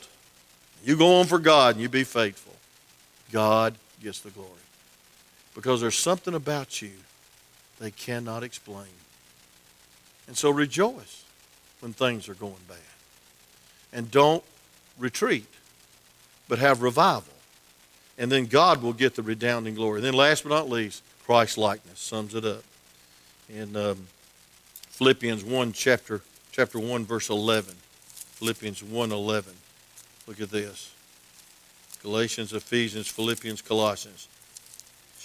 you 0.83 0.97
go 0.97 1.19
on 1.19 1.25
for 1.25 1.39
God 1.39 1.75
and 1.75 1.81
you 1.81 1.89
be 1.89 2.03
faithful, 2.03 2.53
God 3.31 3.75
gets 4.03 4.19
the 4.19 4.29
glory. 4.31 4.49
Because 5.55 5.81
there's 5.81 5.97
something 5.97 6.33
about 6.33 6.81
you 6.81 6.91
they 7.79 7.91
cannot 7.91 8.43
explain. 8.43 8.87
And 10.27 10.37
so 10.37 10.49
rejoice 10.49 11.23
when 11.79 11.93
things 11.93 12.27
are 12.29 12.33
going 12.33 12.55
bad. 12.67 12.77
And 13.93 14.09
don't 14.11 14.43
retreat, 14.97 15.47
but 16.47 16.59
have 16.59 16.81
revival. 16.81 17.33
And 18.17 18.31
then 18.31 18.45
God 18.45 18.81
will 18.81 18.93
get 18.93 19.15
the 19.15 19.21
redounding 19.23 19.75
glory. 19.75 19.97
And 19.97 20.05
then 20.05 20.13
last 20.13 20.43
but 20.43 20.49
not 20.49 20.69
least, 20.69 21.03
Christ 21.25 21.57
likeness 21.57 21.99
sums 21.99 22.33
it 22.33 22.45
up 22.45 22.63
in 23.49 23.75
um, 23.75 24.07
Philippians 24.89 25.43
1, 25.43 25.73
chapter, 25.73 26.21
chapter 26.51 26.79
1, 26.79 27.05
verse 27.05 27.29
11. 27.29 27.75
Philippians 28.35 28.83
1 28.83 29.11
11. 29.11 29.53
Look 30.27 30.41
at 30.41 30.49
this 30.49 30.91
Galatians, 32.01 32.53
Ephesians, 32.53 33.07
Philippians, 33.07 33.61
Colossians. 33.61 34.27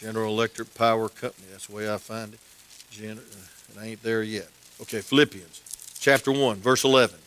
General 0.01 0.33
Electric 0.33 0.75
Power 0.75 1.11
Company. 1.11 1.49
That's 1.51 1.67
the 1.67 1.77
way 1.77 1.93
I 1.93 1.99
find 1.99 2.33
it. 2.33 2.41
Gen- 2.91 3.19
uh, 3.19 3.81
it 3.83 3.85
ain't 3.85 4.03
there 4.03 4.23
yet. 4.23 4.49
Okay, 4.83 5.01
Philippians 5.01 5.61
chapter 5.99 6.33
1, 6.33 6.57
verse 6.57 6.85
11. 6.85 7.19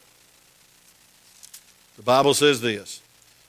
The 1.95 2.01
Bible 2.01 2.33
says 2.33 2.61
this 2.61 3.01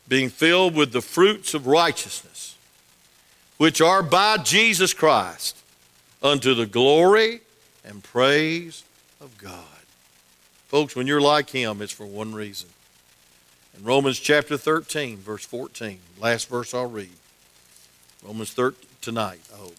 being 0.07 0.29
filled 0.29 0.75
with 0.75 0.93
the 0.93 1.01
fruits 1.01 1.55
of 1.55 1.67
righteousness, 1.67 2.57
which 3.57 3.81
are 3.81 4.03
by 4.03 4.37
Jesus 4.37 4.93
Christ, 4.93 5.57
unto 6.23 6.55
the 6.55 6.67
glory 6.67 7.41
and 7.85 8.03
praise 8.03 8.85
of 9.21 9.39
God. 9.39 9.65
Folks, 10.69 10.95
when 10.95 11.07
you're 11.07 11.21
like 11.21 11.51
Him, 11.51 11.81
it's 11.81 11.93
for 11.93 12.07
one 12.07 12.35
reason. 12.35 12.69
In 13.77 13.85
Romans 13.85 14.21
chapter 14.21 14.57
13, 14.57 15.17
verse 15.19 15.45
14, 15.45 15.99
last 16.21 16.49
verse 16.49 16.75
I'll 16.75 16.87
read. 16.87 17.11
Romans 18.23 18.53
13, 18.53 18.89
tonight, 19.01 19.41
I 19.53 19.57
hope. 19.57 19.77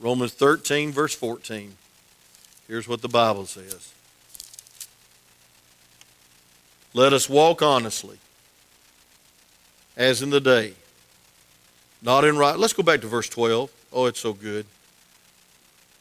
Romans 0.00 0.32
13, 0.32 0.92
verse 0.92 1.14
14. 1.14 1.76
Here's 2.70 2.86
what 2.86 3.02
the 3.02 3.08
Bible 3.08 3.46
says 3.46 3.92
Let 6.94 7.12
us 7.12 7.28
walk 7.28 7.62
honestly, 7.62 8.16
as 9.96 10.22
in 10.22 10.30
the 10.30 10.40
day, 10.40 10.74
not 12.00 12.24
in 12.24 12.38
right. 12.38 12.56
Let's 12.56 12.72
go 12.72 12.84
back 12.84 13.00
to 13.00 13.08
verse 13.08 13.28
12. 13.28 13.72
Oh, 13.92 14.06
it's 14.06 14.20
so 14.20 14.32
good. 14.32 14.66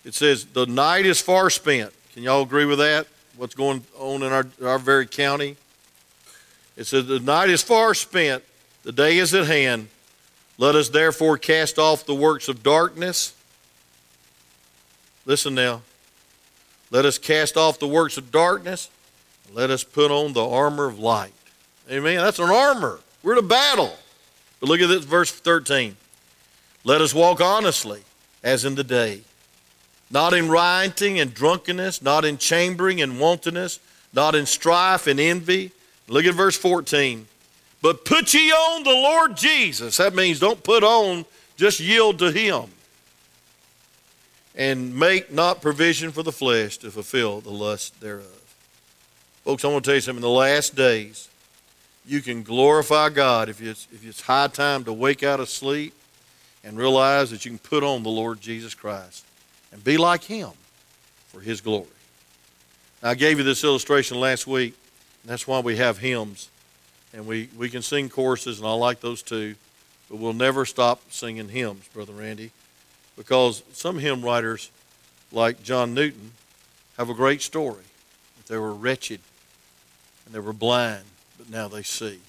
It 0.05 0.13
says, 0.13 0.45
The 0.45 0.67
night 0.67 1.07
is 1.07 1.20
far 1.20 1.49
spent. 1.49 1.91
Can 2.13 2.22
y'all 2.22 2.43
agree 2.43 2.65
with 2.65 2.78
that? 2.78 3.07
What's 3.36 3.55
going 3.55 3.84
on 3.97 4.22
in 4.22 4.32
our, 4.32 4.45
our 4.63 4.78
very 4.78 5.07
county? 5.07 5.57
It 6.78 6.84
says, 6.84 7.07
The 7.07 7.20
night 7.20 7.49
is 7.49 7.63
far 7.63 7.95
spent, 7.95 8.43
the 8.84 8.91
day 8.91 9.17
is 9.17 9.34
at 9.34 9.47
hand. 9.47 9.88
Let 10.59 10.76
us 10.76 10.89
therefore 10.89 11.39
cast 11.39 11.80
off 11.80 12.05
the 12.05 12.13
works 12.13 12.47
of 12.47 12.61
darkness. 12.61 13.34
Listen 15.26 15.55
now. 15.55 15.82
Let 16.91 17.05
us 17.05 17.17
cast 17.17 17.55
off 17.57 17.79
the 17.79 17.87
works 17.87 18.17
of 18.17 18.31
darkness. 18.31 18.89
Let 19.53 19.69
us 19.69 19.83
put 19.83 20.11
on 20.11 20.33
the 20.33 20.47
armor 20.47 20.85
of 20.85 20.99
light. 20.99 21.33
Amen. 21.89 22.17
That's 22.17 22.39
an 22.39 22.49
armor. 22.49 22.99
We're 23.23 23.37
a 23.37 23.43
battle. 23.43 23.93
But 24.59 24.69
look 24.69 24.79
at 24.79 24.87
this 24.87 25.05
verse 25.05 25.31
13. 25.31 25.95
Let 26.83 27.01
us 27.01 27.13
walk 27.13 27.41
honestly 27.41 28.01
as 28.43 28.65
in 28.65 28.75
the 28.75 28.83
day, 28.83 29.21
not 30.09 30.33
in 30.33 30.49
rioting 30.49 31.19
and 31.19 31.33
drunkenness, 31.33 32.01
not 32.01 32.25
in 32.25 32.37
chambering 32.37 33.01
and 33.01 33.19
wantonness, 33.19 33.79
not 34.13 34.35
in 34.35 34.45
strife 34.45 35.07
and 35.07 35.19
envy. 35.19 35.71
Look 36.07 36.25
at 36.25 36.33
verse 36.33 36.57
14. 36.57 37.27
But 37.81 38.05
put 38.05 38.33
ye 38.33 38.51
on 38.51 38.83
the 38.83 38.89
Lord 38.89 39.37
Jesus. 39.37 39.97
That 39.97 40.15
means 40.15 40.39
don't 40.39 40.63
put 40.63 40.83
on, 40.83 41.25
just 41.57 41.79
yield 41.79 42.19
to 42.19 42.31
Him. 42.31 42.65
And 44.56 44.95
make 44.95 45.32
not 45.32 45.62
provision 45.62 46.12
for 46.12 46.24
the 46.24 46.32
flesh 46.32 46.78
to 46.78 46.91
fulfill 46.91 47.39
the 47.39 47.52
lust 47.52 48.00
thereof. 48.02 48.58
Folks, 49.43 49.64
I 49.64 49.70
want 49.70 49.86
to 49.86 49.89
tell 49.89 49.95
you 49.95 50.02
something. 50.02 50.18
In 50.18 50.22
the 50.22 50.30
last 50.30 50.76
days, 50.76 51.30
you 52.06 52.22
can 52.22 52.43
glorify 52.43 53.10
God 53.10 53.50
if 53.50 53.62
it's, 53.62 53.88
if 53.93 54.06
it's 54.06 54.22
high 54.22 54.47
time 54.47 54.84
to 54.86 54.93
wake 54.93 55.24
out 55.24 55.39
of 55.39 55.50
sleep 55.50 55.93
and 56.64 56.78
realize 56.78 57.32
that 57.32 57.45
you 57.45 57.52
can 57.52 57.60
put 57.60 57.84
on 57.84 58.04
the 58.04 58.10
Lord 58.10 58.41
Jesus 58.41 58.74
Christ 58.74 59.26
and 59.72 59.84
be 59.84 59.97
like 59.97 60.24
Him 60.24 60.50
for 61.28 61.39
His 61.39 61.62
glory. 61.62 61.88
Now, 63.02 63.12
I 63.12 63.16
gave 63.16 63.38
you 63.38 63.43
this 63.43 63.64
illustration 63.64 64.20
last 64.20 64.45
week, 64.45 64.76
and 65.24 65.32
that's 65.32 65.47
why 65.47 65.60
we 65.60 65.78
have 65.78 66.00
hymns 66.00 66.50
and 67.14 67.26
we, 67.26 67.50
we 67.58 67.70
can 67.70 67.82
sing 67.82 68.10
choruses, 68.10 68.60
and 68.60 68.68
I 68.68 68.74
like 68.74 69.00
those 69.00 69.22
too, 69.22 69.56
but 70.10 70.18
we'll 70.18 70.34
never 70.34 70.66
stop 70.66 71.02
singing 71.10 71.50
hymns, 71.50 71.88
Brother 71.88 72.14
Randy, 72.14 72.52
because 73.20 73.63
some 73.74 73.99
hymn 73.99 74.22
writers, 74.22 74.72
like 75.34 75.61
John 75.61 75.93
Newton, 75.93 76.32
have 76.97 77.09
a 77.09 77.13
great 77.13 77.41
story. 77.41 77.84
They 78.47 78.57
were 78.57 78.74
wretched 78.74 79.20
and 80.26 80.34
they 80.34 80.39
were 80.39 80.53
blind, 80.53 81.03
but 81.38 81.49
now 81.49 81.67
they 81.67 81.84
see. 81.84 82.20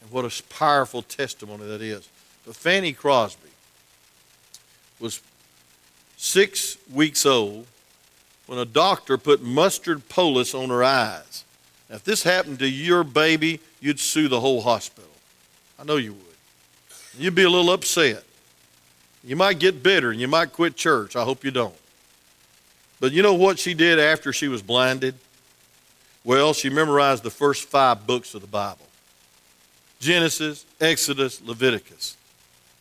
And 0.00 0.10
what 0.10 0.24
a 0.24 0.42
powerful 0.44 1.02
testimony 1.02 1.66
that 1.66 1.82
is. 1.82 2.08
But 2.46 2.56
Fanny 2.56 2.94
Crosby 2.94 3.50
was 4.98 5.20
six 6.16 6.78
weeks 6.90 7.26
old 7.26 7.66
when 8.46 8.58
a 8.58 8.64
doctor 8.64 9.18
put 9.18 9.42
mustard 9.42 10.08
poultice 10.08 10.54
on 10.54 10.70
her 10.70 10.82
eyes. 10.82 11.44
Now, 11.90 11.96
if 11.96 12.04
this 12.04 12.22
happened 12.22 12.58
to 12.60 12.68
your 12.68 13.04
baby, 13.04 13.60
you'd 13.82 14.00
sue 14.00 14.28
the 14.28 14.40
whole 14.40 14.62
hospital. 14.62 15.10
I 15.78 15.84
know 15.84 15.96
you 15.96 16.14
would. 16.14 17.18
You'd 17.18 17.34
be 17.34 17.42
a 17.42 17.50
little 17.50 17.70
upset. 17.70 18.24
You 19.24 19.36
might 19.36 19.58
get 19.58 19.82
bitter 19.82 20.10
and 20.10 20.20
you 20.20 20.28
might 20.28 20.52
quit 20.52 20.76
church. 20.76 21.14
I 21.14 21.24
hope 21.24 21.44
you 21.44 21.50
don't. 21.50 21.74
But 23.00 23.12
you 23.12 23.22
know 23.22 23.34
what 23.34 23.58
she 23.58 23.74
did 23.74 23.98
after 23.98 24.32
she 24.32 24.48
was 24.48 24.62
blinded? 24.62 25.14
Well, 26.24 26.52
she 26.52 26.70
memorized 26.70 27.22
the 27.22 27.30
first 27.30 27.68
five 27.68 28.06
books 28.06 28.34
of 28.34 28.40
the 28.40 28.46
Bible 28.46 28.86
Genesis, 30.00 30.66
Exodus, 30.80 31.40
Leviticus, 31.42 32.16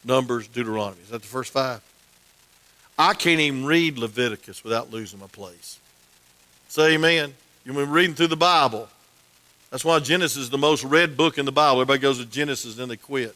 Numbers, 0.04 0.48
Deuteronomy. 0.48 1.02
Is 1.04 1.10
that 1.10 1.22
the 1.22 1.28
first 1.28 1.52
five? 1.52 1.82
I 2.98 3.14
can't 3.14 3.40
even 3.40 3.66
read 3.66 3.98
Leviticus 3.98 4.64
without 4.64 4.92
losing 4.92 5.20
my 5.20 5.28
place. 5.28 5.80
Say 6.68 6.94
amen. 6.94 7.34
You've 7.66 7.76
been 7.76 7.90
reading 7.90 8.16
through 8.16 8.28
the 8.28 8.36
Bible. 8.36 8.88
That's 9.72 9.86
why 9.86 10.00
Genesis 10.00 10.44
is 10.44 10.50
the 10.50 10.58
most 10.58 10.84
read 10.84 11.16
book 11.16 11.38
in 11.38 11.46
the 11.46 11.52
Bible. 11.52 11.82
Everybody 11.82 12.00
goes 12.00 12.20
to 12.20 12.26
Genesis 12.26 12.78
and 12.78 12.92
they 12.92 12.98
quit. 12.98 13.36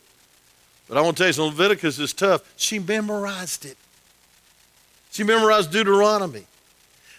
But 0.88 0.98
I 0.98 1.02
want 1.02 1.18
to 1.18 1.22
tell 1.22 1.28
you 1.28 1.34
something 1.34 1.58
Leviticus 1.58 2.00
is 2.00 2.14
tough. 2.14 2.42
She 2.58 2.80
memorized 2.80 3.66
it. 3.66 3.78
She 5.12 5.24
memorized 5.24 5.72
Deuteronomy. 5.72 6.46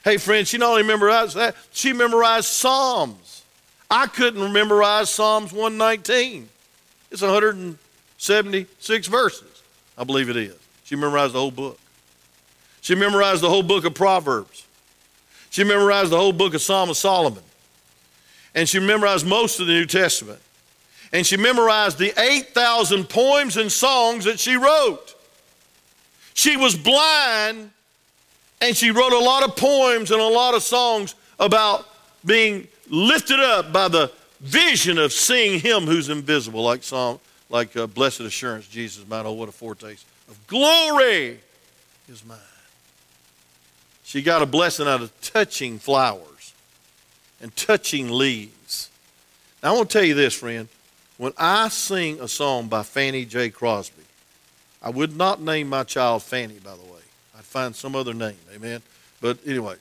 Hey, 0.04 0.18
friend, 0.18 0.46
she 0.46 0.58
not 0.58 0.70
only 0.70 0.82
memorized 0.84 1.36
that, 1.36 1.56
she 1.72 1.92
memorized 1.92 2.46
Psalms. 2.46 3.42
I 3.90 4.06
couldn't 4.06 4.52
memorize 4.52 5.10
Psalms 5.10 5.52
119. 5.52 6.48
It's 7.10 7.22
176 7.22 9.06
verses, 9.08 9.62
I 9.96 10.04
believe 10.04 10.28
it 10.28 10.36
is. 10.36 10.56
She 10.84 10.96
memorized 10.96 11.34
the 11.34 11.40
whole 11.40 11.50
book. 11.50 11.78
She 12.80 12.94
memorized 12.94 13.42
the 13.42 13.48
whole 13.48 13.62
book 13.62 13.84
of 13.84 13.94
Proverbs. 13.94 14.66
She 15.50 15.64
memorized 15.64 16.10
the 16.10 16.16
whole 16.16 16.32
book 16.32 16.54
of 16.54 16.62
Psalm 16.62 16.90
of 16.90 16.96
Solomon 16.96 17.42
and 18.56 18.66
she 18.66 18.80
memorized 18.80 19.26
most 19.26 19.60
of 19.60 19.68
the 19.68 19.74
New 19.74 19.86
Testament. 19.86 20.40
And 21.12 21.26
she 21.26 21.36
memorized 21.36 21.98
the 21.98 22.12
8,000 22.18 23.09
poems 23.09 23.57
and 23.57 23.70
songs 23.70 24.24
that 24.24 24.40
she 24.40 24.57
wrote. 24.57 25.14
She 26.34 26.57
was 26.57 26.76
blind, 26.76 27.70
and 28.61 28.76
she 28.76 28.90
wrote 28.90 29.12
a 29.12 29.18
lot 29.18 29.42
of 29.42 29.57
poems 29.57 30.11
and 30.11 30.20
a 30.20 30.28
lot 30.28 30.54
of 30.54 30.62
songs 30.62 31.14
about 31.38 31.88
being 32.24 32.68
lifted 32.90 33.40
up 33.40 33.72
by 33.72 33.88
the 33.88 34.11
vision 34.40 34.98
of 34.98 35.12
seeing 35.12 35.61
Him 35.61 35.84
who's 35.84 36.09
invisible, 36.09 36.62
like 36.62 36.82
Psalm, 36.82 37.20
like 37.48 37.76
uh, 37.76 37.86
Blessed 37.86 38.20
Assurance, 38.20 38.68
Jesus, 38.68 39.07
mine. 39.09 39.24
Oh, 39.26 39.32
what 39.32 39.48
a 39.48 39.52
foretaste 39.52 40.04
of 40.28 40.46
glory 40.46 41.40
is 42.09 42.24
mine. 42.24 42.38
She 44.04 44.22
got 44.22 44.42
a 44.42 44.46
blessing 44.46 44.86
out 44.86 45.02
of 45.02 45.20
touching 45.20 45.78
flowers 45.78 46.54
and 47.40 47.54
touching 47.57 48.11
leaves. 48.11 48.90
Now, 49.62 49.72
I 49.72 49.76
want 49.76 49.90
to 49.90 49.98
tell 49.98 50.07
you 50.07 50.14
this, 50.14 50.34
friend. 50.34 50.68
When 51.18 51.32
I 51.38 51.68
sing 51.68 52.20
a 52.20 52.28
song 52.28 52.68
by 52.68 52.82
Fanny 52.82 53.24
J. 53.24 53.48
Crosby, 53.48 54.02
I 54.82 54.90
would 54.90 55.16
not 55.16 55.40
name 55.40 55.68
my 55.68 55.82
child 55.84 56.22
Fanny, 56.22 56.58
by 56.62 56.76
the 56.76 56.92
way. 56.92 57.00
I'd 57.36 57.44
find 57.44 57.74
some 57.74 57.96
other 57.96 58.12
name, 58.12 58.36
amen? 58.54 58.82
But 59.20 59.38
anyway, 59.46 59.76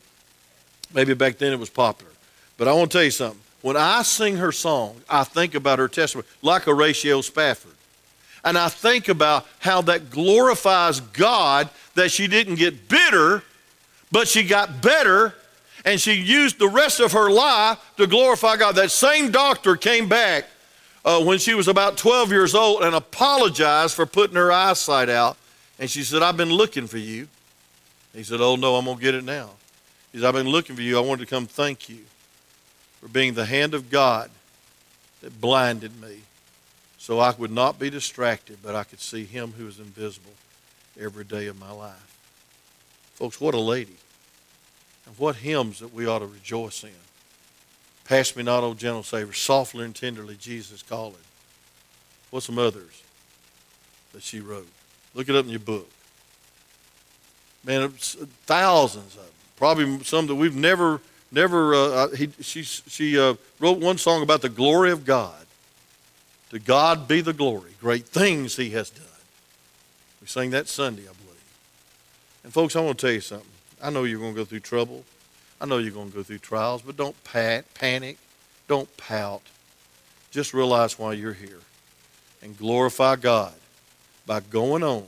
maybe 0.93 1.13
back 1.13 1.37
then 1.37 1.51
it 1.51 1.59
was 1.59 1.69
popular. 1.69 2.11
But 2.57 2.69
I 2.69 2.73
want 2.73 2.91
to 2.91 2.97
tell 2.97 3.03
you 3.03 3.11
something. 3.11 3.41
When 3.61 3.75
I 3.75 4.03
sing 4.03 4.37
her 4.37 4.51
song, 4.51 5.01
I 5.09 5.23
think 5.25 5.55
about 5.55 5.79
her 5.79 5.89
testimony, 5.89 6.27
like 6.41 6.63
Horatio 6.63 7.21
Spafford. 7.21 7.73
And 8.43 8.57
I 8.57 8.69
think 8.69 9.09
about 9.09 9.45
how 9.59 9.81
that 9.83 10.11
glorifies 10.11 10.99
God 10.99 11.69
that 11.95 12.11
she 12.11 12.27
didn't 12.27 12.55
get 12.55 12.87
bitter, 12.87 13.43
but 14.11 14.27
she 14.27 14.43
got 14.43 14.81
better 14.81 15.33
and 15.83 15.99
she 15.99 16.13
used 16.13 16.59
the 16.59 16.67
rest 16.67 16.99
of 16.99 17.11
her 17.11 17.29
life 17.29 17.79
to 17.97 18.07
glorify 18.07 18.55
God. 18.55 18.75
That 18.75 18.91
same 18.91 19.31
doctor 19.31 19.75
came 19.75 20.07
back 20.07 20.45
uh, 21.05 21.23
when 21.23 21.37
she 21.37 21.53
was 21.53 21.67
about 21.67 21.97
12 21.97 22.31
years 22.31 22.55
old 22.55 22.81
and 22.81 22.95
apologized 22.95 23.93
for 23.95 24.05
putting 24.07 24.35
her 24.35 24.51
eyesight 24.51 25.07
out. 25.07 25.37
And 25.79 25.89
she 25.89 26.03
said, 26.03 26.23
I've 26.23 26.35
been 26.35 26.49
looking 26.49 26.87
for 26.87 26.97
you. 26.97 27.27
He 28.13 28.23
said, 28.23 28.41
Oh, 28.41 28.55
no, 28.55 28.75
I'm 28.75 28.85
going 28.85 28.97
to 28.97 29.03
get 29.03 29.13
it 29.13 29.23
now. 29.23 29.51
He 30.11 30.17
said, 30.17 30.27
I've 30.27 30.33
been 30.33 30.49
looking 30.49 30.75
for 30.75 30.81
you. 30.81 30.97
I 30.97 31.01
wanted 31.01 31.27
to 31.27 31.29
come 31.29 31.45
thank 31.45 31.89
you 31.89 31.99
for 32.99 33.07
being 33.07 33.35
the 33.35 33.45
hand 33.45 33.73
of 33.73 33.89
God 33.89 34.31
that 35.21 35.39
blinded 35.39 36.01
me 36.01 36.21
so 36.97 37.19
I 37.19 37.35
would 37.37 37.51
not 37.51 37.77
be 37.77 37.91
distracted, 37.91 38.59
but 38.63 38.73
I 38.73 38.83
could 38.83 38.99
see 38.99 39.25
him 39.25 39.53
who 39.57 39.67
is 39.67 39.79
invisible 39.79 40.31
every 40.99 41.23
day 41.23 41.45
of 41.47 41.59
my 41.59 41.71
life. 41.71 42.17
Folks, 43.13 43.39
what 43.39 43.53
a 43.53 43.59
lady. 43.59 43.97
And 45.05 45.15
what 45.19 45.35
hymns 45.35 45.79
that 45.79 45.93
we 45.93 46.07
ought 46.07 46.19
to 46.19 46.25
rejoice 46.25 46.83
in. 46.83 46.89
Pass 48.05 48.35
me 48.35 48.43
not, 48.43 48.63
O 48.63 48.73
gentle 48.73 49.03
Savior, 49.03 49.33
softly 49.33 49.83
and 49.83 49.95
tenderly, 49.95 50.35
Jesus 50.35 50.83
calling. 50.83 51.15
What's 52.29 52.45
some 52.45 52.59
others 52.59 53.03
that 54.13 54.21
she 54.21 54.39
wrote? 54.39 54.67
Look 55.13 55.27
it 55.27 55.35
up 55.35 55.45
in 55.45 55.51
your 55.51 55.59
book. 55.59 55.89
Man, 57.63 57.89
thousands 57.89 59.15
of 59.15 59.21
them. 59.21 59.31
Probably 59.57 60.03
some 60.03 60.27
that 60.27 60.35
we've 60.35 60.55
never, 60.55 61.01
never. 61.31 61.73
Uh, 61.73 62.09
he, 62.09 62.29
she 62.41 62.63
she 62.63 63.17
uh, 63.19 63.35
wrote 63.59 63.79
one 63.79 63.97
song 63.97 64.21
about 64.21 64.41
the 64.41 64.49
glory 64.49 64.91
of 64.91 65.05
God. 65.05 65.45
To 66.51 66.59
God 66.59 67.07
be 67.07 67.21
the 67.21 67.33
glory, 67.33 67.71
great 67.81 68.05
things 68.05 68.55
He 68.55 68.69
has 68.71 68.89
done. 68.89 69.05
We 70.21 70.27
sang 70.27 70.51
that 70.51 70.67
Sunday, 70.67 71.03
I 71.03 71.13
believe. 71.13 71.53
And 72.43 72.53
folks, 72.53 72.75
I 72.75 72.81
want 72.81 72.99
to 72.99 73.07
tell 73.07 73.13
you 73.13 73.21
something. 73.21 73.49
I 73.81 73.89
know 73.89 74.03
you're 74.03 74.19
going 74.19 74.33
to 74.33 74.37
go 74.37 74.45
through 74.45 74.59
trouble. 74.59 75.03
I 75.59 75.65
know 75.65 75.77
you're 75.77 75.91
going 75.91 76.09
to 76.11 76.15
go 76.17 76.23
through 76.23 76.39
trials, 76.39 76.81
but 76.81 76.97
don't 76.97 77.21
pat, 77.23 77.73
panic. 77.73 78.17
Don't 78.67 78.95
pout. 78.97 79.41
Just 80.31 80.53
realize 80.53 80.99
why 80.99 81.13
you're 81.13 81.33
here 81.33 81.61
and 82.41 82.57
glorify 82.57 83.15
God 83.15 83.53
by 84.25 84.39
going 84.39 84.83
on 84.83 85.05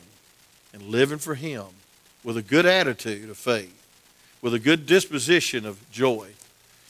and 0.74 0.84
living 0.84 1.18
for 1.18 1.36
Him 1.36 1.66
with 2.24 2.38
a 2.38 2.42
good 2.42 2.66
attitude 2.66 3.30
of 3.30 3.38
faith, 3.38 3.86
with 4.42 4.54
a 4.54 4.60
good 4.60 4.86
disposition 4.86 5.66
of 5.66 5.90
joy. 5.92 6.30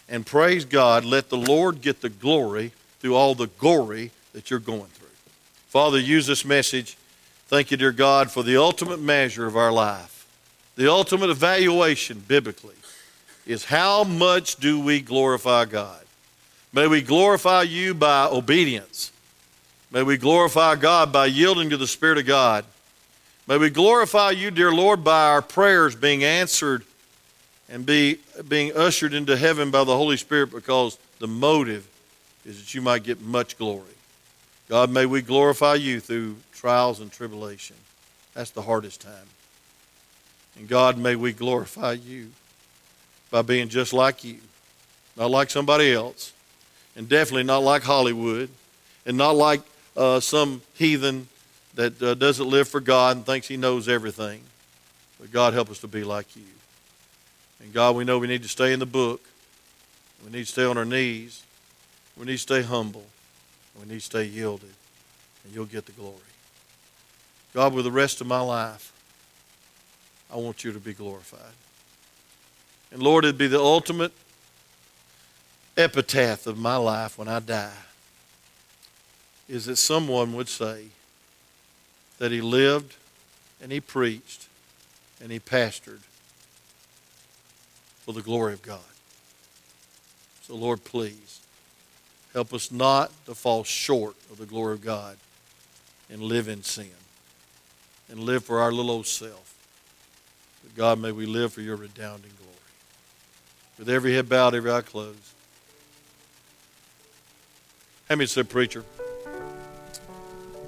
And 0.09 0.25
praise 0.25 0.65
God, 0.65 1.03
let 1.03 1.29
the 1.29 1.37
Lord 1.37 1.81
get 1.81 2.01
the 2.01 2.09
glory 2.09 2.71
through 2.99 3.15
all 3.15 3.35
the 3.35 3.47
glory 3.47 4.11
that 4.33 4.49
you're 4.49 4.59
going 4.59 4.85
through. 4.85 5.07
Father, 5.67 5.99
use 5.99 6.27
this 6.27 6.45
message. 6.45 6.97
Thank 7.47 7.71
you, 7.71 7.77
dear 7.77 7.91
God, 7.91 8.29
for 8.31 8.43
the 8.43 8.57
ultimate 8.57 9.01
measure 9.01 9.47
of 9.47 9.57
our 9.57 9.71
life. 9.71 10.27
The 10.75 10.89
ultimate 10.91 11.29
evaluation 11.29 12.23
biblically 12.27 12.75
is 13.47 13.63
how 13.65 14.03
much 14.03 14.57
do 14.57 14.79
we 14.79 14.99
glorify 14.99 15.65
God? 15.65 16.03
May 16.73 16.85
we 16.85 17.01
glorify 17.01 17.63
you 17.63 17.93
by 17.93 18.27
obedience. 18.27 19.11
May 19.89 20.03
we 20.03 20.17
glorify 20.17 20.75
God 20.75 21.13
by 21.13 21.27
yielding 21.27 21.69
to 21.69 21.77
the 21.77 21.87
Spirit 21.87 22.17
of 22.17 22.25
God. 22.25 22.65
May 23.47 23.57
we 23.57 23.69
glorify 23.69 24.31
you, 24.31 24.51
dear 24.51 24.73
Lord, 24.73 25.03
by 25.03 25.27
our 25.27 25.41
prayers 25.41 25.95
being 25.95 26.25
answered 26.25 26.83
and 27.69 27.85
be, 27.85 28.19
being 28.49 28.75
ushered 28.75 29.13
into 29.13 29.37
heaven 29.37 29.71
by 29.71 29.85
the 29.85 29.95
Holy 29.95 30.17
Spirit 30.17 30.51
because 30.51 30.97
the 31.19 31.27
motive 31.27 31.87
is 32.45 32.59
that 32.59 32.73
you 32.73 32.81
might 32.81 33.03
get 33.03 33.21
much 33.21 33.57
glory. 33.57 33.83
God, 34.67 34.91
may 34.91 35.05
we 35.05 35.21
glorify 35.21 35.75
you 35.75 36.01
through 36.01 36.35
trials 36.53 36.99
and 36.99 37.09
tribulation. 37.09 37.77
That's 38.33 38.51
the 38.51 38.61
hardest 38.61 38.99
time. 38.99 39.13
And 40.57 40.67
God, 40.67 40.97
may 40.97 41.15
we 41.15 41.31
glorify 41.31 41.93
you 41.93 42.31
by 43.29 43.41
being 43.41 43.69
just 43.69 43.93
like 43.93 44.23
you, 44.23 44.37
not 45.15 45.31
like 45.31 45.49
somebody 45.49 45.93
else, 45.93 46.33
and 46.95 47.07
definitely 47.07 47.43
not 47.43 47.59
like 47.59 47.83
Hollywood, 47.83 48.49
and 49.05 49.17
not 49.17 49.35
like 49.35 49.61
uh, 49.95 50.19
some 50.19 50.61
heathen 50.73 51.27
that 51.75 52.01
uh, 52.01 52.13
doesn't 52.15 52.49
live 52.49 52.67
for 52.67 52.79
God 52.79 53.17
and 53.17 53.25
thinks 53.25 53.47
he 53.47 53.57
knows 53.57 53.87
everything. 53.87 54.41
But 55.19 55.31
God, 55.31 55.53
help 55.53 55.69
us 55.69 55.79
to 55.79 55.87
be 55.87 56.03
like 56.03 56.35
you. 56.35 56.43
And 57.59 57.73
God, 57.73 57.95
we 57.95 58.03
know 58.03 58.19
we 58.19 58.27
need 58.27 58.43
to 58.43 58.49
stay 58.49 58.73
in 58.73 58.79
the 58.79 58.85
book. 58.85 59.21
We 60.23 60.31
need 60.31 60.45
to 60.45 60.51
stay 60.51 60.63
on 60.63 60.77
our 60.77 60.85
knees. 60.85 61.43
We 62.17 62.25
need 62.25 62.33
to 62.33 62.37
stay 62.39 62.61
humble. 62.61 63.05
We 63.79 63.87
need 63.87 63.99
to 63.99 64.05
stay 64.05 64.23
yielded, 64.23 64.73
and 65.43 65.53
you'll 65.53 65.65
get 65.65 65.85
the 65.85 65.91
glory. 65.91 66.15
God, 67.53 67.73
with 67.73 67.85
the 67.85 67.91
rest 67.91 68.21
of 68.21 68.27
my 68.27 68.39
life, 68.39 68.91
I 70.31 70.37
want 70.37 70.63
you 70.63 70.71
to 70.73 70.79
be 70.79 70.93
glorified. 70.93 71.53
And 72.91 73.01
Lord, 73.01 73.25
it'd 73.25 73.37
be 73.37 73.47
the 73.47 73.59
ultimate 73.59 74.11
epitaph 75.75 76.47
of 76.47 76.57
my 76.57 76.75
life 76.75 77.17
when 77.17 77.27
I 77.27 77.39
die 77.39 77.71
is 79.47 79.65
that 79.65 79.77
someone 79.77 80.33
would 80.33 80.49
say 80.49 80.87
that 82.17 82.31
he 82.31 82.41
lived 82.41 82.95
and 83.61 83.71
he 83.71 83.79
preached 83.79 84.47
and 85.21 85.31
he 85.31 85.39
pastored 85.39 86.01
for 88.01 88.13
the 88.13 88.21
glory 88.21 88.53
of 88.53 88.61
God. 88.61 88.79
So, 90.41 90.55
Lord, 90.55 90.83
please 90.83 91.41
Help 92.37 92.53
us 92.53 92.71
not 92.71 93.11
to 93.25 93.33
fall 93.33 93.63
short 93.63 94.15
of 94.31 94.37
the 94.37 94.45
glory 94.45 94.73
of 94.73 94.81
God 94.81 95.17
and 96.07 96.21
live 96.21 96.47
in 96.47 96.61
sin 96.61 96.91
and 98.09 98.19
live 98.19 98.43
for 98.43 98.59
our 98.59 98.71
little 98.71 98.91
old 98.91 99.07
self. 99.07 99.55
But 100.63 100.75
God, 100.75 100.99
may 100.99 101.11
we 101.11 101.25
live 101.25 101.53
for 101.53 101.61
your 101.61 101.77
redounding 101.77 102.29
glory. 102.37 102.46
With 103.77 103.89
every 103.89 104.13
head 104.13 104.27
bowed, 104.27 104.55
every 104.55 104.71
eye 104.71 104.81
closed. 104.81 105.19
How 108.09 108.15
many 108.15 108.27
said, 108.27 108.49
Preacher? 108.49 108.83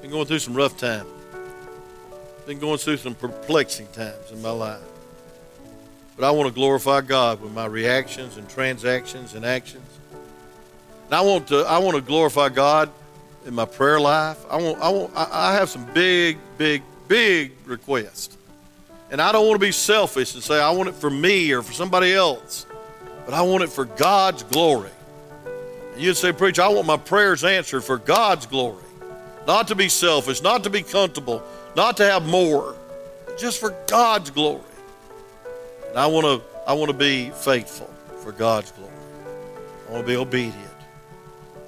Been 0.02 0.12
going 0.12 0.26
through 0.26 0.40
some 0.40 0.54
rough 0.54 0.78
times. 0.78 1.10
Been 2.46 2.60
going 2.60 2.78
through 2.78 2.98
some 2.98 3.16
perplexing 3.16 3.88
times 3.88 4.32
in 4.32 4.42
my 4.42 4.52
life. 4.52 4.82
But 6.16 6.26
I 6.28 6.32
want 6.32 6.48
to 6.50 6.54
glorify 6.54 7.02
God 7.02 7.42
with 7.42 7.54
my 7.54 7.66
reactions 7.66 8.38
and 8.38 8.48
transactions 8.50 9.36
and 9.36 9.46
actions. 9.46 9.88
And 11.06 11.16
I 11.16 11.22
want 11.22 11.48
to 11.48 11.60
I 11.60 11.78
want 11.80 11.96
to 11.96 12.02
glorify 12.02 12.50
God 12.50 12.92
in 13.46 13.54
my 13.54 13.66
prayer 13.66 14.00
life. 14.00 14.38
I 14.50 14.58
want 14.58 14.80
I 14.80 14.90
want 14.90 15.12
I 15.16 15.54
have 15.54 15.70
some 15.70 15.86
big, 15.94 16.38
big, 16.58 16.84
big 17.08 17.54
requests. 17.66 18.38
And 19.12 19.22
I 19.22 19.32
don't 19.32 19.48
want 19.48 19.60
to 19.60 19.66
be 19.66 19.72
selfish 19.72 20.36
and 20.36 20.44
say 20.44 20.62
I 20.62 20.72
want 20.72 20.90
it 20.90 20.96
for 20.96 21.10
me 21.10 21.52
or 21.52 21.62
for 21.62 21.74
somebody 21.74 22.14
else. 22.14 22.66
But 23.30 23.38
I 23.38 23.44
want 23.44 23.62
it 23.62 23.70
for 23.70 23.86
God's 23.86 24.42
glory. 24.42 24.90
And 25.94 26.02
you'd 26.02 26.16
say, 26.16 26.32
Preacher, 26.32 26.64
I 26.64 26.70
want 26.70 26.88
my 26.88 26.98
prayers 26.98 27.44
answered 27.44 27.82
for 27.82 28.00
God's 28.00 28.48
glory. 28.48 28.84
Not 29.46 29.68
to 29.68 29.76
be 29.76 29.88
selfish, 29.88 30.42
not 30.42 30.64
to 30.64 30.72
be 30.72 30.82
comfortable, 30.82 31.44
not 31.76 31.96
to 31.98 32.06
have 32.06 32.26
more, 32.26 32.76
just 33.38 33.60
for 33.60 33.78
God's 33.86 34.32
glory. 34.32 34.64
And 35.90 36.00
I 36.00 36.08
want 36.08 36.26
to 36.26 36.42
I 36.68 36.74
want 36.74 36.90
to 36.90 36.98
be 36.98 37.30
faithful 37.30 37.94
for 38.24 38.32
God's 38.32 38.72
glory. 38.72 38.92
I 39.88 39.92
want 39.92 40.08
to 40.08 40.12
be 40.12 40.18
obedient. 40.18 40.56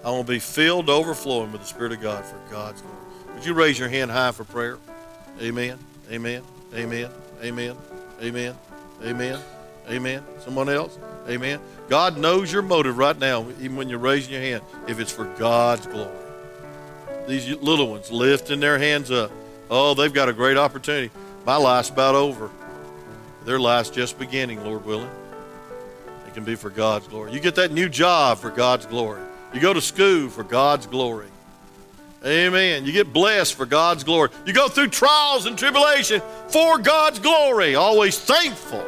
I 0.03 0.09
want 0.09 0.25
to 0.25 0.33
be 0.33 0.39
filled 0.39 0.87
to 0.87 0.93
overflowing 0.93 1.51
with 1.51 1.61
the 1.61 1.67
Spirit 1.67 1.91
of 1.91 2.01
God 2.01 2.25
for 2.25 2.39
God's 2.49 2.81
glory. 2.81 2.97
Would 3.35 3.45
you 3.45 3.53
raise 3.53 3.77
your 3.77 3.89
hand 3.89 4.09
high 4.09 4.31
for 4.31 4.45
prayer? 4.45 4.79
Amen. 5.39 5.77
Amen. 6.11 6.41
Amen. 6.73 7.11
Amen. 7.43 7.77
Amen. 8.19 8.55
Amen. 9.03 9.39
Amen. 9.87 10.23
Someone 10.43 10.67
else? 10.67 10.97
Amen. 11.27 11.59
God 11.87 12.17
knows 12.17 12.51
your 12.51 12.61
motive 12.61 12.97
right 12.97 13.17
now, 13.17 13.45
even 13.59 13.75
when 13.75 13.89
you're 13.89 13.99
raising 13.99 14.33
your 14.33 14.41
hand, 14.41 14.63
if 14.87 14.99
it's 14.99 15.11
for 15.11 15.25
God's 15.37 15.85
glory. 15.87 16.09
These 17.27 17.57
little 17.57 17.89
ones 17.89 18.11
lifting 18.11 18.59
their 18.59 18.79
hands 18.79 19.11
up. 19.11 19.31
Oh, 19.69 19.93
they've 19.93 20.13
got 20.13 20.29
a 20.29 20.33
great 20.33 20.57
opportunity. 20.57 21.11
My 21.45 21.55
life's 21.55 21.89
about 21.89 22.15
over. 22.15 22.49
Their 23.45 23.59
life's 23.59 23.89
just 23.89 24.19
beginning, 24.19 24.63
Lord 24.63 24.85
willing. 24.85 25.09
It 26.27 26.33
can 26.33 26.43
be 26.43 26.55
for 26.55 26.69
God's 26.69 27.07
glory. 27.07 27.31
You 27.33 27.39
get 27.39 27.55
that 27.55 27.71
new 27.71 27.89
job 27.89 28.39
for 28.39 28.49
God's 28.49 28.85
glory. 28.85 29.21
You 29.53 29.59
go 29.59 29.73
to 29.73 29.81
school 29.81 30.29
for 30.29 30.43
God's 30.43 30.87
glory. 30.87 31.27
Amen. 32.25 32.85
You 32.85 32.91
get 32.91 33.11
blessed 33.11 33.55
for 33.55 33.65
God's 33.65 34.03
glory. 34.03 34.29
You 34.45 34.53
go 34.53 34.67
through 34.67 34.89
trials 34.89 35.45
and 35.45 35.57
tribulation 35.57 36.21
for 36.49 36.77
God's 36.77 37.19
glory. 37.19 37.75
Always 37.75 38.19
thankful. 38.19 38.85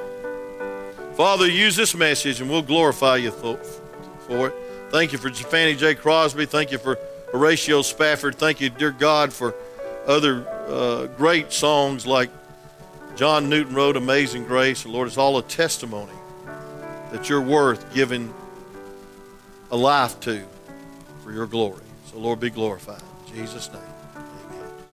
Father, 1.16 1.48
use 1.48 1.76
this 1.76 1.94
message 1.94 2.42
and 2.42 2.50
we'll 2.50 2.64
glorify 2.64 3.18
you 3.18 3.30
for 3.32 4.48
it. 4.48 4.56
Thank 4.90 5.12
you 5.12 5.20
for 5.20 5.30
Fanny 5.32 5.76
J. 5.76 5.94
Crosby. 5.94 6.48
Thank 6.48 6.72
you 6.72 6.80
for 6.80 6.98
Horatio 7.32 7.84
Spafford. 7.84 8.36
Thank 8.36 8.60
you, 8.60 8.70
dear 8.72 8.92
God, 8.92 9.32
for 9.32 9.54
other 10.08 10.48
uh, 10.68 11.06
great 11.18 11.52
songs 11.52 12.08
like 12.08 12.32
John 13.16 13.48
Newton 13.48 13.76
wrote 13.76 13.96
Amazing 13.96 14.46
Grace. 14.46 14.88
Lord, 14.88 15.08
it's 15.08 15.18
all 15.18 15.38
a 15.38 15.44
testimony 15.44 16.14
that 17.12 17.30
you're 17.30 17.42
worth 17.42 17.94
giving 17.94 18.34
a 19.70 19.78
life 19.78 20.20
to 20.22 20.44
for 21.24 21.32
your 21.32 21.46
glory. 21.46 21.84
So, 22.12 22.18
Lord, 22.18 22.40
be 22.40 22.50
glorified. 22.50 23.02
In 23.28 23.36
Jesus' 23.36 23.72
name. 23.72 23.93